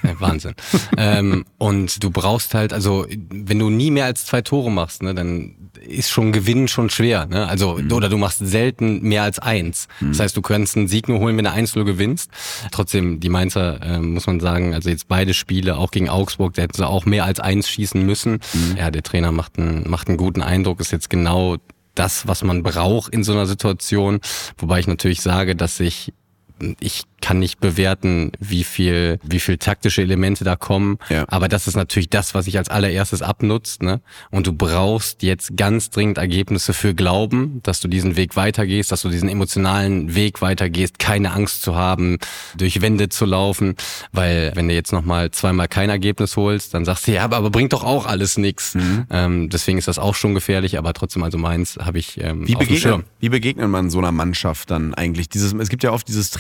[0.04, 0.54] Ja, Wahnsinn.
[0.98, 5.14] ähm, und du brauchst halt, also wenn du nie mehr als zwei Tore machst, ne,
[5.14, 7.26] dann ist schon Gewinnen schon schwer.
[7.26, 7.48] Ne?
[7.48, 9.88] Also oder du machst selten mehr als eins.
[10.02, 12.32] Das heißt, du könntest einen Sieg nur holen, wenn du 1-0 gewinnst.
[12.72, 16.64] Trotzdem, die Mainzer, äh, muss man sagen, also jetzt beide Spiele, auch gegen Augsburg, da
[16.64, 18.40] hätten sie auch mehr als eins schießen müssen.
[18.78, 21.58] Ja, der Trainer macht einen, macht einen guten Eindruck, ist jetzt genau
[21.96, 24.20] das, was man braucht in so einer Situation.
[24.58, 26.14] Wobei ich natürlich sage, dass ich
[26.80, 30.98] ich kann nicht bewerten, wie viel, wie viel taktische Elemente da kommen.
[31.10, 31.26] Ja.
[31.28, 33.84] Aber das ist natürlich das, was sich als allererstes abnutzt.
[33.84, 34.02] Ne?
[34.32, 39.02] Und du brauchst jetzt ganz dringend Ergebnisse für Glauben, dass du diesen Weg weitergehst, dass
[39.02, 42.18] du diesen emotionalen Weg weitergehst, keine Angst zu haben,
[42.58, 43.76] durch Wände zu laufen.
[44.12, 47.50] Weil wenn du jetzt nochmal zweimal kein Ergebnis holst, dann sagst du, ja, aber, aber
[47.50, 48.76] bringt doch auch alles nix.
[48.76, 49.06] Mhm.
[49.10, 52.56] Ähm, deswegen ist das auch schon gefährlich, aber trotzdem, also meins habe ich ähm, Wie
[52.56, 55.30] begegnet, wie begegnet man so einer Mannschaft dann eigentlich?
[55.30, 56.32] Dieses, es gibt ja oft dieses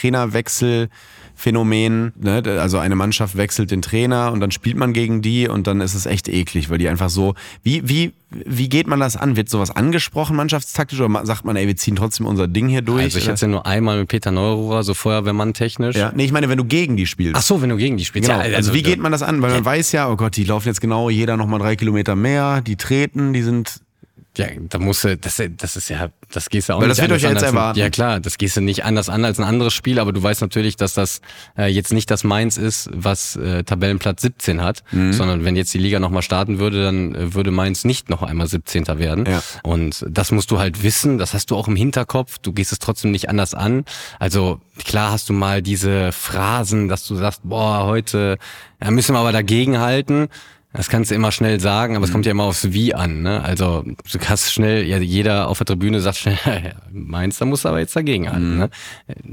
[1.39, 2.43] Trainerwechselphänomen, ne?
[2.59, 5.93] also eine Mannschaft wechselt den Trainer und dann spielt man gegen die und dann ist
[5.93, 9.35] es echt eklig, weil die einfach so, wie, wie, wie geht man das an?
[9.35, 13.03] Wird sowas angesprochen, mannschaftstaktisch, oder sagt man, ey, wir ziehen trotzdem unser Ding hier durch?
[13.03, 15.95] Also ich hatte nur einmal mit Peter Neururer, so Feuerwehrmann technisch.
[15.95, 17.35] ja, nee, ich meine, wenn du gegen die spielst.
[17.35, 18.29] Ach so, wenn du gegen die spielst.
[18.29, 19.41] Genau, Ja, also, wie geht man das an?
[19.41, 22.61] Weil man weiß ja, oh Gott, die laufen jetzt genau jeder nochmal drei Kilometer mehr,
[22.61, 23.81] die treten, die sind
[24.39, 27.09] Ja, da musst du, das, das ist ja, das gehst du auch Weil nicht das
[27.09, 27.79] wird euch jetzt erwarten.
[27.79, 30.41] Ja klar, das gehst du nicht anders an als ein anderes Spiel, aber du weißt
[30.41, 31.21] natürlich, dass das
[31.57, 35.13] äh, jetzt nicht das Mainz ist, was äh, Tabellenplatz 17 hat, Mhm.
[35.13, 38.47] sondern wenn jetzt die Liga nochmal starten würde, dann äh, würde Mainz nicht noch einmal
[38.47, 38.87] 17.
[38.97, 39.25] werden.
[39.27, 39.43] Ja.
[39.63, 42.79] Und das musst du halt wissen, das hast du auch im Hinterkopf, du gehst es
[42.79, 43.83] trotzdem nicht anders an.
[44.19, 48.37] Also klar hast du mal diese Phrasen, dass du sagst, boah, heute
[48.81, 50.29] ja, müssen wir aber dagegen halten.
[50.73, 53.23] Das kannst du immer schnell sagen, aber es kommt ja immer aufs Wie an.
[53.23, 53.43] Ne?
[53.43, 56.37] Also du kannst schnell, ja, jeder auf der Tribüne sagt schnell,
[56.91, 58.57] Mainz, da musst du aber jetzt dagegen halten.
[58.57, 58.69] Ne?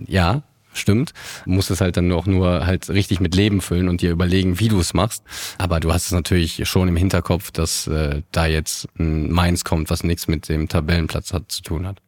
[0.07, 1.13] Ja, stimmt.
[1.45, 4.61] Du musst es halt dann auch nur halt richtig mit Leben füllen und dir überlegen,
[4.61, 5.23] wie du es machst.
[5.59, 9.91] Aber du hast es natürlich schon im Hinterkopf, dass äh, da jetzt ein Mainz kommt,
[9.91, 12.01] was nichts mit dem Tabellenplatz hat, zu tun hat.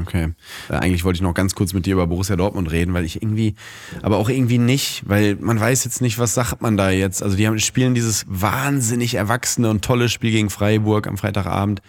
[0.00, 0.32] Okay.
[0.68, 3.22] Äh, eigentlich wollte ich noch ganz kurz mit dir über Borussia Dortmund reden, weil ich
[3.22, 3.54] irgendwie,
[4.02, 7.22] aber auch irgendwie nicht, weil man weiß jetzt nicht, was sagt man da jetzt.
[7.22, 11.80] Also die haben, spielen dieses wahnsinnig erwachsene und tolle Spiel gegen Freiburg am Freitagabend.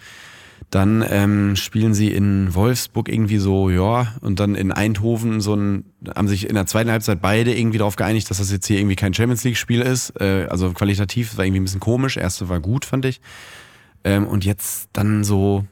[0.70, 5.84] Dann ähm, spielen sie in Wolfsburg irgendwie so, ja, und dann in Eindhoven so ein,
[6.14, 8.96] haben sich in der zweiten Halbzeit beide irgendwie darauf geeinigt, dass das jetzt hier irgendwie
[8.96, 10.20] kein Champions League-Spiel ist.
[10.20, 12.16] Äh, also qualitativ war irgendwie ein bisschen komisch.
[12.16, 13.20] Erste war gut, fand ich.
[14.02, 15.64] Ähm, und jetzt dann so,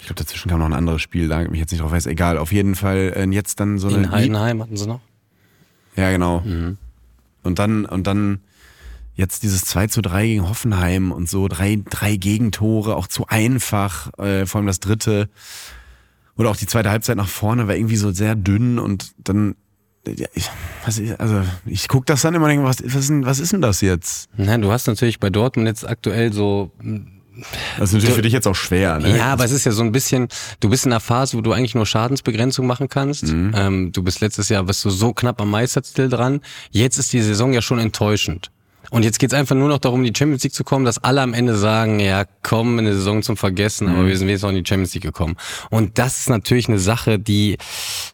[0.00, 2.06] ich glaube, dazwischen kam noch ein anderes Spiel, da ich mich jetzt nicht drauf weiß,
[2.06, 2.38] egal.
[2.38, 3.98] Auf jeden Fall äh, jetzt dann so eine.
[3.98, 5.00] In Heidenheim hatten sie noch.
[5.96, 6.42] Ja, genau.
[7.42, 8.40] Und dann, und dann
[9.14, 14.16] jetzt dieses 2 zu 3 gegen Hoffenheim und so, drei, drei Gegentore, auch zu einfach,
[14.18, 15.28] äh, vor allem das dritte.
[16.36, 19.56] Oder auch die zweite Halbzeit nach vorne war irgendwie so sehr dünn und dann,
[20.06, 20.48] ja, ich,
[20.86, 23.40] was, ist- also ich guck das dann immer und denke, was, was, ist denn, was
[23.40, 24.30] ist denn das jetzt?
[24.38, 26.70] Na, du hast natürlich bei Dortmund jetzt aktuell so
[27.78, 29.16] Das ist natürlich für dich jetzt auch schwer, ne?
[29.16, 30.28] Ja, aber es ist ja so ein bisschen,
[30.60, 33.24] du bist in einer Phase, wo du eigentlich nur Schadensbegrenzung machen kannst.
[33.24, 33.52] Mhm.
[33.54, 36.40] Ähm, du bist letztes Jahr, bist du so knapp am Meistertitel dran.
[36.70, 38.50] Jetzt ist die Saison ja schon enttäuschend.
[38.90, 41.20] Und jetzt geht's einfach nur noch darum, in die Champions League zu kommen, dass alle
[41.20, 43.94] am Ende sagen, ja, komm, eine Saison zum Vergessen, Mhm.
[43.94, 45.36] aber wir sind jetzt noch in die Champions League gekommen.
[45.70, 47.56] Und das ist natürlich eine Sache, die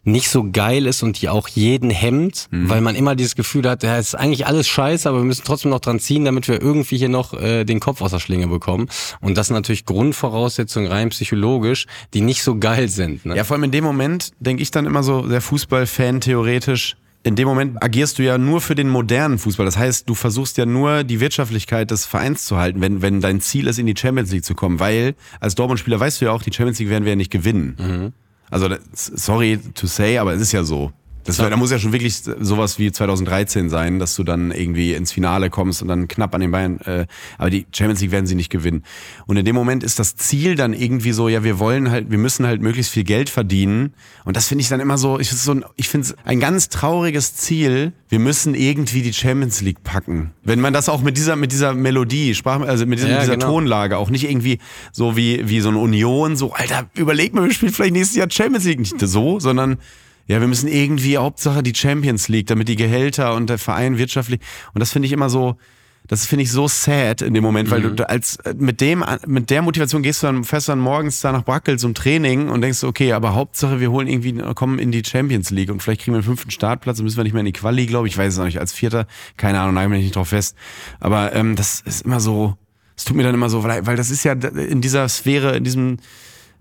[0.03, 2.69] nicht so geil ist und die auch jeden hemmt, Mhm.
[2.69, 5.43] weil man immer dieses Gefühl hat, ja, es ist eigentlich alles scheiße, aber wir müssen
[5.45, 8.47] trotzdem noch dran ziehen, damit wir irgendwie hier noch äh, den Kopf aus der Schlinge
[8.47, 8.87] bekommen.
[9.21, 13.25] Und das sind natürlich Grundvoraussetzungen rein psychologisch, die nicht so geil sind.
[13.25, 13.35] Ne?
[13.35, 17.35] Ja, vor allem in dem Moment denke ich dann immer so, der Fußballfan theoretisch, in
[17.35, 19.65] dem Moment agierst du ja nur für den modernen Fußball.
[19.65, 23.41] Das heißt, du versuchst ja nur die Wirtschaftlichkeit des Vereins zu halten, wenn, wenn dein
[23.41, 24.79] Ziel ist, in die Champions League zu kommen.
[24.79, 28.13] Weil als Dortmund-Spieler weißt du ja auch, die Champions League werden wir ja nicht gewinnen.
[28.49, 30.93] Also, das, sorry to say, aber es ist ja so.
[31.27, 34.93] Das wär, da muss ja schon wirklich sowas wie 2013 sein, dass du dann irgendwie
[34.93, 36.79] ins Finale kommst und dann knapp an den Beinen.
[36.81, 37.05] Äh,
[37.37, 38.83] aber die Champions League werden sie nicht gewinnen.
[39.25, 42.17] Und in dem Moment ist das Ziel dann irgendwie so, ja, wir wollen halt, wir
[42.17, 43.93] müssen halt möglichst viel Geld verdienen.
[44.23, 46.69] Und das finde ich dann immer so, ich, so ein, ich finde es ein ganz
[46.69, 47.91] trauriges Ziel.
[48.07, 50.31] Wir müssen irgendwie die Champions League packen.
[50.43, 53.33] Wenn man das auch mit dieser, mit dieser Melodie, Sprach, also mit, diesem, Ja, dieser
[53.33, 53.47] genau.
[53.47, 54.59] Tonlage, auch nicht irgendwie
[54.93, 58.31] so wie, wie so eine Union, so, Alter, überleg mal, wir spielen vielleicht nächstes Jahr
[58.31, 58.79] Champions League.
[58.79, 59.77] Nicht so, sondern
[60.27, 64.41] ja, wir müssen irgendwie Hauptsache die Champions League, damit die Gehälter und der Verein wirtschaftlich.
[64.73, 65.57] Und das finde ich immer so,
[66.07, 69.61] das finde ich so sad in dem Moment, weil du als mit dem mit der
[69.61, 73.11] Motivation gehst du dann fährst dann morgens da nach Brackel zum Training und denkst okay,
[73.11, 76.25] aber Hauptsache wir holen irgendwie kommen in die Champions League und vielleicht kriegen wir einen
[76.25, 78.39] fünften Startplatz, dann müssen wir nicht mehr in die Quali, glaube ich, ich weiß es
[78.39, 79.05] noch nicht als Vierter,
[79.35, 80.55] keine Ahnung, nagel mich nicht drauf fest,
[81.01, 82.55] aber ähm, das ist immer so,
[82.95, 85.65] es tut mir dann immer so, weil, weil das ist ja in dieser Sphäre, in
[85.65, 85.97] diesem äh,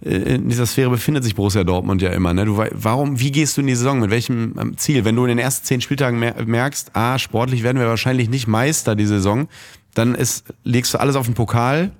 [0.00, 2.34] in dieser Sphäre befindet sich Borussia Dortmund ja immer.
[2.34, 2.44] Ne?
[2.44, 4.00] Du, warum, wie gehst du in die Saison?
[4.00, 5.04] Mit welchem ähm, Ziel?
[5.04, 8.46] Wenn du in den ersten zehn Spieltagen mer merkst, ah, sportlich werden wir wahrscheinlich nicht
[8.46, 9.48] Meister die Saison,
[9.94, 11.92] dann ist, legst du alles auf den Pokal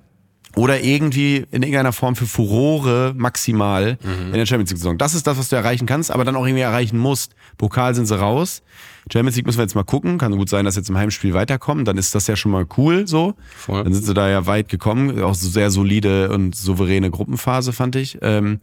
[0.57, 3.97] oder irgendwie in irgendeiner Form für Furore maximal
[4.27, 4.97] in der Champions League Saison.
[4.97, 7.35] Das ist das, was du erreichen kannst, aber dann auch irgendwie erreichen musst.
[7.57, 8.63] Pokal sind sie raus.
[9.11, 10.17] Champions League müssen wir jetzt mal gucken.
[10.17, 11.85] Kann gut sein, dass jetzt im Heimspiel weiterkommen.
[11.85, 13.35] Dann ist das ja schon mal cool so.
[13.55, 13.83] Voll.
[13.83, 15.21] Dann sind sie da ja weit gekommen.
[15.21, 18.17] Auch so sehr solide und souveräne Gruppenphase, fand ich.
[18.21, 18.59] Ähm,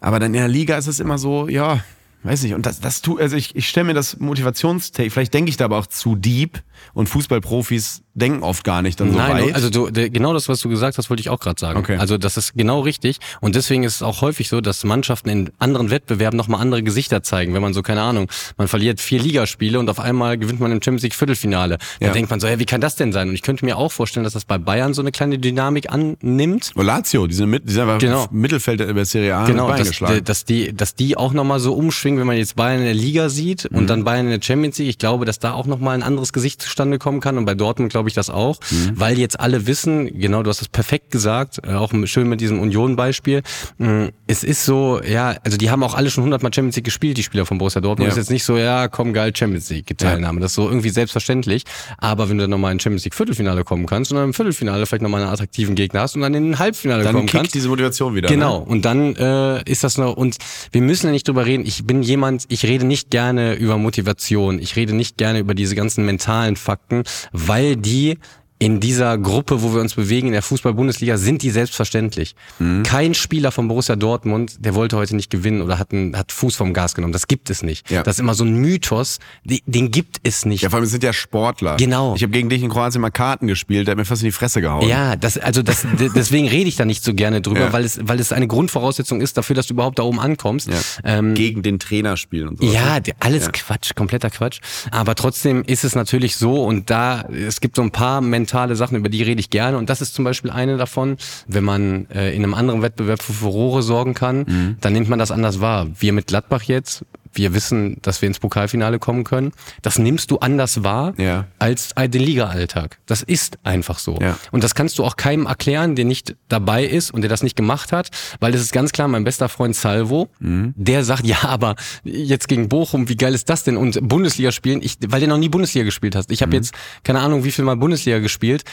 [0.00, 1.80] aber dann in der Liga ist es immer so, ja,
[2.22, 2.54] weiß nicht.
[2.54, 5.64] Und das, das tu, also ich, ich stelle mir das Motivationstake, vielleicht denke ich da
[5.64, 6.62] aber auch zu deep
[6.94, 9.54] und Fußballprofis denken oft gar nicht dann so Nein, weit.
[9.54, 11.78] also du, genau das, was du gesagt hast, wollte ich auch gerade sagen.
[11.78, 11.96] Okay.
[11.98, 13.18] Also das ist genau richtig.
[13.42, 17.22] Und deswegen ist es auch häufig so, dass Mannschaften in anderen Wettbewerben nochmal andere Gesichter
[17.22, 17.52] zeigen.
[17.52, 20.78] Wenn man so, keine Ahnung, man verliert vier Ligaspiele und auf einmal gewinnt man im
[20.82, 21.76] Champions League Viertelfinale.
[22.00, 22.12] Dann Ja.
[22.14, 23.28] denkt man so, hey, wie kann das denn sein?
[23.28, 26.72] Und ich könnte mir auch vorstellen, dass das bei Bayern so eine kleine Dynamik annimmt.
[26.74, 28.26] Und Lazio, die sind, mit, die sind einfach Genau.
[28.30, 30.24] Mittelfeld der Serie A Genau, dass, geschlagen.
[30.24, 33.28] dass die, dass die auch nochmal so umschwingen, wenn man jetzt Bayern in der Liga
[33.28, 33.86] sieht und Mhm.
[33.88, 34.88] dann Bayern in der Champions League.
[34.88, 37.90] Ich glaube, dass da auch nochmal ein anderes Gesicht zustande kommen kann und bei Dortmund
[37.90, 38.92] glaube ich das auch, Mhm.
[38.94, 42.60] weil jetzt alle wissen, genau, du hast das perfekt gesagt, äh, auch schön mit diesem
[42.60, 43.42] Union-Beispiel.
[43.78, 46.84] Mm, Es ist so, ja, also die haben auch alle schon 100 Mal Champions League
[46.84, 48.06] gespielt, die Spieler von Borussia Dortmund.
[48.08, 48.12] Ja.
[48.12, 50.40] Ist jetzt nicht so, ja, komm geil, Champions League Teilnahme.
[50.40, 51.62] Das ist so irgendwie selbstverständlich.
[51.98, 54.84] Aber wenn du dann nochmal in Champions League Viertelfinale kommen kannst und dann im Viertelfinale
[54.86, 57.54] vielleicht nochmal einen attraktiven Gegner hast und dann in ein Halbfinale dann kommen kannst.
[57.54, 58.28] diese Motivation wieder.
[58.28, 58.64] Genau, Ne?
[58.66, 60.36] und dann äh, ist das noch, und
[60.72, 64.58] wir müssen ja nicht drüber reden, ich bin jemand, ich rede nicht gerne über Motivation,
[64.58, 68.18] ich rede nicht gerne über diese ganzen mentalen Fakten, weil die
[68.58, 72.34] in dieser Gruppe, wo wir uns bewegen, in der Fußball-Bundesliga, sind die selbstverständlich.
[72.58, 72.84] Mhm.
[72.84, 76.56] Kein Spieler von Borussia Dortmund, der wollte heute nicht gewinnen oder hat, einen, hat Fuß
[76.56, 77.12] vom Gas genommen.
[77.12, 77.90] Das gibt es nicht.
[77.90, 78.02] Ja.
[78.02, 80.62] Das ist immer so ein Mythos, den, den gibt es nicht.
[80.62, 81.76] Ja, vor allem sind ja Sportler.
[81.76, 82.14] Genau.
[82.16, 84.32] Ich habe gegen dich in Kroatien mal Karten gespielt, der hat mir fast in die
[84.32, 84.88] Fresse gehauen.
[84.88, 87.72] Ja, das, also das, deswegen rede ich da nicht so gerne drüber, Ja.
[87.74, 90.68] weil es, weil es eine Grundvoraussetzung ist dafür, dass du überhaupt da oben ankommst.
[90.68, 90.76] Ja.
[91.04, 92.66] Ähm, Gegen den Trainer spielen und so.
[92.66, 94.60] ja, alles Quatsch, kompletter Quatsch.
[94.90, 98.96] Aber trotzdem ist es natürlich so und da, es gibt so ein paar mentale Sachen,
[98.96, 101.16] über die rede ich gerne und das ist zum Beispiel eine davon,
[101.48, 104.76] wenn man äh, in einem anderen Wettbewerb für Furore sorgen kann, Mhm.
[104.80, 105.88] dann nimmt man das anders wahr.
[105.98, 107.04] Wir mit Gladbach jetzt,
[107.36, 109.52] wir wissen, dass wir ins Pokalfinale kommen können.
[109.82, 111.46] Das nimmst du anders wahr Ja.
[111.58, 112.98] als den Liga-Alltag.
[113.06, 114.18] Das ist einfach so.
[114.20, 114.38] Ja.
[114.52, 117.56] Und das kannst du auch keinem erklären, der nicht dabei ist und der das nicht
[117.56, 118.10] gemacht hat,
[118.40, 120.74] weil das ist ganz klar mein bester Freund Salvo, Mhm.
[120.76, 123.76] der sagt, ja, aber jetzt gegen Bochum, wie geil ist das denn?
[123.76, 126.30] Und Bundesliga spielen, ich, weil der noch nie Bundesliga gespielt hast.
[126.30, 126.54] Ich habe Mhm.
[126.62, 126.74] jetzt
[127.04, 128.64] keine Ahnung, wie viel mal Bundesliga gespielt.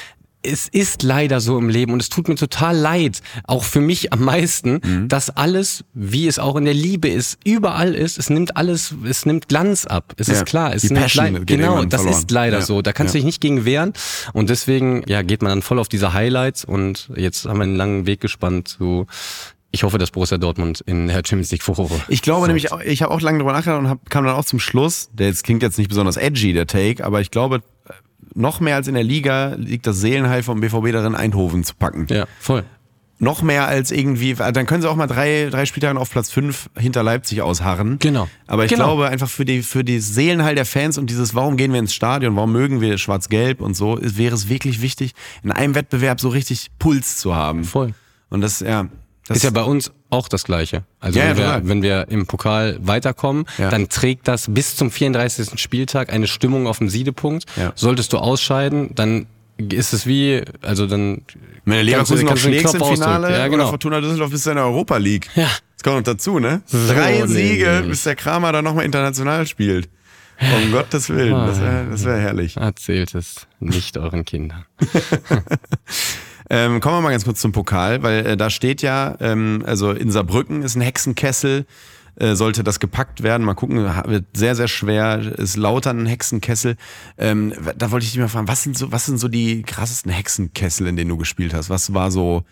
[0.46, 4.12] Es ist leider so im Leben und es tut mir total leid, auch für mich
[4.12, 5.08] am meisten, Mhm.
[5.08, 9.26] dass alles, wie es auch in der Liebe ist, überall ist, es nimmt alles, es
[9.26, 10.14] nimmt Glanz ab.
[10.18, 12.20] Es Ja, ist klar, es die nimmt Passion genau, das verloren.
[12.20, 12.66] ist leider Ja.
[12.66, 12.82] so.
[12.82, 13.22] Da kannst du Ja.
[13.22, 13.94] dich nicht gegen wehren
[14.34, 17.76] und deswegen ja geht man dann voll auf diese Highlights und jetzt haben wir einen
[17.78, 19.08] langen Weg gespannt zu
[19.72, 22.00] ich hoffe, dass Borussia Dortmund in der Champions League Furore.
[22.08, 24.60] Ich glaube nämlich, ich habe auch lange drüber nachgedacht und hab, kam dann auch zum
[24.60, 27.64] Schluss, der jetzt klingt jetzt nicht besonders edgy, der Take, aber ich glaube,
[28.34, 32.07] noch mehr als in der Liga liegt das Seelenheil vom BVB darin, Eindhoven zu packen.
[32.09, 32.63] Ja, voll.
[33.19, 36.69] Noch mehr als irgendwie, dann können sie auch mal drei, drei Spieltage auf Platz fünf
[36.78, 37.97] hinter Leipzig ausharren.
[37.99, 38.28] Genau.
[38.47, 38.86] Aber ich Genau.
[38.86, 41.93] glaube einfach für die, für die Seelenheil der Fans und dieses, warum gehen wir ins
[41.93, 45.13] Stadion, warum mögen wir schwarz-gelb und so, wäre es wirklich wichtig,
[45.43, 47.63] in einem Wettbewerb so richtig Puls zu haben.
[47.63, 47.93] Voll.
[48.30, 48.88] Und das, ja.
[49.28, 50.84] Das ist ja bei uns auch das Gleiche.
[50.99, 53.69] Also Ja, ja, wenn, wir, wenn wir im Pokal weiterkommen, Ja.
[53.69, 55.59] dann trägt das bis zum 34.
[55.59, 57.45] Spieltag eine Stimmung auf dem Siedepunkt.
[57.76, 59.26] Solltest du ausscheiden, dann
[59.57, 61.21] ist es wie, also dann
[61.63, 63.30] Wenn du- Leverkusen noch schlägst im Finale.
[63.30, 63.69] Ja, oder genau.
[63.69, 65.30] Fortuna Düsseldorf bist du in der Europa League.
[65.36, 65.47] Ja.
[65.76, 66.61] Das kommt noch dazu, ne?
[66.71, 67.89] Drei nee, Siege, nee.
[67.89, 69.89] bis der Kramer dann nochmal international spielt.
[70.41, 72.57] Um Gottes Willen, das wäre wär herrlich.
[72.57, 74.65] Erzählt es nicht euren Kindern.
[76.56, 79.89] Ähm, kommen wir mal ganz kurz zum Pokal, weil äh, da steht ja, ähm, also
[79.89, 81.66] in Saarbrücken ist ein Hexenkessel.
[82.16, 83.43] äh, sollte das gepackt werden.
[83.43, 85.18] Mal gucken, wird sehr, sehr schwer.
[85.20, 86.76] Ist lauter ein Hexenkessel.
[87.18, 90.12] Ähm, da wollte ich dich mal fragen, was sind so, was sind so die krassesten
[90.12, 91.72] Hexenkessel, in denen du gespielt hast?
[91.72, 92.43] Was war so,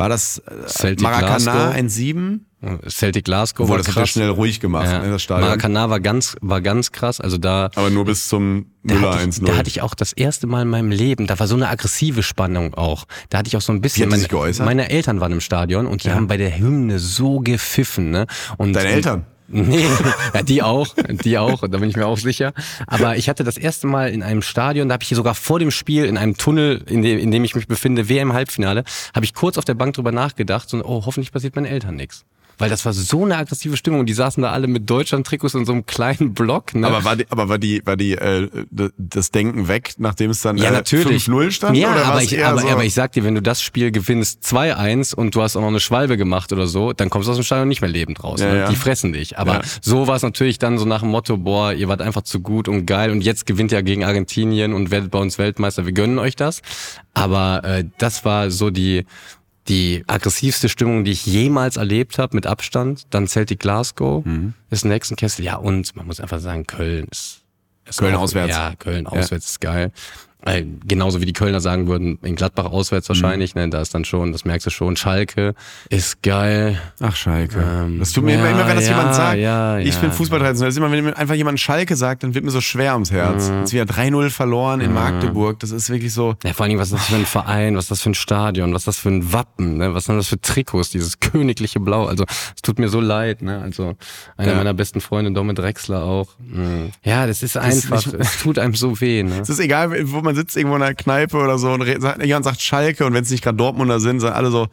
[0.00, 1.74] war das äh, Celtic Maracana Glasgow.
[1.76, 2.40] 1-7?
[2.88, 4.08] Celtic Glasgow Obwohl, war das hat krass.
[4.10, 4.98] schnell ruhig gemacht, Ja.
[4.98, 5.48] ne, das Stadion.
[5.48, 7.20] Maracana war ganz, war ganz krass.
[7.20, 9.46] Also da, Aber nur bis zum da Müller hatte, ich, 1-0.
[9.46, 12.22] da hatte ich auch das erste Mal in meinem Leben, da war so eine aggressive
[12.22, 13.04] Spannung auch.
[13.30, 14.04] Da hatte ich auch so ein bisschen.
[14.04, 14.66] Hat meine, sich geäußert?
[14.66, 18.10] meine Eltern waren im Stadion und die haben bei der Hymne so gepfiffen.
[18.10, 18.26] Ne?
[18.58, 19.24] Und Deine Eltern?
[19.52, 19.84] Nee,
[20.34, 20.94] ja, die auch,
[21.24, 22.52] die auch, da bin ich mir auch sicher.
[22.86, 25.58] Aber ich hatte das erste Mal in einem Stadion, da habe ich hier sogar vor
[25.58, 28.84] dem Spiel in einem Tunnel, in dem, in dem ich mich befinde, WM Halbfinale,
[29.14, 32.24] habe ich kurz auf der Bank drüber nachgedacht, so, oh, hoffentlich passiert meinen Eltern nichts.
[32.60, 34.06] Weil das war so eine aggressive Stimmung.
[34.06, 36.74] Die saßen da alle mit Deutschland-Trikots in so einem kleinen Block.
[36.74, 36.86] Ne?
[36.86, 38.48] Aber war die, aber war die, war die, äh,
[38.98, 41.24] das Denken weg, nachdem es dann Ja, äh, natürlich.
[41.24, 41.76] 5-0 stand?
[41.76, 45.14] Ja, aber ich, aber, so, aber ich sag dir, wenn du das Spiel gewinnst 2-1
[45.14, 47.44] und du hast auch noch eine Schwalbe gemacht oder so, dann kommst du aus dem
[47.44, 48.40] Stadion nicht mehr lebend raus.
[48.40, 48.58] Ja, ne?
[48.60, 48.68] ja.
[48.68, 49.38] Die fressen dich.
[49.38, 49.60] Aber Ja.
[49.80, 52.68] so war es natürlich dann so nach dem Motto, boah, ihr wart einfach zu gut
[52.68, 55.86] und geil und jetzt gewinnt ihr gegen Argentinien und werdet bei uns Weltmeister.
[55.86, 56.60] Wir gönnen euch das.
[57.14, 59.04] Aber äh, das war so die
[59.70, 63.06] die aggressivste Stimmung, die ich jemals erlebt habe, mit Abstand.
[63.10, 64.52] Dann Celtic Glasgow, Mhm.
[64.68, 65.44] ist ein Hexenkessel.
[65.44, 67.40] Ja, und man muss einfach sagen, Köln ist,
[67.88, 68.50] ist Köln auch, auswärts.
[68.54, 69.92] Ja, Köln auswärts ist geil.
[70.46, 74.04] Äh, genauso wie die Kölner sagen würden, in Gladbach auswärts wahrscheinlich, ne, da ist dann
[74.04, 75.54] schon, das merkst du schon, Schalke
[75.90, 76.80] ist geil.
[77.00, 77.62] Ach, Schalke.
[77.62, 79.38] Ähm, das tut mir ja, immer, immer, wenn das ja, jemand sagt.
[79.38, 80.68] ja, ich bin Fußballtraditionell.
[80.68, 83.10] Das ist immer, wenn mir einfach jemand Schalke sagt, dann wird mir so schwer ums
[83.10, 83.50] Herz.
[83.50, 83.58] Mhm.
[83.60, 85.58] Jetzt wieder 3-0 verloren in Magdeburg.
[85.60, 86.36] Das ist wirklich so.
[86.44, 88.14] Ja, vor allen Dingen, was ist das für ein Verein, was ist das für ein
[88.14, 89.94] Stadion, was ist das für ein Wappen, ne?
[89.94, 92.06] was sind das für Trikots, dieses königliche Blau.
[92.06, 92.24] Also
[92.54, 93.60] es tut mir so leid, ne?
[93.60, 93.94] Also
[94.36, 96.28] einer meiner besten Freunde, Domit Drexler auch.
[96.38, 96.90] Mhm.
[97.04, 99.22] Ja, das ist einfach, es tut einem so weh.
[99.22, 99.40] Ne?
[99.40, 102.60] Es ist egal, wo man sitzt, irgendwo in einer Kneipe oder so und jemand sagt
[102.60, 104.68] Schalke und wenn es nicht gerade Dortmunder sind, sind alle so,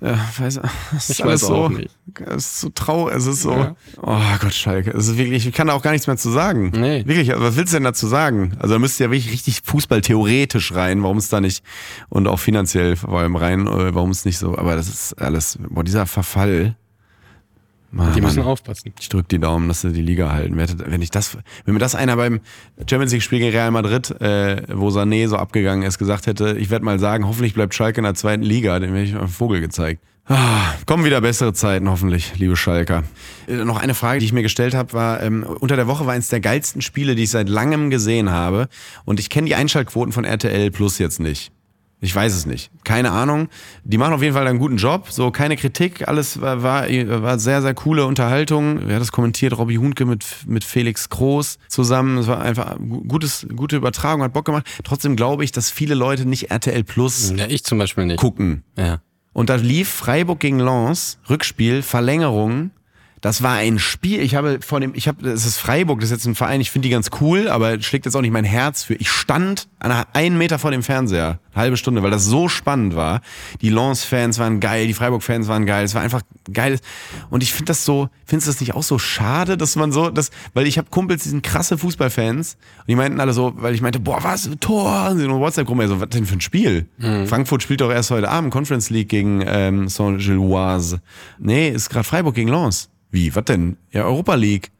[0.00, 0.60] ja, weiß,
[0.96, 1.90] es ist Ich alles weiß so, nicht.
[2.26, 3.76] es ist so traurig, es ist so, Ja.
[4.02, 6.72] oh Gott, Schalke, es ist wirklich, ich kann da auch gar nichts mehr zu sagen.
[6.74, 7.04] Nee.
[7.06, 8.52] Wirklich, was willst du denn dazu sagen?
[8.58, 11.64] Also da müsst ihr ja wirklich richtig Fußball theoretisch rein, warum es da nicht,
[12.08, 15.58] und auch finanziell vor allem rein, äh, warum es nicht so, aber das ist alles,
[15.70, 16.76] boah, dieser Verfall,
[17.94, 18.92] Mann, Die müssen aufpassen.
[18.98, 20.56] Ich drück die Daumen, dass sie die Liga halten.
[20.56, 22.40] Wenn ich das, wenn mir das einer beim
[22.88, 26.70] Champions League Spiel gegen Real Madrid, äh, wo Sané so abgegangen ist, gesagt hätte, ich
[26.70, 29.60] werde mal sagen, hoffentlich bleibt Schalke in der zweiten Liga, dem hätte ich einen Vogel
[29.60, 30.02] gezeigt.
[30.26, 33.04] Ah, kommen wieder bessere Zeiten, hoffentlich, liebe Schalker.
[33.46, 36.14] Äh, noch eine Frage, die ich mir gestellt habe, war, ähm, unter der Woche war
[36.14, 38.68] eines der geilsten Spiele, die ich seit langem gesehen habe.
[39.04, 41.52] Und ich kenne die Einschaltquoten von RTL Plus jetzt nicht.
[42.04, 42.70] Ich weiß es nicht.
[42.84, 43.48] Keine Ahnung.
[43.82, 45.10] Die machen auf jeden Fall einen guten Job.
[45.10, 46.06] So, keine Kritik.
[46.06, 46.86] Alles war, war,
[47.22, 48.80] war sehr, sehr coole Unterhaltung.
[48.84, 49.56] Wer hat das kommentiert?
[49.56, 52.18] Robby Huhnke mit, mit Felix Groß zusammen.
[52.18, 54.66] Es war einfach gu- gutes, gute Übertragung, hat Bock gemacht.
[54.84, 58.18] Trotzdem glaube ich, dass viele Leute nicht RTL Plus Ja, ich zum Beispiel nicht.
[58.18, 58.64] gucken.
[58.76, 59.00] Ja.
[59.32, 62.70] Und da lief Freiburg gegen Lens, Rückspiel, Verlängerung.
[63.24, 64.20] Das war ein Spiel.
[64.20, 66.70] Ich habe von dem, ich habe, das ist Freiburg, das ist jetzt ein Verein, ich
[66.70, 68.92] finde die ganz cool, aber schlägt jetzt auch nicht mein Herz für.
[68.96, 72.50] Ich stand an einer, einen Meter vor dem Fernseher, eine halbe Stunde, weil das so
[72.50, 73.22] spannend war.
[73.62, 76.20] Die Lens-Fans waren geil, die Freiburg-Fans waren geil, es war einfach
[76.52, 76.78] geil.
[77.30, 80.10] Und ich finde das so, findest du das nicht auch so schade, dass man so,
[80.10, 83.74] das, weil ich habe Kumpels, die sind krasse Fußballfans und die meinten alle so, weil
[83.74, 86.42] ich meinte, boah, was, Tor, und sie in der WhatsApp-Gruppe, so, was denn für ein
[86.42, 86.88] Spiel?
[87.26, 91.00] Frankfurt spielt doch erst heute Abend Conference League gegen ähm, Saint-Gilloise.
[91.38, 92.90] Nee, ist gerade Freiburg gegen Lens.
[93.14, 93.76] Wie, was denn?
[93.92, 94.72] Ja, Europa League.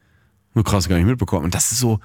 [0.55, 1.45] Nur krass, gar nicht mitbekommen.
[1.45, 2.01] Und das ist so,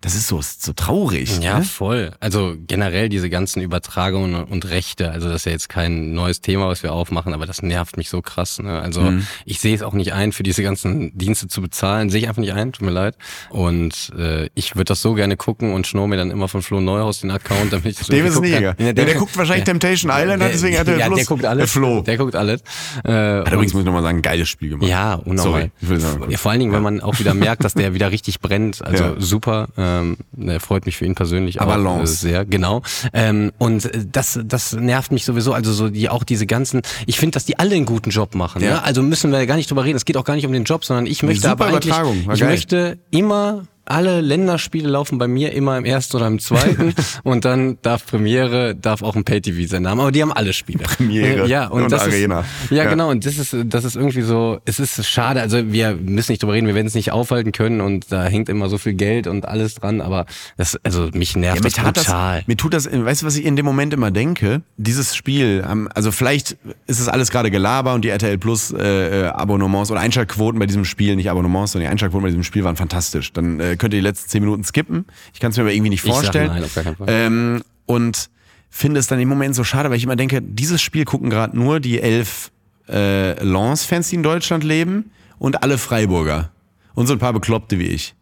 [0.00, 1.40] das ist so, so traurig.
[1.40, 1.64] Ja, ne?
[1.64, 2.12] voll.
[2.20, 6.68] Also generell diese ganzen Übertragungen und Rechte, also das ist ja jetzt kein neues Thema,
[6.68, 8.58] was wir aufmachen, aber das nervt mich so krass.
[8.60, 8.80] Ne?
[8.80, 9.26] Also Mhm.
[9.44, 12.40] ich sehe es auch nicht ein, für diese ganzen Dienste zu bezahlen, sehe ich einfach
[12.40, 13.16] nicht ein, tut mir leid.
[13.50, 16.80] Und äh, ich würde das so gerne gucken und schnur mir dann immer von Flo
[16.80, 18.62] Neuhaus den Account, damit ich das Dem ist nicht kann.
[18.62, 18.74] egal.
[18.94, 21.18] Der, der guckt wahrscheinlich Temptation Island, deswegen hat er ja, Plus.
[21.18, 21.64] der guckt alles.
[21.64, 22.00] Äh, Flo.
[22.02, 22.60] Der guckt alles.
[23.04, 24.88] Äh, Hat übrigens, muss ich nochmal sagen, ein geiles Spiel gemacht.
[24.88, 25.42] ja, unnormal.
[25.42, 26.30] Sorry, ich will sagen.
[26.30, 28.84] Ja, vor allen Dingen, wenn man auch wieder merkt, dass der wieder richtig brennt.
[28.84, 29.14] Also Ja.
[29.18, 29.68] super.
[29.88, 32.44] Ähm, ne, freut mich für ihn persönlich Aber auch äh, sehr.
[32.44, 32.82] Genau.
[33.12, 35.52] Ähm, und das, das nervt mich sowieso.
[35.52, 36.82] Also so die auch diese ganzen.
[37.06, 38.62] Ich finde, dass die alle einen guten Job machen.
[38.62, 38.70] Ja.
[38.70, 38.82] Ne?
[38.82, 39.96] Also müssen wir gar nicht drüber reden.
[39.96, 41.94] Es geht auch gar nicht um den Job, sondern ich möchte aber eigentlich.
[42.32, 42.48] Ich geil.
[42.48, 47.78] möchte immer alle Länderspiele laufen bei mir immer im ersten oder im zweiten und dann
[47.82, 50.84] darf Premiere, darf auch ein Pay-TV-Sender haben, aber die haben alle Spiele.
[50.84, 52.40] Premiere Äh, ja, und, und das Arena.
[52.40, 52.90] Ist, ja, Ja.
[52.90, 56.42] genau, und das ist, das ist irgendwie so, es ist schade, also wir müssen nicht
[56.42, 59.26] drüber reden, wir werden es nicht aufhalten können und da hängt immer so viel Geld
[59.26, 62.42] und alles dran, aber das, also mich nervt Ja, mir, das tat das, brutal.
[62.46, 64.62] mir tut das, weißt du, was ich in dem Moment immer denke?
[64.76, 66.56] Dieses Spiel, ähm, also vielleicht
[66.86, 70.66] ist es alles gerade Gelaber und die RTL Plus äh, äh, Abonnements oder Einschaltquoten bei
[70.66, 73.32] diesem Spiel, nicht Abonnements, sondern die Einschaltquoten bei diesem Spiel waren fantastisch.
[73.32, 75.06] Dann äh, könnt ihr die letzten zehn Minuten skippen.
[75.32, 76.48] Ich kann es mir aber irgendwie nicht Ich sag vorstellen.
[76.48, 77.08] nein, auf gar.
[77.08, 78.30] Ähm, und
[78.70, 81.56] finde es dann im Moment so schade, weil ich immer denke, dieses Spiel gucken gerade
[81.58, 82.50] nur die elf
[82.88, 85.10] äh, Lens-Fans, die in Deutschland leben.
[85.38, 86.50] und alle Freiburger.
[86.94, 88.14] Und so ein paar Bekloppte wie ich.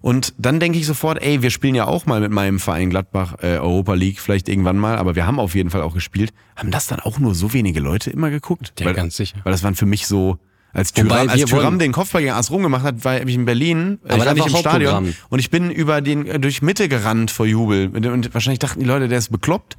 [0.00, 3.36] Und dann denke ich sofort, ey, wir spielen ja auch mal mit meinem Verein Gladbach
[3.40, 6.32] äh, Europa League, vielleicht irgendwann mal, aber wir haben auf jeden Fall auch gespielt.
[6.56, 8.74] Haben das dann auch nur so wenige Leute immer geguckt?
[8.80, 9.38] Ja, weil, ganz sicher.
[9.44, 10.38] Weil das waren für mich so,
[10.74, 13.44] als Wobei Tyram, als Tyram den Kopfball gegen AS Rom gemacht hat, war ich in
[13.44, 16.60] Berlin, äh, Aber ich war nicht im Stadion und ich bin über den äh, durch
[16.62, 19.78] Mitte gerannt vor Jubel und, wahrscheinlich dachten die Leute, der ist bekloppt.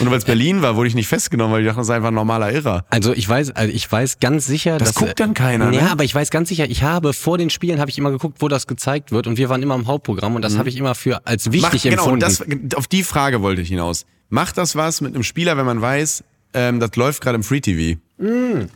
[0.00, 2.08] Und weil es Berlin war, wurde ich nicht festgenommen, weil die dachten, das ist einfach
[2.08, 2.84] ein normaler Irrer.
[2.90, 5.90] Also ich weiß, also ich weiß ganz sicher, Das dass guckt dann keiner, Ja, ne?
[5.90, 8.48] aber ich weiß ganz sicher, ich habe vor den Spielen habe ich immer geguckt, wo
[8.48, 11.26] das gezeigt wird und wir waren immer im Hauptprogramm und das habe ich immer für
[11.26, 12.20] als wichtig Macht, genau, empfunden.
[12.68, 14.04] das, auf die Frage wollte ich hinaus.
[14.28, 16.22] Macht das was mit einem Spieler, wenn man weiß,
[16.52, 17.98] ähm, das läuft gerade im Free TV?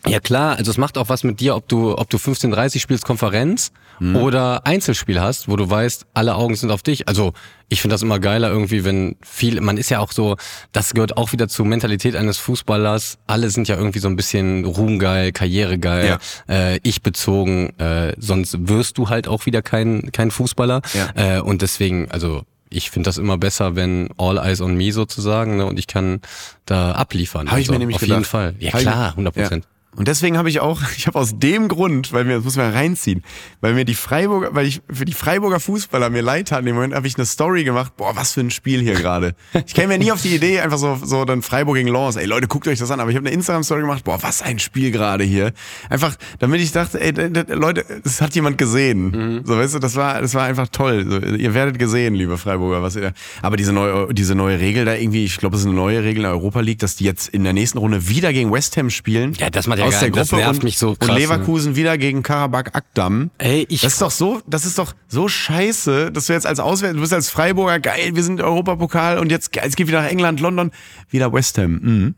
[0.06, 3.05] Ja klar, also es macht auch was mit dir, ob du, ob du 15:30 spielst
[3.05, 4.16] Konferenz Mhm.
[4.16, 7.09] oder Einzelspiel hast, wo du weißt, alle Augen sind auf dich.
[7.09, 7.35] Also
[7.69, 10.36] ich finde das immer geiler irgendwie, wenn viel, man ist ja auch so,
[10.73, 13.19] das gehört auch wieder zur Mentalität eines Fußballers.
[13.27, 17.78] Alle sind ja irgendwie so ein bisschen ruhmgeil, karrieregeil, äh, ich bezogen.
[17.78, 20.82] Äh, sonst wirst du halt auch wieder kein kein Fußballer.
[20.94, 21.36] Ja.
[21.36, 22.43] Äh, und deswegen, also
[22.73, 26.20] ich finde das immer besser, wenn all eyes on me sozusagen, ne, und ich kann
[26.66, 27.51] da abliefern.
[27.51, 28.16] Habe ich also, mir nämlich auf gedacht.
[28.19, 28.55] jeden Fall.
[28.59, 29.65] Ja ich- klar, 100 Prozent.
[29.65, 29.70] Ja.
[29.94, 32.73] Und deswegen habe ich auch, ich habe aus dem Grund, weil mir, das muss man
[32.73, 33.23] reinziehen,
[33.60, 36.77] weil mir die Freiburger, weil ich für die Freiburger Fußballer mir leid tat, in dem
[36.77, 39.35] Moment habe ich eine Story gemacht, boah, was für ein Spiel hier gerade.
[39.66, 42.24] Ich käme ja nie auf die Idee, einfach so, so dann Freiburg gegen Lens, ey
[42.27, 44.90] Leute, guckt euch das an, aber ich habe eine Instagram-Story gemacht, boah, was ein Spiel
[44.90, 45.52] gerade hier.
[45.90, 47.12] Einfach, damit ich dachte, ey,
[47.48, 49.43] Leute, das hat jemand gesehen.
[49.44, 51.06] So, weißt du, das war, das war einfach toll.
[51.09, 53.12] So, ihr werdet gesehen, liebe Freiburger, was ihr,
[53.43, 56.19] aber diese neue, diese neue Regel da irgendwie, ich glaube, es ist eine neue Regel
[56.19, 58.89] in der Europa League, dass die jetzt in der nächsten Runde wieder gegen West Ham
[58.90, 59.35] spielen.
[59.35, 61.20] Ja, das macht ja aus der das Gruppe nervt und, mich so krass, und ne?
[61.20, 63.30] Leverkusen wieder gegen Karabakh Akdam.
[63.38, 66.60] Ey, ich- das ist doch so, das ist doch so scheiße, dass du jetzt als
[66.60, 70.09] Auswärts, du bist als Freiburger geil, wir sind Europapokal und jetzt es geht wieder nach
[70.10, 70.70] England, London,
[71.10, 71.80] wieder West Ham.
[71.82, 72.14] Mhm.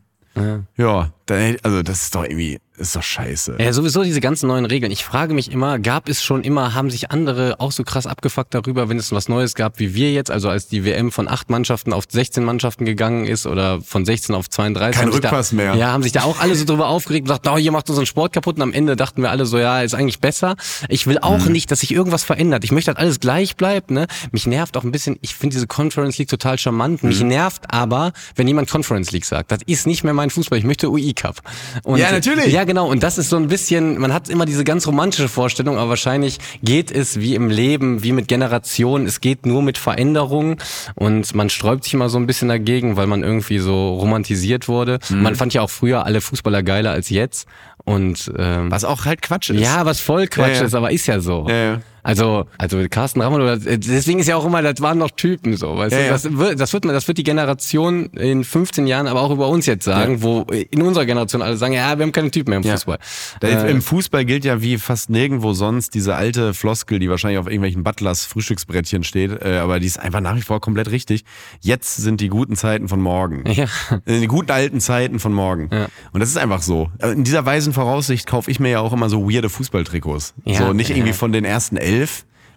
[0.77, 3.55] Ja, da, also das ist doch irgendwie, ist doch scheiße.
[3.59, 4.91] Ja, sowieso diese ganzen neuen Regeln.
[4.91, 8.53] Ich frage mich immer, gab es schon immer, haben sich andere auch so krass abgefuckt
[8.53, 11.49] darüber, wenn es was Neues gab wie wir jetzt, also als die WM von acht
[11.49, 14.99] Mannschaften auf 16 Mannschaften gegangen ist oder von 16 auf 32.
[14.99, 15.75] Kein Rückpass da, mehr.
[15.75, 18.05] Ja, haben sich da auch alle so drüber aufgeregt und gesagt, oh, ihr macht unseren
[18.05, 20.55] Sport kaputt und am Ende dachten wir alle so, ja, ist eigentlich besser.
[20.89, 22.63] Ich will auch nicht, dass sich irgendwas verändert.
[22.63, 24.05] Ich möchte, dass alles gleich bleibt, ne?
[24.31, 27.03] Mich nervt auch ein bisschen, ich finde diese Conference League total charmant.
[27.03, 27.29] Mich Mhm.
[27.29, 29.51] nervt aber, wenn jemand Conference League sagt.
[29.51, 30.59] Das ist nicht mehr mein Fußball.
[30.59, 31.37] Ich möchte UI Cup.
[31.83, 32.53] Und Ja, natürlich.
[32.53, 32.87] Ja, genau.
[32.89, 36.39] Und das ist so ein bisschen, man hat immer diese ganz romantische Vorstellung, aber wahrscheinlich
[36.61, 39.05] geht es wie im Leben, wie mit Generationen.
[39.05, 40.57] Es geht nur mit Veränderungen
[40.95, 44.99] und man sträubt sich immer so ein bisschen dagegen, weil man irgendwie so romantisiert wurde.
[45.09, 45.21] Mhm.
[45.21, 47.47] Man fand ja auch früher alle Fußballer geiler als jetzt.
[47.83, 49.59] Und ähm, Was auch halt Quatsch ist.
[49.59, 50.63] ja, was voll Quatsch Ja, ja.
[50.63, 51.47] ist, aber ist ja so.
[51.49, 51.81] Ja.
[52.05, 55.75] Also, also Carsten Rammel, oder, deswegen ist ja auch immer, das waren noch Typen so,
[55.75, 56.05] weißt Ja, du?
[56.05, 56.11] ja.
[56.11, 59.47] Das, wird, das, wird, man- das wird die Generation in 15 Jahren aber auch über
[59.47, 62.59] uns jetzt sagen, wo in unserer Generation alle sagen, ja, wir haben keine Typen mehr
[62.59, 62.73] im Ja.
[62.73, 62.99] Fußball.
[63.41, 67.47] Äh, Im Fußball gilt ja wie fast nirgendwo sonst diese alte Floskel, die wahrscheinlich auf
[67.47, 71.23] irgendwelchen Butlers Frühstücksbrettchen steht, äh, aber die ist einfach nach wie vor komplett richtig.
[71.61, 73.43] Jetzt sind die guten Zeiten von morgen.
[73.51, 73.65] Ja.
[74.05, 75.69] Äh, Die guten alten Zeiten von morgen.
[75.71, 75.87] Ja.
[76.11, 76.91] Und das ist einfach so.
[76.99, 80.35] Äh, In dieser weisen Voraussicht kaufe ich mir ja auch immer so weirde Fußballtrikots.
[80.45, 80.95] Ja, so nicht ja.
[80.95, 81.94] irgendwie von den ersten elf,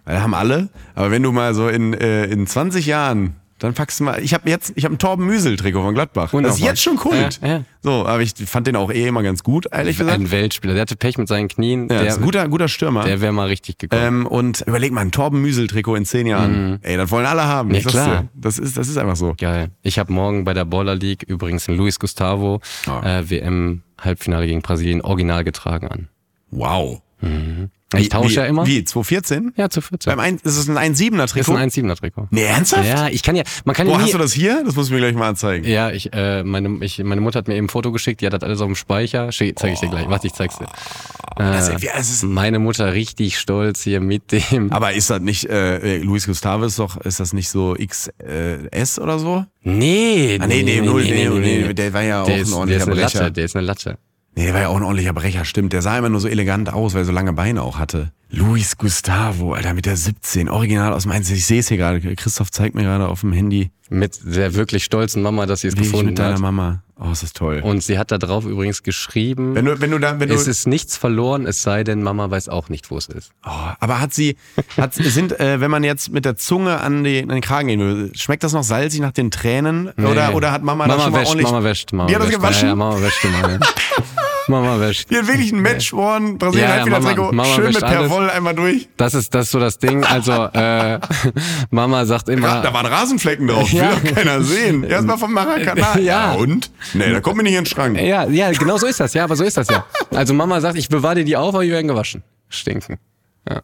[0.05, 0.69] weil haben alle.
[0.95, 4.33] Aber wenn du mal so in, äh, in 20 Jahren dann packst du mal, ich
[4.33, 6.31] habe jetzt, ich habe ein Torben Müsel Trikot von Gladbach.
[6.31, 6.59] Das ist Wunderbar.
[6.59, 7.41] jetzt schon Kult.
[7.41, 7.63] Ja, ja.
[7.81, 10.17] So, aber ich fand den auch eh immer ganz gut, ehrlich gesagt.
[10.17, 13.03] ein Weltspieler, der hatte Pech mit seinen Knien, Ja, der, ist ein guter, guter Stürmer.
[13.03, 14.01] der wäre mal richtig gekommen.
[14.21, 16.79] ähm, und überleg mal, ein Torben Müsel-Trikot in zehn Jahren.
[16.83, 17.67] Ey, das wollen alle haben.
[17.67, 17.75] Mhm.
[17.75, 18.25] Ja, klar.
[18.33, 19.33] Das ist, das ist einfach so.
[19.37, 19.71] Geil.
[19.81, 23.05] Ich habe morgen bei der Baller League übrigens einen Luis Gustavo Oh.
[23.05, 26.07] äh, WM Halbfinale gegen Brasilien original getragen an.
[26.49, 27.01] Wow.
[27.97, 28.67] Ich tausche wie, ja immer.
[28.67, 29.53] Wie, 2014?
[29.57, 30.11] Ja, zu 14.
[30.11, 31.55] Beim ein, ist es ein 1,7er Das ist Trikot?
[31.55, 32.27] ein 1,7er Trikot.
[32.29, 32.87] nee, ernsthaft?
[32.87, 34.61] Ja, ich kann ja, man kann ja Boah, nie, hast du das hier?
[34.63, 35.65] Das musst du mir gleich mal zeigen.
[35.65, 38.33] Ja, ich, äh, meine, ich, meine Mutter hat mir eben ein Foto geschickt, die hat
[38.33, 39.31] das alles auf dem Speicher.
[39.31, 40.07] Schick, zeig ich dir gleich.
[40.07, 40.67] Warte, ich zeig's dir.
[41.35, 44.71] Das Äh, ja, es ist, meine Mutter richtig stolz hier mit dem.
[44.71, 49.17] aber ist das nicht, äh, Luis Gustavo ist doch, ist das nicht so XS oder
[49.17, 49.45] so?
[49.63, 52.57] Nee, Ah, nee, nee, null, nee, nee, der war ja auch der ein ist, der
[52.59, 53.19] ordentlicher ist eine Brecher.
[53.21, 53.97] Latte, der ist eine Latte.
[54.39, 55.73] Nee, der war ja auch ein ordentlicher Brecher, stimmt.
[55.73, 58.13] Der sah immer nur so elegant aus, weil er so lange Beine auch hatte.
[58.31, 61.29] Luis Gustavo, Alter, mit der 17, original aus 1.
[61.31, 61.99] Ich sehe es hier gerade.
[62.15, 63.71] Christoph zeigt mir gerade auf dem Handy.
[63.89, 66.39] Mit der wirklich stolzen Mama, dass sie es Wie ich gefunden mit deiner hat.
[66.39, 66.83] Mama.
[67.01, 67.59] Oh, ist das toll.
[67.63, 70.47] Und sie hat da drauf übrigens geschrieben, wenn du, wenn du da, wenn du, es
[70.47, 73.31] ist nichts verloren, es sei denn, Mama weiß auch nicht, wo es ist.
[73.45, 73.49] oh,
[73.79, 74.35] aber hat sie,
[74.77, 77.79] hat, sind, äh, wenn man jetzt mit der Zunge an, die, an den Kragen gehen
[77.79, 79.89] würde, schmeckt das noch salzig nach den Tränen?
[79.97, 80.35] Oder, Nee.
[80.35, 81.51] oder hat Mama, Mama das schon mal wäscht, ordentlich?
[81.51, 82.37] Mama wäscht, Mama Die hat das wäscht.
[82.39, 82.63] gewaschen?
[82.63, 83.59] Ja, ja, Mama wäscht immer.
[84.49, 84.61] Ja.
[84.61, 85.09] Mama wäscht.
[85.13, 87.79] Hat wirklich ein Match gewonnen, Brasilien Ja, ja, Mama- Mama schön mit.
[87.79, 88.87] Perwoll einmal durch.
[88.97, 90.03] Das ist, das ist so das Ding.
[90.03, 90.99] Also, äh,
[91.71, 92.61] Mama sagt immer.
[92.61, 93.91] Da waren Rasenflecken drauf, Ja.
[93.91, 94.83] will doch keiner sehen.
[94.83, 95.97] Erstmal vom Maracanã.
[95.99, 96.33] Ja.
[96.33, 96.71] und?
[96.93, 97.99] Nee, da kommt mir nicht in den Schrank.
[97.99, 99.85] Ja, ja, genau so ist das, ja, aber so ist das ja.
[100.13, 102.23] Also Mama sagt, ich bewahre dir die auf, aber die werden gewaschen.
[102.49, 102.97] Stinken.
[103.47, 103.61] Ja.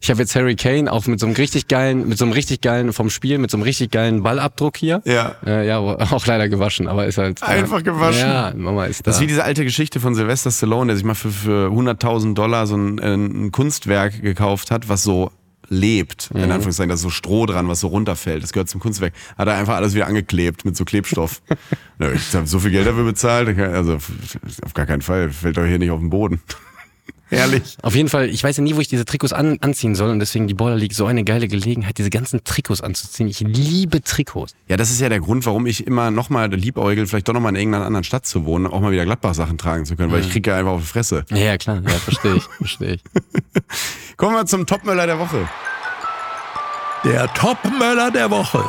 [0.00, 2.60] Ich habe jetzt Harry Kane auch mit so einem richtig geilen, mit so einem richtig
[2.60, 5.02] geilen vom Spiel, mit so einem richtig geilen Ballabdruck hier.
[5.04, 5.36] Ja.
[5.46, 7.42] Äh, ja, auch leider gewaschen, aber ist halt.
[7.42, 8.28] Einfach äh, gewaschen.
[8.28, 9.10] Ja, Mama ist da.
[9.10, 12.34] Das ist wie diese alte Geschichte von Sylvester Stallone, der sich mal für, für 100.000
[12.34, 15.30] Dollar so ein, äh, ein Kunstwerk gekauft hat, was so
[15.68, 16.30] lebt.
[16.34, 18.42] In Anführungszeichen, da ist so Stroh dran, was so runterfällt.
[18.42, 19.14] Das gehört zum Kunstwerk.
[19.38, 21.42] Hat er einfach alles wieder angeklebt mit so Klebstoff.
[22.16, 23.56] Ich habe so viel Geld dafür bezahlt.
[23.56, 25.30] Also auf gar keinen Fall.
[25.30, 26.42] Fällt doch hier nicht auf den Boden.
[27.32, 27.78] Herrlich.
[27.80, 30.18] Auf jeden Fall, ich weiß ja nie, wo ich diese Trikots an, anziehen soll und
[30.18, 33.26] deswegen die Baller League so eine geile Gelegenheit, diese ganzen Trikots anzuziehen.
[33.26, 34.54] Ich liebe Trikots.
[34.68, 37.56] Ja, das ist ja der Grund, warum ich immer nochmal liebäugel, vielleicht doch nochmal in
[37.56, 40.50] irgendeiner anderen Stadt zu wohnen, auch mal wieder Gladbach-Sachen tragen zu können, weil ich kriege
[40.50, 41.24] ja einfach auf die Fresse.
[41.30, 43.02] Ja, ja klar, ja, verstehe ich, verstehe ich.
[44.18, 45.48] Kommen wir zum Topmöller der Woche.
[47.04, 48.62] Der Topmöller der Woche.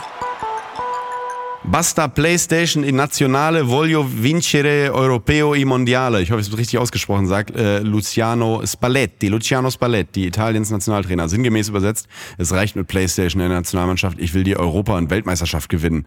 [1.65, 6.21] Basta PlayStation in Nazionale voglio vincere Europeo e Mondiale.
[6.21, 9.29] Ich hoffe, es wird richtig ausgesprochen, sagt äh, Luciano Spalletti.
[9.29, 11.29] Luciano Spalletti, Italiens Nationaltrainer.
[11.29, 14.19] Sinngemäß übersetzt, es reicht mit PlayStation in der Nationalmannschaft.
[14.19, 16.05] Ich will die Europa- und Weltmeisterschaft gewinnen.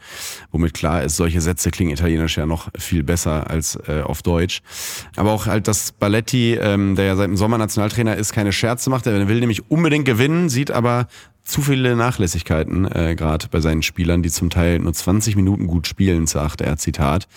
[0.53, 4.61] Womit klar ist, solche Sätze klingen italienisch ja noch viel besser als äh, auf Deutsch.
[5.17, 8.91] Aber auch halt, dass Spalletti, ähm, der ja seit dem Sommer Nationaltrainer ist, keine Scherze
[8.91, 9.07] macht.
[9.07, 11.09] Er will nämlich unbedingt gewinnen, sieht aber
[11.47, 15.87] zu viele Nachlässigkeiten, äh, gerade bei seinen Spielern, die zum Teil nur 20 Minuten gut
[15.87, 17.29] spielen, sagt er, Zitat.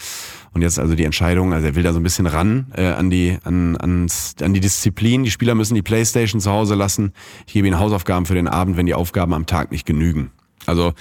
[0.51, 3.11] Und jetzt also die Entscheidung, also er will da so ein bisschen ran äh, an,
[3.11, 5.23] die, an, ans, an die Disziplin.
[5.23, 7.13] Die Spieler müssen die Playstation zu Hause lassen.
[7.45, 10.31] Ich gebe ihnen Hausaufgaben für den Abend, wenn die Aufgaben am Tag nicht genügen.
[10.65, 10.93] Also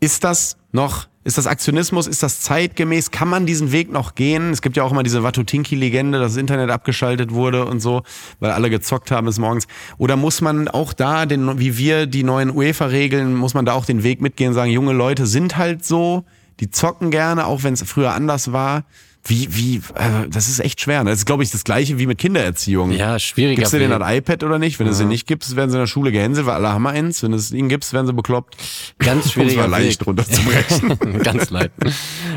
[0.00, 3.10] ist das noch, ist das Aktionismus, ist das zeitgemäß?
[3.10, 4.50] Kann man diesen Weg noch gehen?
[4.50, 8.02] Es gibt ja auch immer diese Watutinki-Legende, dass das Internet abgeschaltet wurde und so,
[8.38, 9.66] weil alle gezockt haben bis morgens.
[9.98, 13.84] Oder muss man auch da, den, wie wir die neuen UEFA-Regeln, muss man da auch
[13.84, 16.24] den Weg mitgehen und sagen, junge Leute sind halt so,
[16.58, 18.84] die zocken gerne, auch wenn es früher anders war.
[19.24, 21.04] Wie, wie, äh, das ist echt schwer.
[21.04, 21.10] ne?
[21.10, 22.90] Das ist, glaube ich, das Gleiche wie mit Kindererziehung.
[22.92, 24.00] Ja, schwieriger Gibst du denen Weg.
[24.00, 24.78] das iPad oder nicht?
[24.78, 27.22] Wenn du sie nicht gibst, werden sie in der Schule gehänselt, weil alle haben eins.
[27.22, 28.56] Wenn du es ihnen gibst, werden sie bekloppt.
[28.98, 30.06] Ganz schwieriger mal leicht Weg.
[30.06, 31.18] runterzubrechen.
[31.22, 31.70] ganz leicht.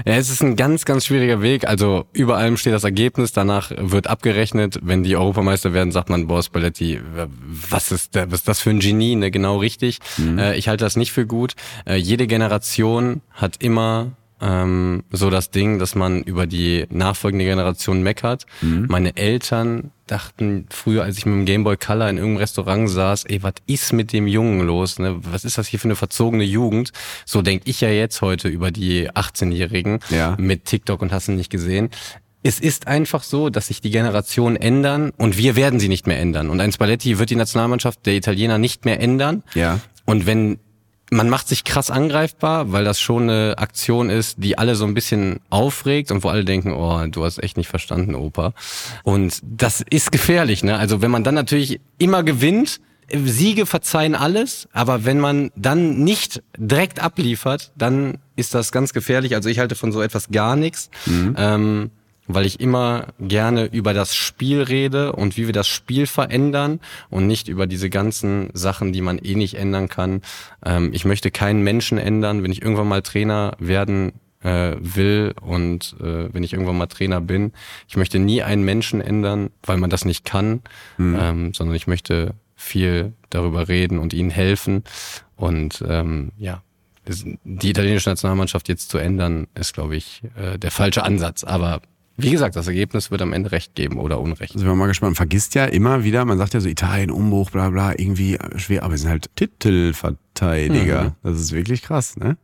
[0.06, 1.66] Ja, es ist ein ganz, ganz schwieriger Weg.
[1.68, 4.80] Also über allem steht das Ergebnis, danach wird abgerechnet.
[4.84, 7.00] Wenn die Europameister werden, sagt man, boah, Spalletti,
[7.72, 9.16] was ist, der, was ist das für ein Genie?
[9.16, 9.32] Ne?
[9.32, 10.00] Genau richtig.
[10.38, 11.54] Äh, ich halte das nicht für gut.
[11.86, 14.12] Äh, jede Generation hat immer
[14.44, 18.46] ähm, so das Ding, dass man über die nachfolgende Generation meckert.
[18.62, 23.42] Meine Eltern dachten früher, als ich mit dem Gameboy Color in irgendeinem Restaurant saß, ey,
[23.42, 25.00] was ist mit dem Jungen los?
[25.00, 25.16] Ne?
[25.22, 26.92] Was ist das hier für eine verzogene Jugend?
[27.26, 30.36] So denke ich ja jetzt heute über die 18-Jährigen Ja.
[30.38, 31.90] mit TikTok und hast du nicht gesehen.
[32.46, 36.20] Es ist einfach so, dass sich die Generationen ändern und wir werden sie nicht mehr
[36.20, 36.50] ändern.
[36.50, 39.44] Und ein Spalletti wird die Nationalmannschaft der Italiener nicht mehr ändern.
[39.54, 39.80] Ja.
[40.06, 40.60] Und wenn
[41.14, 44.94] man macht sich krass angreifbar, weil das schon eine Aktion ist, die alle so ein
[44.94, 48.54] bisschen aufregt und wo alle denken, oh, du hast echt nicht verstanden, Opa.
[49.04, 50.78] Und das ist gefährlich, ne?
[50.78, 52.80] Also wenn man dann natürlich immer gewinnt,
[53.12, 59.36] Siege verzeihen alles, aber wenn man dann nicht direkt abliefert, dann ist das ganz gefährlich.
[59.36, 60.90] Also ich halte von so etwas gar nichts.
[61.38, 61.92] Ähm,
[62.28, 66.80] weil ich immer gerne über das Spiel rede und wie wir das Spiel verändern
[67.10, 70.22] und nicht über diese ganzen Sachen, die man eh nicht ändern kann.
[70.66, 72.44] Ähm, ich möchte keinen Menschen ändern.
[72.44, 77.22] Wenn ich irgendwann mal Trainer werden äh, will und äh, wenn ich irgendwann mal Trainer
[77.22, 77.52] bin,
[77.88, 80.62] ich möchte nie einen Menschen ändern, weil man das nicht kann,
[81.00, 84.84] ähm, sondern ich möchte viel darüber reden und ihnen helfen
[85.36, 86.62] und ähm, ja.
[87.06, 91.44] Die italienische Nationalmannschaft jetzt zu ändern, ist, glaube ich, äh, der falsche Ansatz.
[91.44, 91.82] Aber
[92.16, 94.54] wie gesagt, das Ergebnis wird am Ende Recht geben oder Unrecht.
[94.54, 95.12] Sind wir mal gespannt.
[95.12, 98.84] Man vergisst ja immer wieder, man sagt ja so Italien, Umbruch, bla bla, irgendwie schwer,
[98.84, 101.16] aber wir sind halt Titelverteidiger.
[101.24, 102.38] Das ist wirklich krass, ne?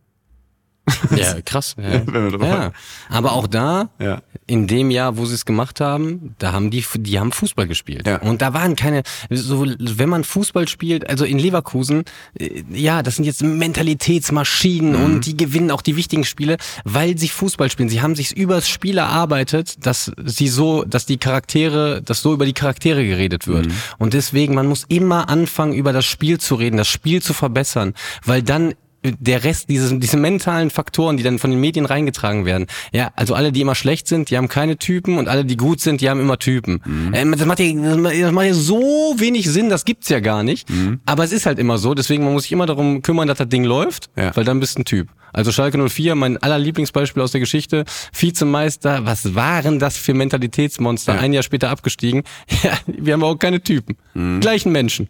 [1.16, 1.76] Ja, krass.
[1.82, 2.02] Ja.
[2.50, 2.72] Ja.
[3.10, 4.22] Aber auch da, Ja.
[4.48, 8.08] in dem Jahr, wo sie es gemacht haben, da haben die, die haben Fußball gespielt.
[8.08, 8.18] Ja.
[8.22, 12.04] Und da waren keine, so, wenn man Fußball spielt, also in Leverkusen,
[12.40, 15.04] äh, ja, das sind jetzt Mentalitätsmaschinen Mhm.
[15.06, 17.90] und die gewinnen auch die wichtigen Spiele, weil sie Fußball spielen.
[17.90, 22.46] Sie haben sich übers Spiel erarbeitet, dass sie so, dass die Charaktere, dass so über
[22.46, 23.68] die Charaktere geredet wird.
[23.68, 23.74] Mhm.
[23.98, 27.94] Und deswegen, man muss immer anfangen, über das Spiel zu reden, das Spiel zu verbessern,
[28.26, 28.74] weil dann
[29.04, 32.68] der Rest, diese, diese mentalen Faktoren, die dann von den Medien reingetragen werden.
[32.92, 35.80] Ja, also alle, die immer schlecht sind, die haben keine Typen und alle, die gut
[35.80, 36.82] sind, die haben immer Typen.
[36.86, 37.14] Mhm.
[37.14, 40.70] Ähm, das, macht ja, das macht ja so wenig Sinn, das gibt's ja gar nicht.
[40.70, 41.00] Mhm.
[41.06, 43.50] Aber es ist halt immer so, deswegen man muss sich immer darum kümmern, dass das
[43.50, 44.36] Ding läuft, Ja.
[44.36, 45.10] weil dann bist du ein Typ.
[45.32, 47.86] Also Schalke 04, mein aller Lieblingsbeispiel aus der Geschichte,
[48.18, 51.16] Vizemeister, was waren das für Mentalitätsmonster?
[51.16, 51.20] Ja.
[51.22, 52.24] Ein Jahr später abgestiegen.
[52.64, 53.96] Ja, wir haben auch keine Typen.
[54.42, 55.08] Gleichen Menschen.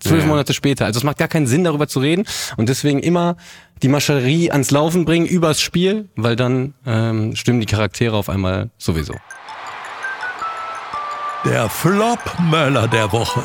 [0.00, 0.28] Zwölf Ja.
[0.28, 0.84] Monate später.
[0.86, 2.24] Also es macht gar keinen Sinn, darüber zu reden.
[2.56, 3.36] Und deswegen immer
[3.82, 8.70] die Maschinerie ans Laufen bringen, übers Spiel, weil dann ähm, stimmen die Charaktere auf einmal
[8.78, 9.14] sowieso.
[11.44, 13.42] der Flop-Möller der Woche.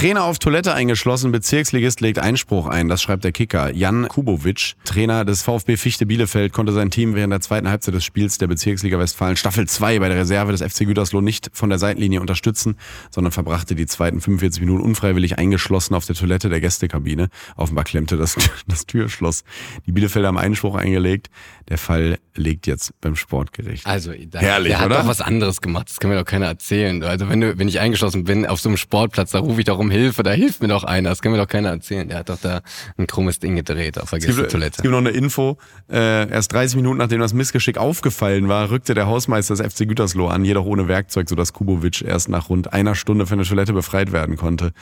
[0.00, 3.70] Trainer auf Toilette eingeschlossen, Bezirksligist legt Einspruch ein, das schreibt der Kicker.
[3.74, 8.02] Jan Kubovic, Trainer des VfB Fichte Bielefeld, konnte sein Team während der zweiten Halbzeit des
[8.02, 11.78] Spiels der Bezirksliga Westfalen Staffel 2 bei der Reserve des FC Gütersloh nicht von der
[11.78, 12.76] Seitenlinie unterstützen,
[13.10, 17.28] sondern verbrachte die zweiten 45 Minuten unfreiwillig eingeschlossen auf der Toilette der Gästekabine.
[17.56, 18.36] Offenbar klemmte das,
[18.66, 19.44] das Türschloss.
[19.84, 21.28] Die Bielefelder haben Einspruch eingelegt.
[21.68, 23.86] Der Fall liegt jetzt beim Sportgericht.
[23.86, 25.00] Also, da, Herrlich, der hat oder?
[25.00, 25.90] doch was anderes gemacht.
[25.90, 27.02] Das kann mir doch keiner erzählen.
[27.04, 29.78] Also, wenn du, wenn ich eingeschlossen bin auf so einem Sportplatz, da rufe ich doch
[29.78, 31.10] um Hilfe, da hilft mir doch einer.
[31.10, 32.08] Das kann mir doch keiner erzählen.
[32.08, 32.62] Der hat doch da
[32.96, 35.58] ein krummes Ding gedreht auf der gibt, es gibt noch eine Info.
[35.90, 40.28] Äh, erst 30 Minuten nachdem das Missgeschick aufgefallen war, rückte der Hausmeister des FC Gütersloh
[40.28, 44.12] an, jedoch ohne Werkzeug, sodass Kubovic erst nach rund einer Stunde von der Toilette befreit
[44.12, 44.72] werden konnte.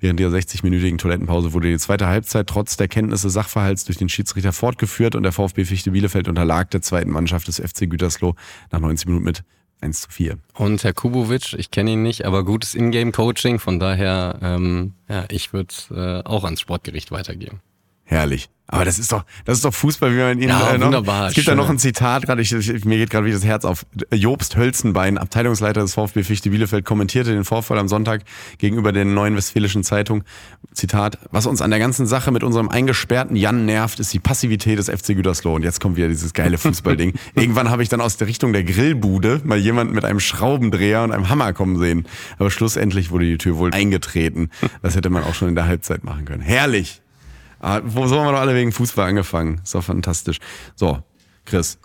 [0.00, 4.08] Während dieser 60-minütigen Toilettenpause wurde die zweite Halbzeit trotz der Kenntnisse des Sachverhalts durch den
[4.08, 8.34] Schiedsrichter fortgeführt und der VfB Fichte Bielefeld unterlag der zweiten Mannschaft des FC Gütersloh
[8.70, 9.44] nach 90 Minuten mit
[9.80, 10.38] 1 zu 4.
[10.54, 13.58] Und Herr Kubovic, ich kenne ihn nicht, aber gutes Ingame-Coaching.
[13.58, 17.60] Von daher, ähm, ja, ich würde äh, auch ans Sportgericht weitergeben.
[18.06, 18.48] Herrlich.
[18.68, 21.28] Aber das ist doch, das ist doch Fußball, wie man ihn Ja, äh, noch, wunderbar,
[21.28, 21.56] Es gibt da schön.
[21.58, 23.86] noch ein Zitat, gerade ich, ich, mir geht gerade wie das Herz auf.
[24.12, 28.22] Jobst Hölzenbein, Abteilungsleiter des VfB Fichte Bielefeld, kommentierte den Vorfall am Sonntag
[28.58, 30.24] gegenüber der Neuen Westfälischen Zeitung.
[30.72, 34.80] Zitat: Was uns an der ganzen Sache mit unserem eingesperrten Jan nervt, ist die Passivität
[34.80, 35.54] des FC Gütersloh.
[35.54, 37.12] Und jetzt kommt wieder dieses geile Fußballding.
[37.36, 41.12] Irgendwann habe ich dann aus der Richtung der Grillbude mal jemanden mit einem Schraubendreher und
[41.12, 42.08] einem Hammer kommen sehen.
[42.40, 44.50] Aber schlussendlich wurde die Tür wohl eingetreten.
[44.82, 46.42] Das hätte man auch schon in der Halbzeit machen können.
[46.42, 47.00] Herrlich.
[47.68, 49.60] Ah, wo so haben wir doch alle wegen Fußball angefangen.
[49.64, 50.38] Ist doch fantastisch.
[50.76, 51.02] So,
[51.44, 51.80] Chris.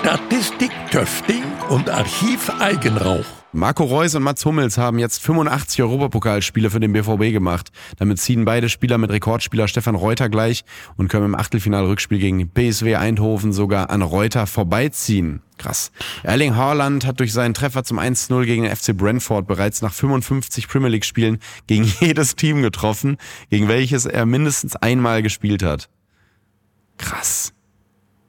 [0.00, 3.43] Statistik Töfting und Archiv Eigenrauch.
[3.54, 7.70] Marco Reus und Mats Hummels haben jetzt 85 Europapokalspiele für den BVB gemacht.
[7.98, 10.64] Damit ziehen beide Spieler mit Rekordspieler Stefan Reuter gleich
[10.96, 15.40] und können im Achtelfinalrückspiel gegen PSW Eindhoven sogar an Reuter vorbeiziehen.
[15.56, 15.92] Krass.
[16.24, 20.66] Erling Haaland hat durch seinen Treffer zum 1-0 gegen den FC Brentford bereits nach 55
[20.66, 23.18] Premier League Spielen gegen jedes Team getroffen,
[23.50, 25.88] gegen welches er mindestens einmal gespielt hat.
[26.98, 27.52] Krass.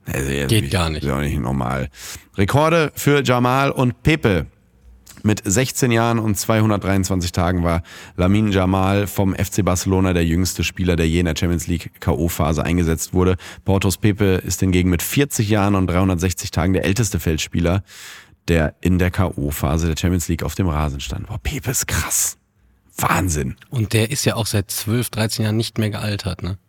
[0.06, 1.04] Also, Geht gar nicht.
[1.04, 1.90] Ist auch nicht normal.
[2.38, 4.46] Rekorde für Jamal und Pepe.
[5.26, 7.82] Mit 16 Jahren und 223 Tagen war
[8.16, 12.62] Lamin Jamal vom FC Barcelona der jüngste Spieler, der je in der Champions League K.O.-Phase
[12.62, 13.36] eingesetzt wurde.
[13.64, 17.84] Portos Pepe ist hingegen mit 40 Jahren und 360 Tagen der älteste Feldspieler,
[18.48, 21.26] der in der K.O.-Phase der Champions League auf dem Rasen stand.
[21.26, 22.38] Boah, Pepe ist krass.
[22.96, 23.56] Wahnsinn.
[23.72, 26.60] Und der ist ja auch seit 12, 13 Jahren nicht mehr gealtert, ne?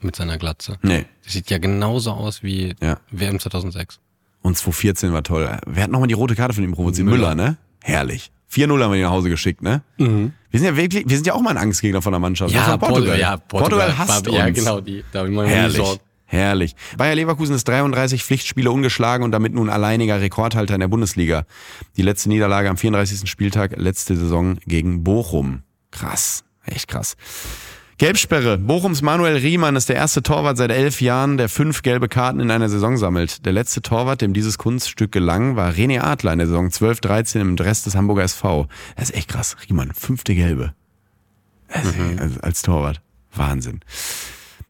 [0.00, 0.78] Mit seiner Glatze.
[0.82, 1.04] Nee.
[1.24, 3.00] Der sieht ja genauso aus wie Ja.
[3.10, 3.98] WM 2006.
[4.42, 5.50] Und 2014 war toll.
[5.66, 7.04] Wer hat nochmal die rote Karte von ihm provoziert?
[7.08, 7.48] Müller, Müller.
[7.50, 7.56] ne?
[7.82, 8.30] Herrlich.
[8.52, 9.82] 4-0 haben wir ihn nach Hause geschickt, ne?
[9.98, 12.54] Wir sind ja wirklich, wir sind ja auch mal ein Angstgegner von der Mannschaft.
[12.54, 13.18] Das war Portugal.
[13.20, 14.58] Ja, Portugal, hasst war, Ja, uns.
[14.58, 15.98] genau, die, da habe ich mal Herrlich.
[16.30, 16.76] Herrlich.
[16.98, 21.44] Bayer Leverkusen ist 33 Pflichtspiele ungeschlagen und damit nun alleiniger Rekordhalter in der Bundesliga.
[21.96, 23.28] Die letzte Niederlage am 34.
[23.30, 25.62] Spieltag letzte Saison gegen Bochum.
[25.90, 26.44] Krass.
[26.66, 27.16] Echt krass.
[27.98, 28.58] Gelbsperre.
[28.58, 32.48] Bochums Manuel Riemann ist der erste Torwart seit elf Jahren, der fünf gelbe Karten in
[32.52, 33.44] einer Saison sammelt.
[33.44, 37.56] Der letzte Torwart, dem dieses Kunststück gelang, war René Adler in der Saison 12-13 im
[37.56, 38.68] Dress des Hamburger SV.
[38.94, 39.56] Das ist echt krass.
[39.68, 40.74] Riemann, fünfte Gelbe.
[41.66, 43.00] Also, als, als Torwart.
[43.34, 43.80] Wahnsinn.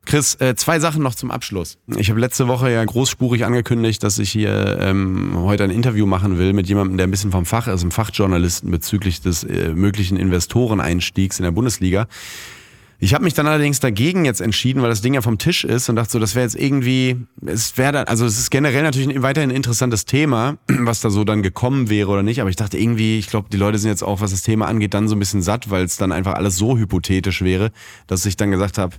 [0.06, 1.76] Chris, äh, zwei Sachen noch zum Abschluss.
[1.98, 6.38] Ich habe letzte Woche ja großspurig angekündigt, dass ich hier ähm, heute ein Interview machen
[6.38, 10.16] will mit jemandem, der ein bisschen vom Fach ist, einem Fachjournalisten bezüglich des äh, möglichen
[10.16, 12.08] Investoreneinstiegs in der Bundesliga.
[13.00, 15.88] Ich habe mich dann allerdings dagegen jetzt entschieden, weil das Ding ja vom Tisch ist
[15.88, 17.16] und dachte so, das wäre jetzt irgendwie,
[17.46, 21.08] es wäre dann, also es ist generell natürlich ein, weiterhin ein interessantes Thema, was da
[21.08, 23.90] so dann gekommen wäre oder nicht, aber ich dachte irgendwie, ich glaube, die Leute sind
[23.90, 26.34] jetzt auch, was das Thema angeht, dann so ein bisschen satt, weil es dann einfach
[26.34, 27.70] alles so hypothetisch wäre,
[28.08, 28.96] dass ich dann gesagt habe,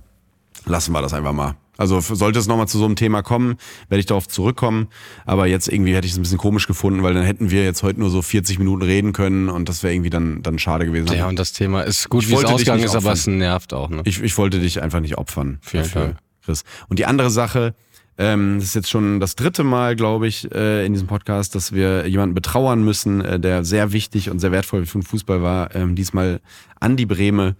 [0.66, 1.56] lassen wir das einfach mal.
[1.80, 3.56] Also sollte es nochmal zu so einem Thema kommen,
[3.88, 4.88] werde ich darauf zurückkommen.
[5.24, 7.82] Aber jetzt irgendwie hätte ich es ein bisschen komisch gefunden, weil dann hätten wir jetzt
[7.82, 11.10] heute nur so 40 Minuten reden können und das wäre irgendwie dann, dann schade gewesen.
[11.16, 13.88] Ja, und das Thema ist gut, Ich wie es ausgegangen ist, aber es nervt auch,
[13.88, 14.02] ne?
[14.04, 15.58] Ich, ich wollte dich einfach nicht opfern.
[15.62, 16.18] Vielen dafür, Dank.
[16.44, 16.64] Chris.
[16.88, 17.74] Und die andere Sache,
[18.18, 21.72] ähm, das ist jetzt schon das dritte Mal, glaube ich, äh, in diesem Podcast, dass
[21.72, 25.74] wir jemanden betrauern müssen, äh, der sehr wichtig und sehr wertvoll für den Fußball war.
[25.74, 26.42] Ähm, diesmal
[26.78, 27.56] Andi Brehme,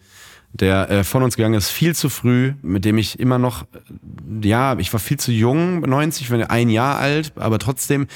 [0.53, 4.47] der äh, von uns gegangen ist, viel zu früh, mit dem ich immer noch, äh,
[4.47, 8.07] ja, ich war viel zu jung, 90, ich war ein Jahr alt, aber trotzdem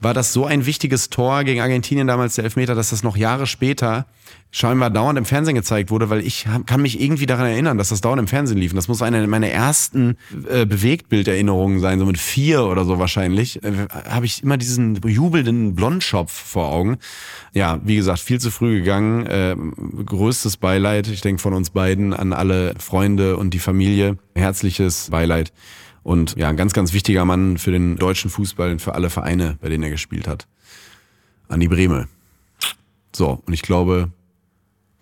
[0.00, 3.46] war das so ein wichtiges Tor gegen Argentinien damals, der Elfmeter, dass das noch Jahre
[3.46, 4.06] später
[4.54, 8.00] scheinbar dauernd im Fernsehen gezeigt wurde, weil ich kann mich irgendwie daran erinnern, dass das
[8.00, 8.70] dauernd im Fernsehen lief.
[8.70, 10.16] Und das muss eine meiner ersten
[10.48, 13.64] äh, Bewegtbilderinnerungen sein, so mit vier oder so wahrscheinlich.
[13.64, 16.98] Äh, Habe ich immer diesen jubelnden Blondschopf vor Augen.
[17.52, 19.26] Ja, wie gesagt, viel zu früh gegangen.
[19.26, 19.56] Äh,
[20.06, 24.18] größtes Beileid, ich denke von uns beiden an alle Freunde und die Familie.
[24.36, 25.52] Herzliches Beileid.
[26.04, 29.58] Und ja, ein ganz, ganz wichtiger Mann für den deutschen Fußball und für alle Vereine,
[29.60, 30.46] bei denen er gespielt hat.
[31.48, 32.06] an die Breme.
[33.16, 34.10] So, und ich glaube,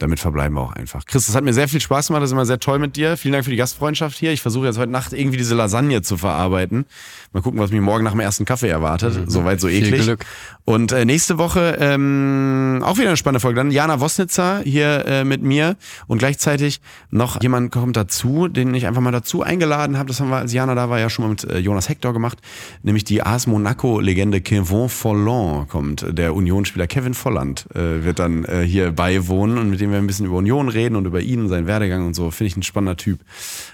[0.02, 1.06] damit verbleiben wir auch einfach.
[1.06, 3.16] Chris, das hat mir sehr viel Spaß gemacht, das ist immer sehr toll mit dir.
[3.16, 4.32] Vielen Dank für die Gastfreundschaft hier.
[4.32, 6.86] Ich versuche jetzt heute Nacht irgendwie diese Lasagne zu verarbeiten.
[7.32, 9.16] Mal gucken, was mich morgen nach dem ersten Kaffee erwartet.
[9.16, 9.30] Mhm.
[9.30, 10.02] Soweit so Viel eklig.
[10.02, 10.26] Glück.
[10.64, 13.56] Und äh, nächste Woche ähm, auch wieder eine spannende Folge.
[13.56, 15.76] Dann Jana Wosnitzer hier äh, mit mir
[16.08, 16.80] und gleichzeitig
[17.10, 20.08] noch jemand kommt dazu, den ich einfach mal dazu eingeladen habe.
[20.08, 22.38] Das haben wir, als Jana da war, ja schon mal mit äh, Jonas Hector gemacht.
[22.82, 26.06] Nämlich die AS Monaco-Legende Kevin Folland kommt.
[26.08, 30.06] Der Unionsspieler Kevin Volland äh, wird dann äh, hier beiwohnen und mit dem wir ein
[30.06, 32.30] bisschen über Union reden und über ihn und seinen Werdegang und so.
[32.30, 33.20] Finde ich ein spannender Typ.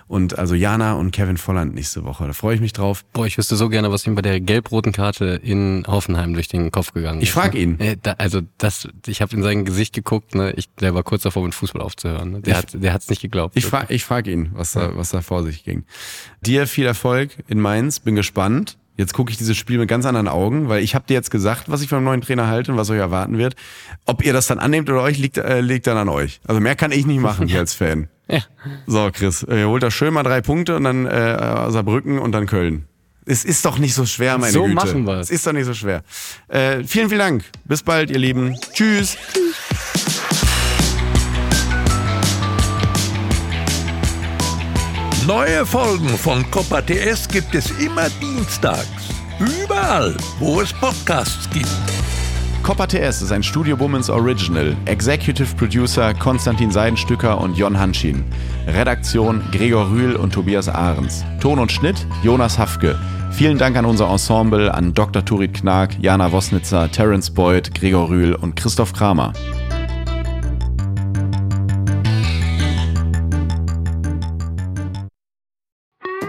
[0.06, 2.26] Und also Jana und Kevin Volland nächste Woche.
[2.26, 3.04] Da freue ich mich drauf.
[3.12, 6.70] Boah, ich wüsste so gerne, was ihm bei der gelb-roten Karte in Hoffenheim durch den
[6.70, 7.24] Kopf gegangen ist.
[7.28, 7.60] Ich frag ne?
[7.60, 7.80] ihn.
[7.80, 10.52] Äh, also das, ich habe in sein Gesicht geguckt, ne?
[10.56, 12.32] Ich, der war kurz davor, mit Fußball aufzuhören.
[12.32, 12.40] Ne?
[12.40, 13.56] Der Ich- hat, der hat's nicht geglaubt.
[13.56, 15.84] Ich frage ich frag ihn, was da, was da vor sich ging.
[16.40, 18.78] Dir viel Erfolg in Mainz, bin gespannt.
[18.98, 21.70] Jetzt gucke ich dieses Spiel mit ganz anderen Augen, weil ich habe dir jetzt gesagt,
[21.70, 23.54] was ich vom neuen Trainer halte und was euch erwarten wird.
[24.06, 26.40] Ob ihr das dann annehmt oder euch, liegt, äh, liegt dann an euch.
[26.46, 28.08] Also mehr kann ich nicht machen hier als Fan.
[28.30, 28.40] Ja.
[28.86, 32.44] So, Chris, äh, holt da schön mal drei Punkte und dann äh, Saarbrücken und dann
[32.44, 32.84] Köln.
[33.24, 34.74] Es ist doch nicht so schwer, meine So Güte.
[34.74, 35.28] machen wir's.
[35.28, 36.02] Es ist doch nicht so schwer.
[36.48, 37.44] Äh, vielen, vielen Dank.
[37.64, 38.54] Bis bald, ihr Lieben.
[38.74, 39.16] Tschüss.
[45.28, 49.10] Neue Folgen von Copa TS gibt es immer dienstags.
[49.38, 51.68] Überall, wo es Podcasts gibt.
[52.62, 54.74] Copper TS ist ein Studio Womans Original.
[54.86, 58.24] Executive Producer Konstantin Seidenstücker und Jon Hanschin.
[58.68, 61.26] Redaktion Gregor Rühl und Tobias Ahrens.
[61.42, 62.98] Ton und Schnitt Jonas Hafke.
[63.30, 65.22] Vielen Dank an unser Ensemble, an Dr.
[65.22, 69.34] Turit Knag, Jana Wosnitzer, Terence Boyd, Gregor Rühl und Christoph Kramer.